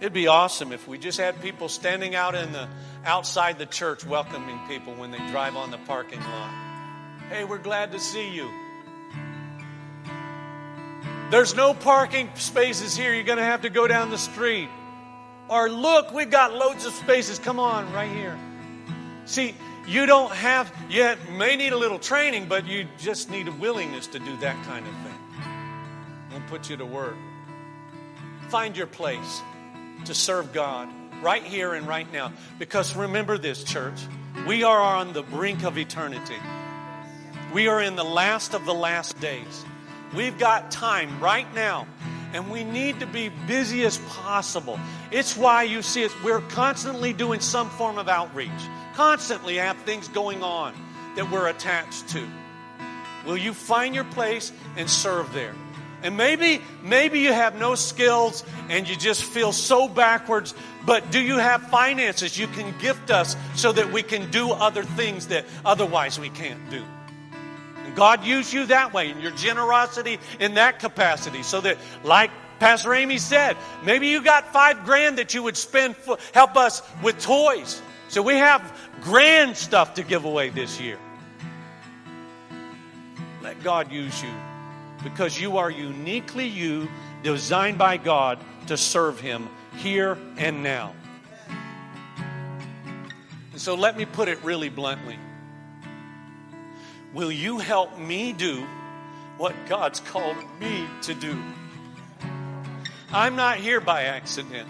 it'd 0.00 0.12
be 0.12 0.28
awesome 0.28 0.72
if 0.72 0.88
we 0.88 0.98
just 0.98 1.18
had 1.18 1.42
people 1.42 1.68
standing 1.68 2.14
out 2.14 2.34
in 2.34 2.52
the 2.52 2.68
outside 3.04 3.58
the 3.58 3.66
church 3.66 4.04
welcoming 4.04 4.58
people 4.68 4.94
when 4.94 5.10
they 5.10 5.18
drive 5.30 5.56
on 5.56 5.70
the 5.70 5.78
parking 5.78 6.20
lot. 6.20 6.50
Hey, 7.28 7.44
we're 7.44 7.58
glad 7.58 7.92
to 7.92 8.00
see 8.00 8.34
you. 8.34 8.50
There's 11.30 11.54
no 11.54 11.74
parking 11.74 12.28
spaces 12.34 12.96
here. 12.96 13.14
You're 13.14 13.22
going 13.22 13.38
to 13.38 13.44
have 13.44 13.62
to 13.62 13.70
go 13.70 13.86
down 13.86 14.10
the 14.10 14.18
street. 14.18 14.68
Or 15.48 15.68
look, 15.70 16.12
we've 16.12 16.30
got 16.30 16.54
loads 16.54 16.86
of 16.86 16.92
spaces. 16.92 17.38
Come 17.38 17.60
on, 17.60 17.92
right 17.92 18.10
here. 18.10 18.38
See, 19.26 19.54
you 19.86 20.06
don't 20.06 20.32
have, 20.32 20.72
you 20.88 21.14
may 21.32 21.56
need 21.56 21.72
a 21.72 21.78
little 21.78 21.98
training, 21.98 22.46
but 22.48 22.66
you 22.66 22.86
just 22.98 23.30
need 23.30 23.48
a 23.48 23.52
willingness 23.52 24.08
to 24.08 24.18
do 24.18 24.36
that 24.38 24.56
kind 24.64 24.86
of 24.86 24.92
thing. 24.92 25.18
We'll 26.30 26.48
put 26.48 26.68
you 26.68 26.76
to 26.76 26.86
work. 26.86 27.16
Find 28.48 28.76
your 28.76 28.86
place 28.88 29.42
to 30.06 30.14
serve 30.14 30.52
God 30.52 30.88
right 31.22 31.42
here 31.42 31.74
and 31.74 31.86
right 31.86 32.10
now. 32.12 32.32
Because 32.58 32.96
remember 32.96 33.38
this, 33.38 33.62
church, 33.62 34.00
we 34.46 34.64
are 34.64 34.80
on 34.80 35.12
the 35.12 35.22
brink 35.22 35.64
of 35.64 35.78
eternity. 35.78 36.38
We 37.52 37.68
are 37.68 37.80
in 37.80 37.96
the 37.96 38.04
last 38.04 38.54
of 38.54 38.64
the 38.64 38.74
last 38.74 39.20
days. 39.20 39.64
We've 40.14 40.38
got 40.38 40.70
time 40.70 41.20
right 41.20 41.52
now, 41.54 41.86
and 42.32 42.50
we 42.50 42.64
need 42.64 43.00
to 43.00 43.06
be 43.06 43.28
busy 43.46 43.84
as 43.84 43.98
possible. 44.08 44.78
It's 45.12 45.36
why 45.36 45.62
you 45.64 45.82
see 45.82 46.04
us, 46.04 46.12
we're 46.24 46.40
constantly 46.40 47.12
doing 47.12 47.40
some 47.40 47.70
form 47.70 47.96
of 47.96 48.08
outreach, 48.08 48.50
constantly 48.94 49.56
have 49.56 49.76
things 49.78 50.08
going 50.08 50.42
on 50.42 50.74
that 51.16 51.30
we're 51.30 51.48
attached 51.48 52.08
to. 52.08 52.26
Will 53.24 53.36
you 53.36 53.52
find 53.52 53.94
your 53.94 54.04
place 54.04 54.52
and 54.76 54.88
serve 54.88 55.32
there? 55.32 55.54
And 56.02 56.16
maybe, 56.16 56.62
maybe 56.82 57.20
you 57.20 57.32
have 57.32 57.56
no 57.56 57.74
skills 57.74 58.42
and 58.68 58.88
you 58.88 58.96
just 58.96 59.22
feel 59.22 59.52
so 59.52 59.86
backwards, 59.86 60.54
but 60.86 61.10
do 61.10 61.20
you 61.20 61.36
have 61.36 61.62
finances 61.64 62.38
you 62.38 62.46
can 62.48 62.76
gift 62.78 63.10
us 63.10 63.36
so 63.54 63.70
that 63.72 63.92
we 63.92 64.02
can 64.02 64.30
do 64.30 64.50
other 64.50 64.82
things 64.82 65.26
that 65.28 65.44
otherwise 65.64 66.18
we 66.18 66.30
can't 66.30 66.70
do? 66.70 66.82
God 67.94 68.24
used 68.24 68.52
you 68.52 68.66
that 68.66 68.92
way 68.92 69.10
and 69.10 69.22
your 69.22 69.32
generosity 69.32 70.18
in 70.38 70.54
that 70.54 70.78
capacity 70.78 71.42
so 71.42 71.60
that, 71.60 71.78
like 72.04 72.30
Pastor 72.58 72.94
Amy 72.94 73.18
said, 73.18 73.56
maybe 73.84 74.08
you 74.08 74.22
got 74.22 74.52
five 74.52 74.84
grand 74.84 75.18
that 75.18 75.32
you 75.34 75.42
would 75.42 75.56
spend, 75.56 75.96
for, 75.96 76.18
help 76.34 76.56
us 76.56 76.82
with 77.02 77.18
toys. 77.20 77.80
So 78.08 78.22
we 78.22 78.34
have 78.34 78.78
grand 79.00 79.56
stuff 79.56 79.94
to 79.94 80.02
give 80.02 80.24
away 80.24 80.50
this 80.50 80.80
year. 80.80 80.98
Let 83.42 83.62
God 83.62 83.90
use 83.90 84.22
you 84.22 84.30
because 85.02 85.40
you 85.40 85.56
are 85.56 85.70
uniquely 85.70 86.46
you, 86.46 86.88
designed 87.22 87.78
by 87.78 87.96
God 87.96 88.38
to 88.66 88.76
serve 88.76 89.20
Him 89.20 89.48
here 89.76 90.18
and 90.36 90.62
now. 90.62 90.94
And 93.52 93.60
so 93.60 93.74
let 93.74 93.96
me 93.96 94.04
put 94.04 94.28
it 94.28 94.42
really 94.44 94.68
bluntly. 94.68 95.18
Will 97.12 97.32
you 97.32 97.58
help 97.58 97.98
me 97.98 98.32
do 98.32 98.66
what 99.36 99.54
God's 99.68 100.00
called 100.00 100.36
me 100.60 100.86
to 101.02 101.14
do? 101.14 101.42
I'm 103.12 103.34
not 103.34 103.56
here 103.56 103.80
by 103.80 104.04
accident. 104.04 104.68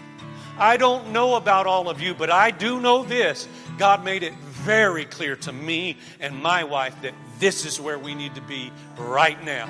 I 0.58 0.76
don't 0.76 1.12
know 1.12 1.34
about 1.34 1.66
all 1.66 1.88
of 1.88 2.00
you, 2.00 2.14
but 2.14 2.30
I 2.30 2.50
do 2.50 2.80
know 2.80 3.02
this. 3.02 3.46
God 3.78 4.04
made 4.04 4.22
it 4.22 4.34
very 4.34 5.04
clear 5.04 5.36
to 5.36 5.52
me 5.52 5.98
and 6.18 6.42
my 6.42 6.64
wife 6.64 6.94
that 7.02 7.14
this 7.38 7.64
is 7.66 7.80
where 7.80 7.98
we 7.98 8.14
need 8.14 8.34
to 8.34 8.42
be 8.42 8.72
right 8.96 9.42
now. 9.44 9.68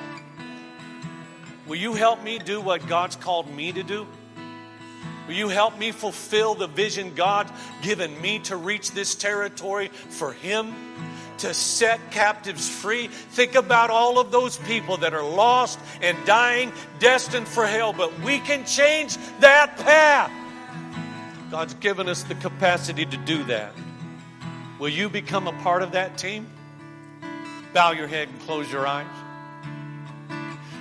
Will 1.66 1.76
you 1.76 1.94
help 1.94 2.22
me 2.22 2.38
do 2.38 2.60
what 2.60 2.86
God's 2.88 3.16
called 3.16 3.48
me 3.48 3.72
to 3.72 3.82
do? 3.82 4.06
Will 5.26 5.34
you 5.34 5.48
help 5.48 5.78
me 5.78 5.92
fulfill 5.92 6.54
the 6.54 6.66
vision 6.66 7.14
God's 7.14 7.52
given 7.82 8.20
me 8.20 8.40
to 8.40 8.56
reach 8.56 8.90
this 8.90 9.14
territory 9.14 9.88
for 9.88 10.32
Him? 10.32 10.74
To 11.40 11.54
set 11.54 12.10
captives 12.10 12.68
free. 12.68 13.06
Think 13.06 13.54
about 13.54 13.88
all 13.88 14.18
of 14.18 14.30
those 14.30 14.58
people 14.58 14.98
that 14.98 15.14
are 15.14 15.22
lost 15.22 15.78
and 16.02 16.16
dying, 16.26 16.70
destined 16.98 17.48
for 17.48 17.66
hell, 17.66 17.94
but 17.94 18.20
we 18.20 18.40
can 18.40 18.66
change 18.66 19.16
that 19.38 19.78
path. 19.78 20.30
God's 21.50 21.72
given 21.74 22.10
us 22.10 22.24
the 22.24 22.34
capacity 22.34 23.06
to 23.06 23.16
do 23.16 23.42
that. 23.44 23.72
Will 24.78 24.90
you 24.90 25.08
become 25.08 25.48
a 25.48 25.52
part 25.62 25.82
of 25.82 25.92
that 25.92 26.18
team? 26.18 26.46
Bow 27.72 27.92
your 27.92 28.06
head 28.06 28.28
and 28.28 28.38
close 28.42 28.70
your 28.70 28.86
eyes. 28.86 29.06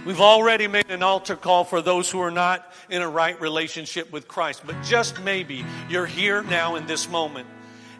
We've 0.05 0.21
already 0.21 0.67
made 0.67 0.89
an 0.89 1.03
altar 1.03 1.37
call 1.37 1.63
for 1.63 1.81
those 1.81 2.11
who 2.11 2.19
are 2.19 2.31
not 2.31 2.69
in 2.89 3.01
a 3.01 3.07
right 3.07 3.39
relationship 3.39 4.11
with 4.11 4.27
Christ, 4.27 4.63
but 4.65 4.75
just 4.83 5.21
maybe 5.21 5.63
you're 5.89 6.05
here 6.05 6.43
now 6.43 6.75
in 6.75 6.85
this 6.85 7.07
moment 7.07 7.47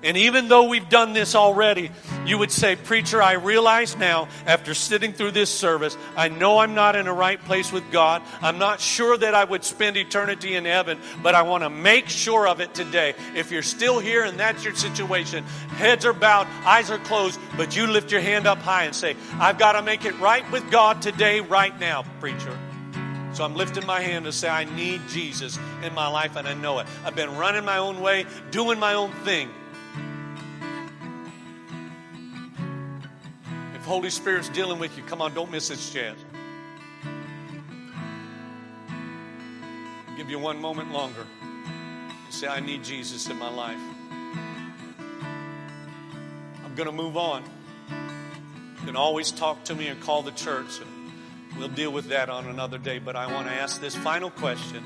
and 0.02 0.16
even 0.16 0.48
though 0.48 0.70
we've 0.70 0.88
done 0.88 1.14
this 1.14 1.36
already, 1.36 1.92
you 2.26 2.38
would 2.38 2.52
say, 2.52 2.76
Preacher, 2.78 3.22
I 3.22 3.34
realize 3.34 3.98
now, 3.98 4.30
after 4.46 4.74
sitting 4.74 5.12
through 5.12 5.32
this 5.32 5.50
service, 5.50 5.98
I 6.16 6.30
know 6.30 6.60
I'm 6.60 6.74
not 6.74 6.96
in 6.96 7.08
a 7.08 7.14
right 7.14 7.44
place 7.44 7.72
with 7.72 7.92
God. 7.92 8.22
I'm 8.42 8.60
not 8.60 8.80
sure 8.80 9.18
that 9.18 9.36
I 9.36 9.44
would 9.44 9.66
spend 9.66 9.98
eternity 9.98 10.56
in 10.56 10.64
heaven, 10.64 11.00
but 11.22 11.36
I 11.36 11.42
want 11.42 11.64
to 11.64 11.70
make 11.70 12.08
sure 12.08 12.48
of 12.48 12.62
it 12.62 12.74
today. 12.74 13.14
If 13.36 13.52
you're 13.52 13.62
still 13.62 14.00
here 14.00 14.24
and 14.24 14.40
that's 14.40 14.64
your 14.64 14.74
situation, 14.74 15.44
heads 15.44 16.06
are 16.06 16.14
bowed, 16.14 16.48
eyes 16.64 16.90
are 16.92 17.00
closed, 17.00 17.40
but 17.58 17.76
you 17.76 17.86
lift 17.86 18.12
your 18.12 18.22
hand 18.22 18.48
up 18.48 18.60
high 18.60 18.86
and 18.86 18.96
say, 18.96 19.18
I've 19.34 19.58
got 19.58 19.74
to 19.74 19.82
make 19.82 20.06
it 20.06 20.18
right 20.20 20.50
with 20.50 20.72
God 20.72 21.02
today, 21.02 21.42
right 21.42 21.78
now, 21.78 22.04
preacher. 22.22 22.58
So 23.34 23.44
I'm 23.44 23.56
lifting 23.56 23.86
my 23.86 24.00
hand 24.00 24.26
to 24.26 24.32
say, 24.32 24.50
I 24.50 24.64
need 24.64 25.02
Jesus 25.10 25.60
in 25.84 25.94
my 25.94 26.08
life, 26.08 26.36
and 26.36 26.48
I 26.48 26.54
know 26.54 26.80
it. 26.80 26.88
I've 27.06 27.16
been 27.16 27.38
running 27.38 27.64
my 27.64 27.78
own 27.78 28.02
way, 28.02 28.26
doing 28.52 28.80
my 28.80 28.96
own 28.96 29.12
thing. 29.24 29.50
Holy 33.90 34.12
Spirit's 34.12 34.50
dealing 34.50 34.78
with 34.78 34.96
you, 34.96 35.02
come 35.02 35.20
on, 35.20 35.34
don't 35.34 35.50
miss 35.50 35.70
this 35.70 35.92
chance. 35.92 36.24
Give 40.16 40.30
you 40.30 40.38
one 40.38 40.62
moment 40.62 40.92
longer. 40.94 41.26
You 41.42 42.32
say, 42.32 42.48
I 42.48 42.60
need 42.60 42.84
Jesus 42.84 43.28
in 43.30 43.40
my 43.40 43.50
life. 43.50 43.80
I'm 46.64 46.76
going 46.76 46.86
to 46.86 46.92
move 46.92 47.18
on. 47.18 47.44
You 47.90 48.86
can 48.86 48.96
always 48.96 49.32
talk 49.32 49.64
to 49.64 49.74
me 49.74 49.88
and 49.88 50.00
call 50.00 50.22
the 50.22 50.34
church, 50.34 50.80
and 50.80 51.58
we'll 51.58 51.68
deal 51.70 51.90
with 51.90 52.10
that 52.10 52.30
on 52.30 52.46
another 52.46 52.78
day. 52.78 53.00
But 53.00 53.16
I 53.16 53.34
want 53.34 53.48
to 53.48 53.54
ask 53.54 53.82
this 53.82 53.96
final 53.96 54.30
question. 54.30 54.84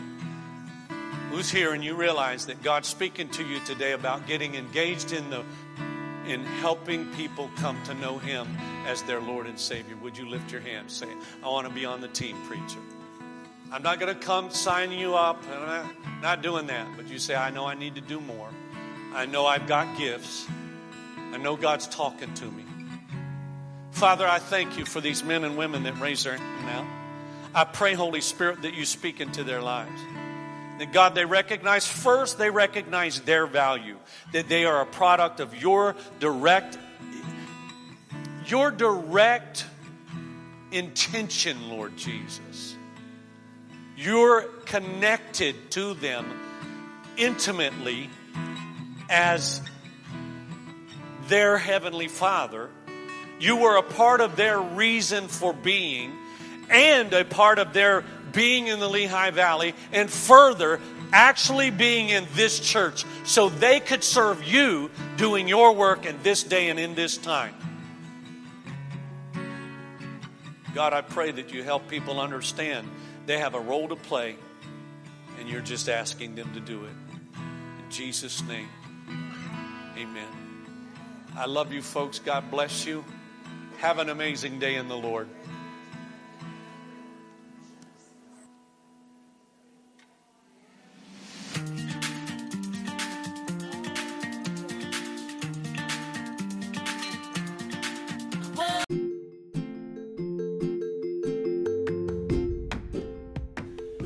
Who's 1.29 1.51
here 1.51 1.73
and 1.73 1.83
you 1.83 1.95
realize 1.95 2.45
that 2.45 2.63
God's 2.63 2.87
speaking 2.87 3.27
to 3.31 3.43
you 3.45 3.59
today 3.65 3.91
about 3.91 4.27
getting 4.27 4.55
engaged 4.55 5.11
in 5.11 5.29
the 5.29 5.43
in 6.25 6.45
helping 6.45 7.13
people 7.15 7.49
come 7.57 7.83
to 7.83 7.93
know 7.95 8.17
Him 8.17 8.47
as 8.85 9.01
their 9.03 9.19
Lord 9.19 9.47
and 9.47 9.59
Savior. 9.59 9.95
Would 9.97 10.17
you 10.17 10.27
lift 10.27 10.51
your 10.51 10.61
hand? 10.61 10.91
Say, 10.91 11.07
I 11.43 11.49
want 11.49 11.67
to 11.67 11.73
be 11.73 11.85
on 11.85 12.01
the 12.01 12.07
team, 12.07 12.37
preacher. 12.47 12.79
I'm 13.71 13.81
not 13.81 13.99
going 13.99 14.13
to 14.13 14.19
come 14.19 14.51
sign 14.51 14.91
you 14.91 15.15
up. 15.15 15.43
I'm 15.51 16.21
not 16.21 16.41
doing 16.41 16.67
that. 16.67 16.87
But 16.95 17.07
you 17.07 17.17
say, 17.17 17.35
I 17.35 17.49
know 17.49 17.65
I 17.65 17.73
need 17.73 17.95
to 17.95 18.01
do 18.01 18.21
more. 18.21 18.49
I 19.13 19.25
know 19.25 19.45
I've 19.45 19.67
got 19.67 19.97
gifts. 19.97 20.45
I 21.31 21.37
know 21.37 21.55
God's 21.55 21.87
talking 21.87 22.33
to 22.35 22.45
me. 22.45 22.63
Father, 23.91 24.27
I 24.27 24.39
thank 24.39 24.77
you 24.77 24.85
for 24.85 25.01
these 25.01 25.23
men 25.23 25.43
and 25.43 25.57
women 25.57 25.83
that 25.83 25.99
raise 25.99 26.23
their 26.23 26.37
hand 26.37 26.65
now. 26.65 26.87
I 27.55 27.63
pray, 27.63 27.93
Holy 27.93 28.21
Spirit, 28.21 28.63
that 28.63 28.73
you 28.73 28.85
speak 28.85 29.21
into 29.21 29.43
their 29.43 29.61
lives. 29.61 30.01
That 30.79 30.91
God, 30.91 31.13
they 31.13 31.25
recognize 31.25 31.87
first, 31.87 32.39
they 32.39 32.49
recognize 32.49 33.21
their 33.21 33.45
value, 33.45 33.97
that 34.31 34.49
they 34.49 34.65
are 34.65 34.81
a 34.81 34.85
product 34.87 35.39
of 35.39 35.55
your 35.61 35.95
direct, 36.19 36.77
your 38.49 38.71
direct 38.71 39.65
intention, 40.71 41.69
Lord 41.69 41.95
Jesus. 41.97 42.75
You're 43.95 44.43
connected 44.65 45.71
to 45.71 45.93
them 45.93 46.25
intimately 47.17 48.09
as 49.09 49.61
their 51.27 51.57
heavenly 51.57 52.07
Father. 52.07 52.69
You 53.39 53.57
were 53.57 53.77
a 53.77 53.83
part 53.83 54.21
of 54.21 54.35
their 54.35 54.59
reason 54.59 55.27
for 55.27 55.53
being 55.53 56.11
and 56.69 57.13
a 57.13 57.23
part 57.23 57.59
of 57.59 57.73
their 57.73 58.03
being 58.31 58.67
in 58.67 58.79
the 58.79 58.89
Lehigh 58.89 59.31
Valley, 59.31 59.75
and 59.91 60.09
further, 60.09 60.79
actually 61.11 61.69
being 61.69 62.09
in 62.09 62.25
this 62.33 62.59
church 62.59 63.05
so 63.23 63.47
they 63.47 63.79
could 63.79 64.03
serve 64.03 64.43
you 64.43 64.89
doing 65.15 65.47
your 65.47 65.73
work 65.73 66.05
in 66.05 66.17
this 66.23 66.43
day 66.43 66.69
and 66.69 66.79
in 66.79 66.95
this 66.95 67.15
time. 67.17 67.53
God, 70.73 70.93
I 70.93 71.01
pray 71.01 71.31
that 71.31 71.53
you 71.53 71.63
help 71.63 71.87
people 71.87 72.19
understand 72.19 72.89
they 73.25 73.37
have 73.37 73.53
a 73.53 73.59
role 73.59 73.87
to 73.89 73.95
play 73.95 74.35
and 75.39 75.47
you're 75.47 75.61
just 75.61 75.87
asking 75.87 76.35
them 76.35 76.53
to 76.53 76.59
do 76.59 76.85
it. 76.85 76.93
In 77.35 77.89
Jesus' 77.89 78.41
name, 78.43 78.69
amen. 79.97 80.27
I 81.35 81.45
love 81.45 81.71
you, 81.71 81.81
folks. 81.81 82.19
God 82.19 82.49
bless 82.49 82.85
you. 82.85 83.03
Have 83.77 83.99
an 83.99 84.09
amazing 84.09 84.59
day 84.59 84.75
in 84.75 84.87
the 84.87 84.97
Lord. 84.97 85.27